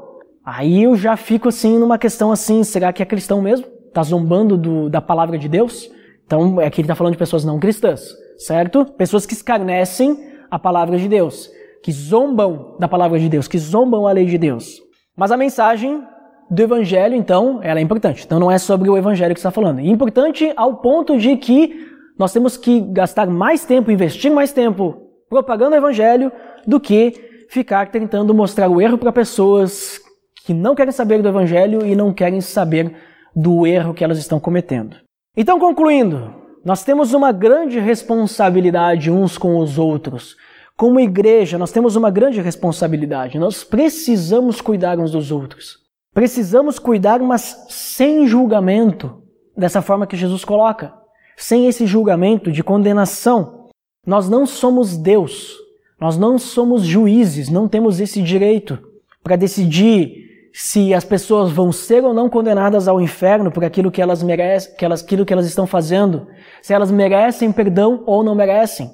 aí 0.44 0.82
eu 0.82 0.96
já 0.96 1.16
fico 1.16 1.50
assim 1.50 1.78
numa 1.78 2.00
questão 2.00 2.32
assim, 2.32 2.64
será 2.64 2.92
que 2.92 3.04
é 3.04 3.06
cristão 3.06 3.40
mesmo? 3.40 3.68
Está 3.88 4.02
zombando 4.02 4.58
do, 4.58 4.90
da 4.90 5.00
palavra 5.00 5.38
de 5.38 5.48
Deus? 5.48 5.92
Então, 6.26 6.60
aqui 6.60 6.82
ele 6.82 6.86
está 6.86 6.96
falando 6.96 7.14
de 7.14 7.20
pessoas 7.20 7.46
não 7.46 7.60
cristãs, 7.60 8.16
certo? 8.36 8.84
Pessoas 8.84 9.28
que 9.28 9.34
escarnecem 9.34 10.34
a 10.50 10.60
palavra 10.60 10.98
de 10.98 11.08
Deus, 11.08 11.50
que 11.84 11.92
zombam 11.92 12.76
da 12.80 12.88
palavra 12.88 13.20
de 13.20 13.30
Deus, 13.30 13.48
que 13.48 13.58
zombam 13.58 14.08
a 14.08 14.12
lei 14.12 14.26
de 14.26 14.38
Deus. 14.38 14.82
Mas 15.16 15.32
a 15.32 15.38
mensagem 15.38 16.04
do 16.50 16.62
evangelho, 16.62 17.16
então, 17.16 17.60
ela 17.64 17.80
é 17.80 17.84
importante. 17.84 18.24
Então 18.26 18.40
não 18.40 18.52
é 18.52 18.58
sobre 18.58 18.90
o 18.90 18.98
evangelho 18.98 19.34
que 19.34 19.40
está 19.40 19.52
falando. 19.52 19.80
É 19.80 19.88
importante 19.88 20.52
ao 20.56 20.78
ponto 20.78 21.18
de 21.18 21.36
que 21.38 21.88
nós 22.18 22.32
temos 22.32 22.56
que 22.56 22.80
gastar 22.80 23.28
mais 23.28 23.66
tempo, 23.66 23.92
investir 23.92 24.32
mais 24.32 24.54
tempo 24.54 24.96
propagando 25.30 25.74
o 25.74 25.78
evangelho 25.78 26.32
do 26.66 26.80
que 26.80 27.46
ficar 27.50 27.90
tentando 27.90 28.34
mostrar 28.34 28.70
o 28.70 28.82
erro 28.82 28.98
para 28.98 29.12
pessoas 29.12 30.00
que 30.46 30.54
não 30.54 30.76
querem 30.76 30.92
saber 30.92 31.22
do 31.22 31.28
evangelho 31.28 31.86
e 31.86 31.96
não 31.96 32.14
querem 32.14 32.40
saber 32.42 32.96
do 33.36 33.66
erro 33.66 33.94
que 33.94 34.04
elas 34.04 34.18
estão 34.18 34.40
cometendo. 34.40 34.96
Então, 35.36 35.60
concluindo, 35.60 36.34
nós 36.66 36.84
temos 36.84 37.14
uma 37.14 37.32
grande 37.32 37.80
responsabilidade 37.80 39.12
uns 39.12 39.38
com 39.38 39.60
os 39.60 39.78
outros. 39.78 40.36
Como 40.76 41.00
igreja, 41.00 41.60
nós 41.60 41.72
temos 41.72 41.96
uma 41.96 42.10
grande 42.10 42.42
responsabilidade. 42.42 43.38
Nós 43.38 43.64
precisamos 43.64 44.60
cuidar 44.62 44.98
uns 44.98 45.12
dos 45.12 45.32
outros. 45.32 45.78
Precisamos 46.12 46.80
cuidar, 46.80 47.20
mas 47.20 47.68
sem 47.70 48.26
julgamento, 48.26 49.22
dessa 49.56 49.80
forma 49.80 50.08
que 50.08 50.18
Jesus 50.18 50.44
coloca. 50.44 50.92
Sem 51.38 51.68
esse 51.68 51.86
julgamento 51.86 52.52
de 52.52 52.64
condenação. 52.64 53.68
Nós 54.04 54.28
não 54.28 54.48
somos 54.48 54.98
Deus. 54.98 55.54
Nós 56.02 56.18
não 56.18 56.40
somos 56.40 56.82
juízes, 56.82 57.48
não 57.48 57.68
temos 57.68 58.00
esse 58.00 58.24
direito 58.24 58.80
para 59.24 59.36
decidir 59.36 60.25
se 60.58 60.94
as 60.94 61.04
pessoas 61.04 61.52
vão 61.52 61.70
ser 61.70 62.06
ou 62.06 62.14
não 62.14 62.30
condenadas 62.30 62.88
ao 62.88 63.02
inferno 63.02 63.52
por 63.52 63.66
aquilo 63.66 63.92
que 63.92 64.02
elas 64.02 64.24
merecem, 64.24 64.74
que 64.78 64.86
elas, 64.86 65.04
aquilo 65.04 65.26
que 65.26 65.34
elas 65.34 65.46
estão 65.46 65.68
fazendo, 65.68 66.28
se 66.62 66.74
elas 66.74 66.90
merecem 66.90 67.52
perdão 67.52 68.04
ou 68.06 68.24
não 68.24 68.34
merecem, 68.34 68.90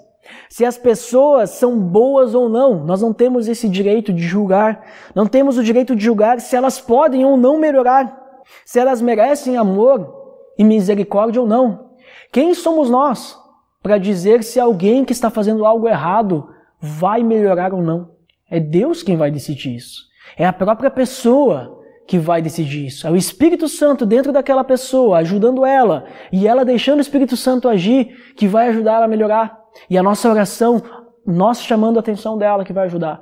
se 0.50 0.66
as 0.66 0.76
pessoas 0.76 1.52
são 1.52 1.80
boas 1.80 2.34
ou 2.34 2.50
não, 2.50 2.84
nós 2.84 3.04
não 3.04 3.14
temos 3.14 3.48
esse 3.48 3.70
direito 3.70 4.12
de 4.12 4.24
julgar, 4.24 4.84
não 5.14 5.28
temos 5.28 5.56
o 5.60 5.64
direito 5.64 5.96
de 5.96 6.04
julgar 6.04 6.42
se 6.42 6.56
elas 6.56 6.82
podem 6.82 7.24
ou 7.24 7.38
não 7.38 7.60
melhorar, 7.60 8.42
se 8.66 8.80
elas 8.80 9.00
merecem 9.00 9.56
amor 9.56 10.12
e 10.58 10.64
misericórdia 10.64 11.40
ou 11.40 11.48
não. 11.48 11.92
Quem 12.32 12.56
somos 12.56 12.90
nós 12.90 13.38
para 13.84 14.00
dizer 14.00 14.44
se 14.44 14.60
alguém 14.60 15.06
que 15.06 15.14
está 15.14 15.30
fazendo 15.30 15.64
algo 15.64 15.88
errado 15.88 16.50
vai 16.80 17.22
melhorar 17.22 17.72
ou 17.72 17.84
não? 17.84 18.10
É 18.50 18.60
Deus 18.60 19.04
quem 19.04 19.16
vai 19.16 19.30
decidir 19.30 19.76
isso. 19.76 20.10
É 20.38 20.46
a 20.46 20.54
própria 20.54 20.90
pessoa 20.90 21.82
que 22.08 22.18
vai 22.18 22.42
decidir 22.42 22.88
isso. 22.88 23.08
É 23.08 23.12
o 23.12 23.16
Espírito 23.16 23.68
Santo 23.70 24.06
dentro 24.06 24.34
daquela 24.34 24.64
pessoa, 24.64 25.20
ajudando 25.20 25.66
ela, 25.66 26.06
e 26.32 26.48
ela 26.48 26.66
deixando 26.66 26.98
o 26.98 27.02
Espírito 27.02 27.38
Santo 27.38 27.70
agir, 27.70 28.34
que 28.36 28.48
vai 28.48 28.68
ajudar 28.68 28.96
ela 28.96 29.06
a 29.06 29.08
melhorar. 29.08 29.58
E 29.90 29.98
a 29.98 30.04
nossa 30.04 30.30
oração, 30.30 30.82
nós 31.26 31.62
chamando 31.62 31.98
a 31.98 32.00
atenção 32.02 32.38
dela, 32.38 32.66
que 32.66 32.74
vai 32.74 32.86
ajudar. 32.86 33.22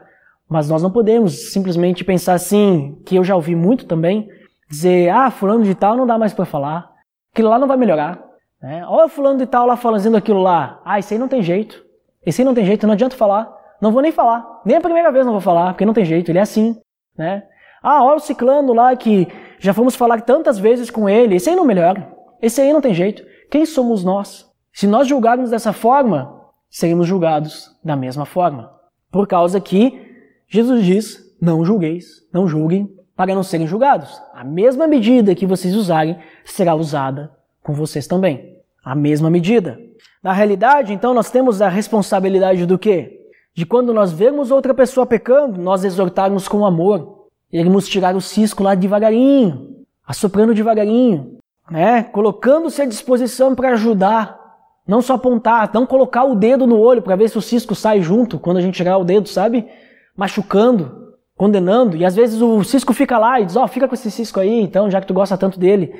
Mas 0.49 0.67
nós 0.67 0.81
não 0.81 0.89
podemos 0.91 1.51
simplesmente 1.51 2.03
pensar 2.03 2.33
assim, 2.33 2.99
que 3.05 3.15
eu 3.15 3.23
já 3.23 3.35
ouvi 3.35 3.55
muito 3.55 3.85
também, 3.85 4.27
dizer, 4.67 5.09
ah, 5.09 5.29
fulano 5.29 5.63
de 5.63 5.75
tal 5.75 5.95
não 5.95 6.07
dá 6.07 6.17
mais 6.17 6.33
para 6.33 6.45
falar, 6.45 6.89
aquilo 7.31 7.49
lá 7.49 7.59
não 7.59 7.67
vai 7.67 7.77
melhorar. 7.77 8.19
Né? 8.59 8.83
Olha 8.87 9.07
fulano 9.07 9.37
de 9.37 9.45
tal 9.45 9.67
lá 9.67 9.75
fazendo 9.75 10.17
aquilo 10.17 10.41
lá, 10.41 10.81
ah, 10.83 10.97
isso 10.97 11.13
aí 11.13 11.19
não 11.19 11.27
tem 11.27 11.43
jeito. 11.43 11.83
Esse 12.25 12.41
aí 12.41 12.45
não 12.45 12.55
tem 12.55 12.65
jeito, 12.65 12.87
não 12.87 12.93
adianta 12.93 13.15
falar. 13.15 13.55
Não 13.79 13.91
vou 13.91 14.01
nem 14.01 14.11
falar. 14.11 14.61
Nem 14.65 14.77
a 14.77 14.81
primeira 14.81 15.11
vez 15.11 15.25
não 15.25 15.33
vou 15.33 15.41
falar, 15.41 15.73
porque 15.73 15.85
não 15.85 15.93
tem 15.93 16.03
jeito, 16.03 16.31
ele 16.31 16.39
é 16.39 16.41
assim 16.41 16.75
né? 17.19 17.43
Ah, 17.83 18.03
olha 18.03 18.17
o 18.17 18.19
ciclano 18.19 18.73
lá 18.73 18.95
que 18.95 19.27
já 19.59 19.73
fomos 19.73 19.95
falar 19.95 20.21
tantas 20.21 20.57
vezes 20.57 20.89
com 20.89 21.07
ele, 21.07 21.35
esse 21.35 21.49
aí 21.49 21.55
não 21.55 21.65
melhora, 21.65 22.11
esse 22.41 22.61
aí 22.61 22.73
não 22.73 22.81
tem 22.81 22.93
jeito. 22.93 23.23
Quem 23.51 23.65
somos 23.65 24.03
nós? 24.03 24.49
Se 24.73 24.87
nós 24.87 25.07
julgarmos 25.07 25.49
dessa 25.49 25.73
forma, 25.73 26.41
seremos 26.69 27.07
julgados 27.07 27.77
da 27.83 27.95
mesma 27.95 28.25
forma. 28.25 28.71
Por 29.11 29.27
causa 29.27 29.59
que 29.59 29.99
Jesus 30.47 30.85
diz: 30.85 31.35
não 31.41 31.65
julgueis, 31.65 32.27
não 32.33 32.47
julguem, 32.47 32.89
para 33.15 33.35
não 33.35 33.43
serem 33.43 33.67
julgados. 33.67 34.21
A 34.33 34.43
mesma 34.43 34.87
medida 34.87 35.35
que 35.35 35.45
vocês 35.45 35.75
usarem 35.75 36.17
será 36.45 36.75
usada 36.75 37.31
com 37.61 37.73
vocês 37.73 38.07
também. 38.07 38.57
A 38.83 38.95
mesma 38.95 39.29
medida. 39.29 39.77
Na 40.23 40.31
realidade, 40.31 40.93
então, 40.93 41.13
nós 41.13 41.29
temos 41.29 41.61
a 41.61 41.69
responsabilidade 41.69 42.65
do 42.65 42.77
quê? 42.77 43.18
De 43.53 43.65
quando 43.65 43.93
nós 43.93 44.11
vemos 44.11 44.51
outra 44.51 44.73
pessoa 44.73 45.05
pecando, 45.05 45.59
nós 45.59 45.83
exortarmos 45.83 46.47
com 46.47 46.65
amor, 46.65 47.27
irmos 47.51 47.87
tirar 47.87 48.15
o 48.15 48.21
cisco 48.21 48.63
lá 48.63 48.75
devagarinho, 48.75 49.85
assoprando 50.05 50.53
devagarinho, 50.53 51.37
né? 51.69 52.03
colocando-se 52.03 52.81
à 52.81 52.85
disposição 52.85 53.53
para 53.55 53.71
ajudar, 53.71 54.39
não 54.87 55.01
só 55.01 55.15
apontar, 55.15 55.69
não 55.73 55.85
colocar 55.85 56.23
o 56.23 56.35
dedo 56.35 56.65
no 56.65 56.79
olho 56.79 57.01
para 57.01 57.15
ver 57.15 57.29
se 57.29 57.37
o 57.37 57.41
cisco 57.41 57.75
sai 57.75 58.01
junto 58.01 58.39
quando 58.39 58.57
a 58.57 58.61
gente 58.61 58.75
tirar 58.75 58.97
o 58.97 59.03
dedo, 59.03 59.29
sabe? 59.29 59.67
Machucando, 60.15 61.13
condenando, 61.37 61.95
e 61.95 62.03
às 62.03 62.15
vezes 62.15 62.41
o 62.41 62.63
cisco 62.63 62.93
fica 62.93 63.17
lá 63.17 63.39
e 63.39 63.45
diz: 63.45 63.55
Ó, 63.55 63.63
oh, 63.63 63.67
fica 63.67 63.87
com 63.87 63.93
esse 63.93 64.09
cisco 64.09 64.39
aí, 64.39 64.61
então, 64.61 64.89
já 64.89 64.99
que 64.99 65.07
tu 65.07 65.13
gosta 65.13 65.37
tanto 65.37 65.59
dele. 65.59 65.93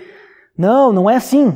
Não, 0.58 0.92
não 0.92 1.10
é 1.10 1.16
assim. 1.16 1.56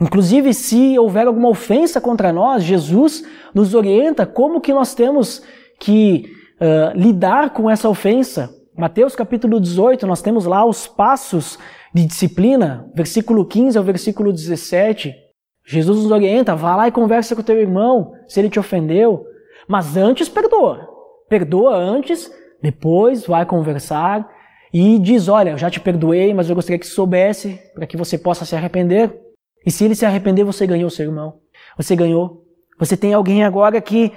Inclusive, 0.00 0.52
se 0.52 0.98
houver 0.98 1.26
alguma 1.26 1.48
ofensa 1.48 2.00
contra 2.00 2.32
nós, 2.32 2.64
Jesus 2.64 3.24
nos 3.54 3.74
orienta 3.74 4.26
como 4.26 4.60
que 4.60 4.72
nós 4.72 4.94
temos 4.94 5.42
que 5.78 6.24
uh, 6.60 6.98
lidar 6.98 7.50
com 7.50 7.70
essa 7.70 7.88
ofensa. 7.88 8.50
Mateus 8.76 9.14
capítulo 9.14 9.60
18, 9.60 10.04
nós 10.06 10.20
temos 10.20 10.46
lá 10.46 10.64
os 10.64 10.88
passos 10.88 11.58
de 11.94 12.04
disciplina, 12.04 12.90
versículo 12.92 13.46
15 13.46 13.78
ao 13.78 13.84
versículo 13.84 14.32
17. 14.32 15.14
Jesus 15.64 16.02
nos 16.02 16.10
orienta, 16.10 16.56
vá 16.56 16.74
lá 16.74 16.88
e 16.88 16.92
conversa 16.92 17.36
com 17.36 17.40
o 17.40 17.44
teu 17.44 17.60
irmão, 17.60 18.12
se 18.26 18.40
ele 18.40 18.50
te 18.50 18.58
ofendeu, 18.58 19.24
mas 19.68 19.96
antes 19.96 20.28
perdoa. 20.28 20.88
Perdoa 21.28 21.76
antes, 21.76 22.30
depois 22.60 23.26
vai 23.26 23.46
conversar 23.46 24.28
e 24.72 24.98
diz, 24.98 25.28
olha, 25.28 25.50
eu 25.50 25.58
já 25.58 25.70
te 25.70 25.78
perdoei, 25.78 26.34
mas 26.34 26.50
eu 26.50 26.56
gostaria 26.56 26.80
que 26.80 26.86
soubesse 26.86 27.60
para 27.74 27.86
que 27.86 27.96
você 27.96 28.18
possa 28.18 28.44
se 28.44 28.56
arrepender. 28.56 29.23
E 29.64 29.70
se 29.70 29.84
ele 29.84 29.94
se 29.94 30.04
arrepender, 30.04 30.44
você 30.44 30.66
ganhou 30.66 30.90
seu 30.90 31.06
irmão. 31.06 31.34
Você 31.76 31.96
ganhou. 31.96 32.44
Você 32.78 32.96
tem 32.96 33.14
alguém 33.14 33.44
agora 33.44 33.80
que, 33.80 34.12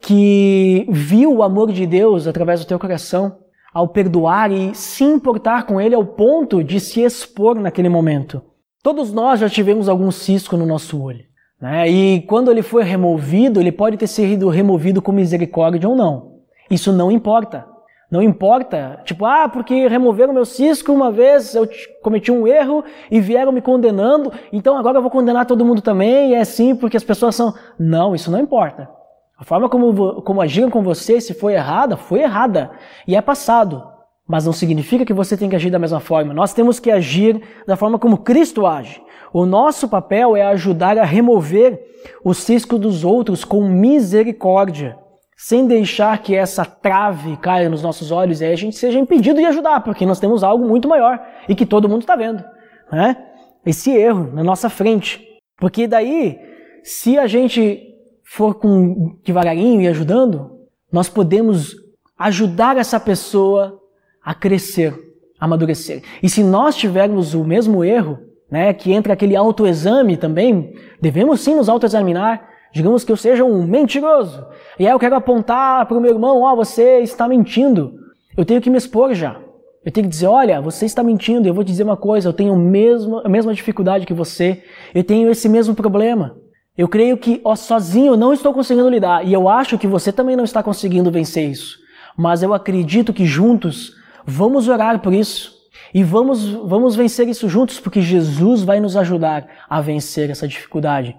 que 0.00 0.86
viu 0.90 1.34
o 1.36 1.42
amor 1.42 1.72
de 1.72 1.86
Deus 1.86 2.26
através 2.26 2.60
do 2.60 2.66
teu 2.66 2.78
coração 2.78 3.38
ao 3.72 3.88
perdoar 3.88 4.50
e 4.50 4.74
se 4.74 5.04
importar 5.04 5.64
com 5.64 5.80
ele 5.80 5.94
ao 5.94 6.04
ponto 6.04 6.62
de 6.62 6.80
se 6.80 7.02
expor 7.02 7.54
naquele 7.54 7.88
momento. 7.88 8.42
Todos 8.82 9.12
nós 9.12 9.40
já 9.40 9.48
tivemos 9.48 9.88
algum 9.88 10.10
cisco 10.10 10.56
no 10.56 10.66
nosso 10.66 11.00
olho. 11.00 11.24
Né? 11.60 11.88
E 11.88 12.22
quando 12.22 12.50
ele 12.50 12.62
foi 12.62 12.82
removido, 12.82 13.60
ele 13.60 13.70
pode 13.70 13.96
ter 13.96 14.06
sido 14.06 14.48
removido 14.48 15.02
com 15.02 15.12
misericórdia 15.12 15.88
ou 15.88 15.94
não. 15.94 16.40
Isso 16.70 16.92
não 16.92 17.10
importa. 17.10 17.66
Não 18.10 18.20
importa, 18.20 19.00
tipo, 19.04 19.24
ah, 19.24 19.48
porque 19.48 19.86
removeram 19.86 20.32
meu 20.32 20.44
cisco 20.44 20.92
uma 20.92 21.12
vez, 21.12 21.54
eu 21.54 21.68
cometi 22.02 22.32
um 22.32 22.44
erro 22.44 22.82
e 23.08 23.20
vieram 23.20 23.52
me 23.52 23.60
condenando, 23.60 24.32
então 24.52 24.76
agora 24.76 24.98
eu 24.98 25.02
vou 25.02 25.12
condenar 25.12 25.46
todo 25.46 25.64
mundo 25.64 25.80
também, 25.80 26.30
e 26.30 26.34
é 26.34 26.40
assim 26.40 26.74
porque 26.74 26.96
as 26.96 27.04
pessoas 27.04 27.36
são. 27.36 27.54
Não, 27.78 28.12
isso 28.12 28.30
não 28.30 28.40
importa. 28.40 28.90
A 29.38 29.44
forma 29.44 29.68
como, 29.68 30.20
como 30.22 30.42
agiram 30.42 30.68
com 30.68 30.82
você, 30.82 31.20
se 31.20 31.32
foi 31.34 31.54
errada, 31.54 31.96
foi 31.96 32.20
errada. 32.20 32.72
E 33.06 33.14
é 33.14 33.22
passado. 33.22 33.82
Mas 34.28 34.44
não 34.44 34.52
significa 34.52 35.04
que 35.04 35.14
você 35.14 35.36
tem 35.36 35.48
que 35.48 35.56
agir 35.56 35.70
da 35.70 35.78
mesma 35.78 35.98
forma. 35.98 36.34
Nós 36.34 36.52
temos 36.52 36.78
que 36.78 36.90
agir 36.90 37.40
da 37.66 37.74
forma 37.74 37.98
como 37.98 38.18
Cristo 38.18 38.66
age. 38.66 39.00
O 39.32 39.46
nosso 39.46 39.88
papel 39.88 40.36
é 40.36 40.42
ajudar 40.42 40.98
a 40.98 41.04
remover 41.04 41.80
o 42.22 42.34
cisco 42.34 42.78
dos 42.78 43.02
outros 43.04 43.44
com 43.44 43.62
misericórdia 43.62 44.98
sem 45.42 45.66
deixar 45.66 46.18
que 46.18 46.34
essa 46.34 46.66
trave 46.66 47.34
caia 47.38 47.70
nos 47.70 47.82
nossos 47.82 48.10
olhos 48.10 48.42
e 48.42 48.44
a 48.44 48.54
gente 48.54 48.76
seja 48.76 48.98
impedido 48.98 49.40
de 49.40 49.46
ajudar, 49.46 49.80
porque 49.80 50.04
nós 50.04 50.20
temos 50.20 50.44
algo 50.44 50.68
muito 50.68 50.86
maior 50.86 51.18
e 51.48 51.54
que 51.54 51.64
todo 51.64 51.88
mundo 51.88 52.02
está 52.02 52.14
vendo. 52.14 52.44
Né? 52.92 53.16
Esse 53.64 53.90
erro 53.90 54.30
na 54.34 54.44
nossa 54.44 54.68
frente. 54.68 55.26
Porque 55.56 55.86
daí, 55.86 56.38
se 56.84 57.18
a 57.18 57.26
gente 57.26 57.82
for 58.22 58.56
com 58.56 59.18
devagarinho 59.24 59.80
e 59.80 59.88
ajudando, 59.88 60.58
nós 60.92 61.08
podemos 61.08 61.74
ajudar 62.18 62.76
essa 62.76 63.00
pessoa 63.00 63.80
a 64.22 64.34
crescer, 64.34 64.92
a 65.40 65.46
amadurecer. 65.46 66.02
E 66.22 66.28
se 66.28 66.44
nós 66.44 66.76
tivermos 66.76 67.32
o 67.32 67.42
mesmo 67.44 67.82
erro, 67.82 68.18
né, 68.50 68.74
que 68.74 68.92
entra 68.92 69.14
aquele 69.14 69.34
autoexame 69.34 70.18
também, 70.18 70.74
devemos 71.00 71.40
sim 71.40 71.54
nos 71.54 71.70
autoexaminar 71.70 72.49
Digamos 72.72 73.04
que 73.04 73.10
eu 73.10 73.16
seja 73.16 73.44
um 73.44 73.64
mentiroso. 73.64 74.46
E 74.78 74.86
aí 74.86 74.92
eu 74.92 74.98
quero 74.98 75.16
apontar 75.16 75.86
para 75.86 75.96
o 75.96 76.00
meu 76.00 76.12
irmão, 76.12 76.42
ó, 76.42 76.52
oh, 76.52 76.56
você 76.56 77.00
está 77.00 77.26
mentindo. 77.26 77.94
Eu 78.36 78.44
tenho 78.44 78.60
que 78.60 78.70
me 78.70 78.78
expor 78.78 79.12
já. 79.14 79.40
Eu 79.84 79.90
tenho 79.90 80.06
que 80.06 80.10
dizer, 80.10 80.26
olha, 80.26 80.60
você 80.60 80.84
está 80.84 81.02
mentindo, 81.02 81.48
eu 81.48 81.54
vou 81.54 81.64
te 81.64 81.68
dizer 81.68 81.84
uma 81.84 81.96
coisa, 81.96 82.28
eu 82.28 82.32
tenho 82.32 82.54
mesmo, 82.54 83.18
a 83.24 83.28
mesma 83.28 83.54
dificuldade 83.54 84.04
que 84.04 84.12
você, 84.12 84.62
eu 84.94 85.02
tenho 85.02 85.30
esse 85.30 85.48
mesmo 85.48 85.74
problema. 85.74 86.36
Eu 86.76 86.86
creio 86.86 87.16
que 87.16 87.40
ó, 87.42 87.56
sozinho 87.56 88.12
eu 88.12 88.16
não 88.16 88.32
estou 88.32 88.52
conseguindo 88.52 88.88
lidar, 88.88 89.26
e 89.26 89.32
eu 89.32 89.48
acho 89.48 89.78
que 89.78 89.86
você 89.86 90.12
também 90.12 90.36
não 90.36 90.44
está 90.44 90.62
conseguindo 90.62 91.10
vencer 91.10 91.48
isso. 91.48 91.78
Mas 92.16 92.42
eu 92.42 92.52
acredito 92.52 93.12
que 93.12 93.24
juntos 93.24 93.94
vamos 94.26 94.68
orar 94.68 95.00
por 95.00 95.14
isso. 95.14 95.58
E 95.92 96.04
vamos, 96.04 96.44
vamos 96.50 96.94
vencer 96.94 97.26
isso 97.26 97.48
juntos, 97.48 97.80
porque 97.80 98.00
Jesus 98.00 98.62
vai 98.62 98.80
nos 98.80 98.96
ajudar 98.96 99.48
a 99.68 99.80
vencer 99.80 100.30
essa 100.30 100.46
dificuldade. 100.46 101.16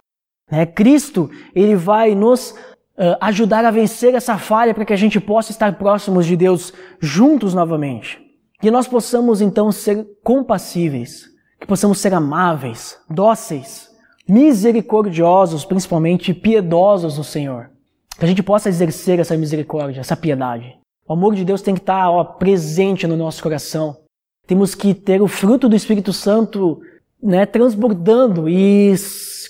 Né? 0.51 0.65
Cristo, 0.65 1.29
ele 1.55 1.75
vai 1.75 2.13
nos 2.13 2.51
uh, 2.51 3.17
ajudar 3.21 3.63
a 3.63 3.71
vencer 3.71 4.13
essa 4.13 4.37
falha 4.37 4.73
para 4.73 4.83
que 4.83 4.93
a 4.93 4.97
gente 4.97 5.19
possa 5.19 5.51
estar 5.51 5.77
próximos 5.77 6.25
de 6.25 6.35
Deus 6.35 6.73
juntos 6.99 7.53
novamente. 7.53 8.19
Que 8.59 8.69
nós 8.69 8.87
possamos 8.87 9.41
então 9.41 9.71
ser 9.71 10.05
compassíveis, 10.23 11.25
que 11.59 11.65
possamos 11.65 11.99
ser 11.99 12.13
amáveis, 12.13 12.99
dóceis, 13.09 13.89
misericordiosos, 14.27 15.65
principalmente 15.65 16.33
piedosos 16.33 17.17
no 17.17 17.23
Senhor. 17.23 17.71
Que 18.19 18.25
a 18.25 18.27
gente 18.27 18.43
possa 18.43 18.69
exercer 18.69 19.19
essa 19.19 19.35
misericórdia, 19.35 20.01
essa 20.01 20.15
piedade. 20.15 20.77
O 21.07 21.13
amor 21.13 21.33
de 21.33 21.43
Deus 21.43 21.61
tem 21.61 21.73
que 21.73 21.81
estar 21.81 22.09
ó, 22.09 22.23
presente 22.23 23.07
no 23.07 23.17
nosso 23.17 23.41
coração. 23.41 23.97
Temos 24.45 24.75
que 24.75 24.93
ter 24.93 25.21
o 25.21 25.27
fruto 25.27 25.67
do 25.67 25.75
Espírito 25.75 26.13
Santo 26.13 26.79
né, 27.21 27.45
transbordando 27.45 28.47
e 28.47 28.93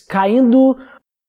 caindo 0.07 0.77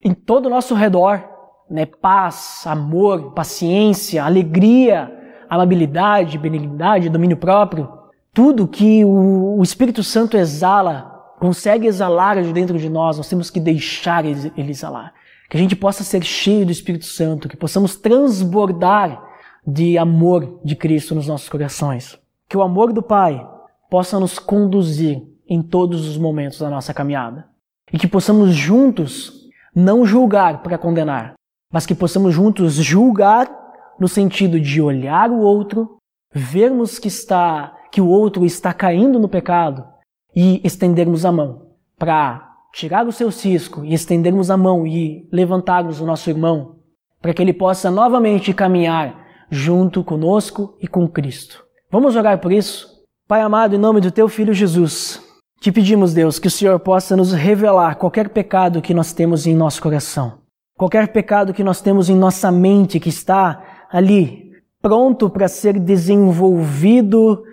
em 0.03 0.13
todo 0.13 0.47
o 0.47 0.51
nosso 0.51 0.75
redor, 0.75 1.23
né? 1.71 1.87
Paz, 1.87 2.65
amor, 2.67 3.33
paciência, 3.33 4.25
alegria, 4.25 5.11
amabilidade, 5.49 6.39
benignidade, 6.39 7.09
domínio 7.09 7.37
próprio. 7.37 7.89
Tudo 8.33 8.69
que 8.69 9.05
o, 9.05 9.59
o 9.59 9.63
Espírito 9.63 10.03
Santo 10.03 10.37
exala, 10.37 11.11
consegue 11.39 11.87
exalar 11.87 12.43
de 12.43 12.53
dentro 12.53 12.79
de 12.79 12.89
nós, 12.89 13.17
nós 13.17 13.29
temos 13.29 13.51
que 13.51 13.61
deixar 13.61 14.25
ele, 14.25 14.53
ele 14.57 14.71
exalar. 14.71 15.13
Que 15.49 15.57
a 15.57 15.61
gente 15.61 15.77
possa 15.77 16.03
ser 16.03 16.23
cheio 16.25 16.65
do 16.65 16.73
Espírito 16.73 17.05
Santo, 17.05 17.49
que 17.49 17.57
possamos 17.57 17.97
transbordar 17.97 19.23
de 19.67 19.99
amor 19.99 20.61
de 20.65 20.75
Cristo 20.75 21.15
nos 21.15 21.27
nossos 21.27 21.49
corações. 21.49 22.19
Que 22.49 22.57
o 22.57 22.63
amor 22.63 22.93
do 22.93 23.03
Pai 23.03 23.47
possa 23.91 24.19
nos 24.19 24.39
conduzir 24.39 25.23
em 25.47 25.63
todos 25.63 26.09
os 26.09 26.17
momentos 26.17 26.59
da 26.59 26.71
nossa 26.71 26.95
caminhada. 26.95 27.47
E 27.93 27.99
que 27.99 28.09
possamos 28.09 28.55
juntos 28.55 29.42
não 29.75 30.05
julgar 30.05 30.63
para 30.63 30.79
condenar, 30.79 31.35
mas 31.73 31.87
que 31.87 31.95
possamos 31.95 32.35
juntos 32.35 32.75
julgar 32.75 33.51
no 33.99 34.09
sentido 34.09 34.61
de 34.61 34.81
olhar 34.81 35.31
o 35.31 35.39
outro, 35.39 35.97
vermos 36.33 36.99
que 36.99 37.09
está 37.09 37.77
que 37.91 38.01
o 38.01 38.09
outro 38.09 38.47
está 38.47 38.73
caindo 38.73 39.19
no 39.19 39.29
pecado 39.29 39.85
e 40.35 40.63
estendermos 40.65 41.27
a 41.27 41.31
mão 41.31 41.73
para 41.99 42.51
tirar 42.73 43.07
o 43.07 43.13
seu 43.13 43.31
cisco 43.31 43.85
e 43.85 43.93
estendermos 43.93 44.51
a 44.51 44.57
mão 44.57 44.87
e 44.87 45.29
levantarmos 45.31 46.01
o 46.01 46.07
nosso 46.07 46.31
irmão 46.31 46.77
para 47.21 47.35
que 47.35 47.43
ele 47.43 47.53
possa 47.53 47.91
novamente 47.91 48.55
caminhar 48.55 49.27
junto 49.51 50.03
conosco 50.03 50.77
e 50.81 50.89
com 50.89 51.07
Cristo. 51.07 51.63
Vamos 51.91 52.17
orar 52.17 52.41
por 52.41 52.51
isso? 52.51 52.89
Pai 53.29 53.43
amado, 53.43 53.77
em 53.77 53.79
nome 53.79 54.01
do 54.01 54.11
teu 54.11 54.27
filho 54.29 54.55
Jesus, 54.55 55.22
te 55.63 55.71
pedimos, 55.71 56.13
Deus, 56.13 56.41
que 56.41 56.49
o 56.49 56.51
Senhor 56.51 56.81
possa 56.81 57.17
nos 57.17 57.33
revelar 57.33 57.95
qualquer 57.95 58.31
pecado 58.31 58.83
que 58.83 58.93
nós 58.93 59.13
temos 59.13 59.47
em 59.47 59.55
nosso 59.55 59.81
coração, 59.81 60.41
qualquer 60.77 61.13
pecado 61.13 61.55
que 61.55 61.63
nós 61.63 61.81
temos 61.81 62.11
em 62.11 62.17
nossa 62.17 62.51
mente 62.51 62.99
que 62.99 63.09
está 63.09 63.87
ali, 63.89 64.51
pronto 64.81 65.31
para 65.31 65.47
ser 65.47 65.79
desenvolvido, 65.79 67.45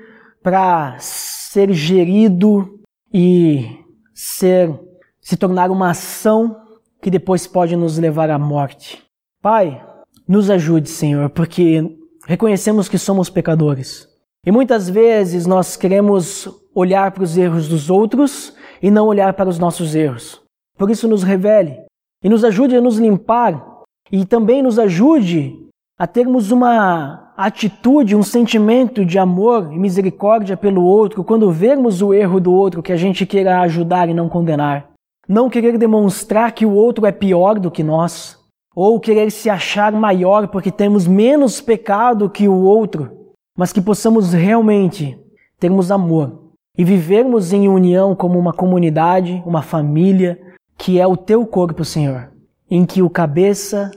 para 0.42 0.98
ser 0.98 1.72
gerido 1.72 2.80
e 3.14 3.78
ser 4.12 4.74
se 5.22 5.38
tornar 5.38 5.70
uma 5.70 5.92
ação 5.92 6.58
que 7.00 7.12
depois 7.12 7.46
pode 7.46 7.76
nos 7.76 8.00
levar 8.00 8.32
à 8.32 8.40
morte. 8.40 9.04
Pai, 9.40 9.86
nos 10.28 10.50
ajude, 10.50 10.90
Senhor, 10.90 11.30
porque 11.30 11.96
reconhecemos 12.26 12.90
que 12.90 12.98
somos 12.98 13.30
pecadores. 13.30 14.09
E 14.46 14.52
muitas 14.52 14.90
vezes 14.90 15.46
nós 15.46 15.76
queremos 15.76 16.48
olhar 16.74 17.12
para 17.12 17.24
os 17.24 17.38
erros 17.38 17.68
dos 17.68 17.90
outros 17.90 18.56
e 18.82 18.90
não 18.90 19.08
olhar 19.08 19.34
para 19.34 19.50
os 19.50 19.60
nossos 19.60 19.96
erros. 19.96 20.42
Por 20.78 20.90
isso, 20.90 21.08
nos 21.08 21.24
revele 21.24 21.78
e 22.24 22.30
nos 22.30 22.44
ajude 22.44 22.76
a 22.76 22.82
nos 22.82 22.98
limpar 22.98 23.84
e 24.12 24.26
também 24.26 24.62
nos 24.64 24.80
ajude 24.80 25.68
a 25.98 26.08
termos 26.08 26.52
uma 26.52 27.34
atitude, 27.36 28.16
um 28.16 28.24
sentimento 28.24 29.06
de 29.06 29.20
amor 29.20 29.72
e 29.74 29.78
misericórdia 29.78 30.56
pelo 30.56 30.84
outro 30.84 31.24
quando 31.24 31.52
vermos 31.52 32.02
o 32.02 32.14
erro 32.14 32.40
do 32.40 32.54
outro 32.54 32.82
que 32.82 32.94
a 32.94 32.98
gente 32.98 33.26
queira 33.26 33.60
ajudar 33.62 34.10
e 34.10 34.14
não 34.14 34.30
condenar. 34.30 34.90
Não 35.28 35.50
querer 35.50 35.78
demonstrar 35.78 36.54
que 36.54 36.66
o 36.66 36.74
outro 36.74 37.06
é 37.06 37.12
pior 37.12 37.60
do 37.60 37.70
que 37.70 37.84
nós 37.84 38.40
ou 38.76 39.00
querer 39.00 39.30
se 39.32 39.50
achar 39.50 39.92
maior 39.92 40.48
porque 40.48 40.72
temos 40.72 41.06
menos 41.06 41.60
pecado 41.60 42.30
que 42.30 42.48
o 42.48 42.64
outro, 42.64 43.19
mas 43.58 43.74
que 43.74 43.82
possamos 43.82 44.34
realmente 44.34 45.18
termos 45.60 45.92
amor 45.92 46.52
e 46.78 46.84
vivermos 46.84 47.52
em 47.52 47.68
união 47.68 48.16
como 48.16 48.40
uma 48.40 48.54
comunidade, 48.54 49.44
uma 49.46 49.62
família, 49.62 50.40
que 50.78 51.00
é 51.00 51.06
o 51.06 51.18
teu 51.18 51.46
corpo, 51.46 51.84
Senhor, 51.84 52.32
em 52.70 52.86
que 52.86 53.02
o 53.02 53.10
cabeça 53.10 53.92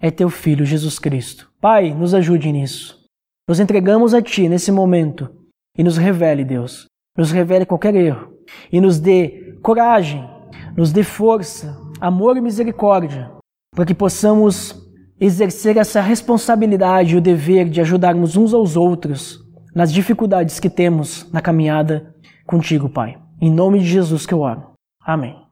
é 0.00 0.10
teu 0.10 0.30
filho 0.30 0.64
Jesus 0.64 0.98
Cristo. 0.98 1.50
Pai, 1.60 1.92
nos 1.92 2.14
ajude 2.14 2.52
nisso. 2.52 2.98
Nos 3.48 3.58
entregamos 3.58 4.14
a 4.14 4.22
ti 4.22 4.48
nesse 4.48 4.70
momento 4.70 5.28
e 5.76 5.82
nos 5.82 5.96
revele, 5.96 6.44
Deus. 6.44 6.86
Nos 7.16 7.32
revele 7.32 7.66
qualquer 7.66 7.94
erro 7.94 8.32
e 8.70 8.80
nos 8.80 9.00
dê 9.00 9.56
coragem, 9.62 10.24
nos 10.76 10.92
dê 10.92 11.02
força, 11.02 11.76
amor 12.00 12.36
e 12.36 12.40
misericórdia, 12.40 13.30
para 13.74 13.84
que 13.84 13.94
possamos 13.94 14.87
exercer 15.20 15.76
essa 15.76 16.00
responsabilidade 16.00 17.14
e 17.14 17.18
o 17.18 17.20
dever 17.20 17.68
de 17.68 17.80
ajudarmos 17.80 18.36
uns 18.36 18.54
aos 18.54 18.76
outros 18.76 19.40
nas 19.74 19.92
dificuldades 19.92 20.58
que 20.60 20.70
temos 20.70 21.30
na 21.32 21.40
caminhada 21.40 22.14
contigo, 22.46 22.88
Pai. 22.88 23.16
Em 23.40 23.50
nome 23.50 23.78
de 23.80 23.86
Jesus 23.86 24.26
que 24.26 24.34
eu 24.34 24.40
oro. 24.40 24.72
Amém. 25.00 25.47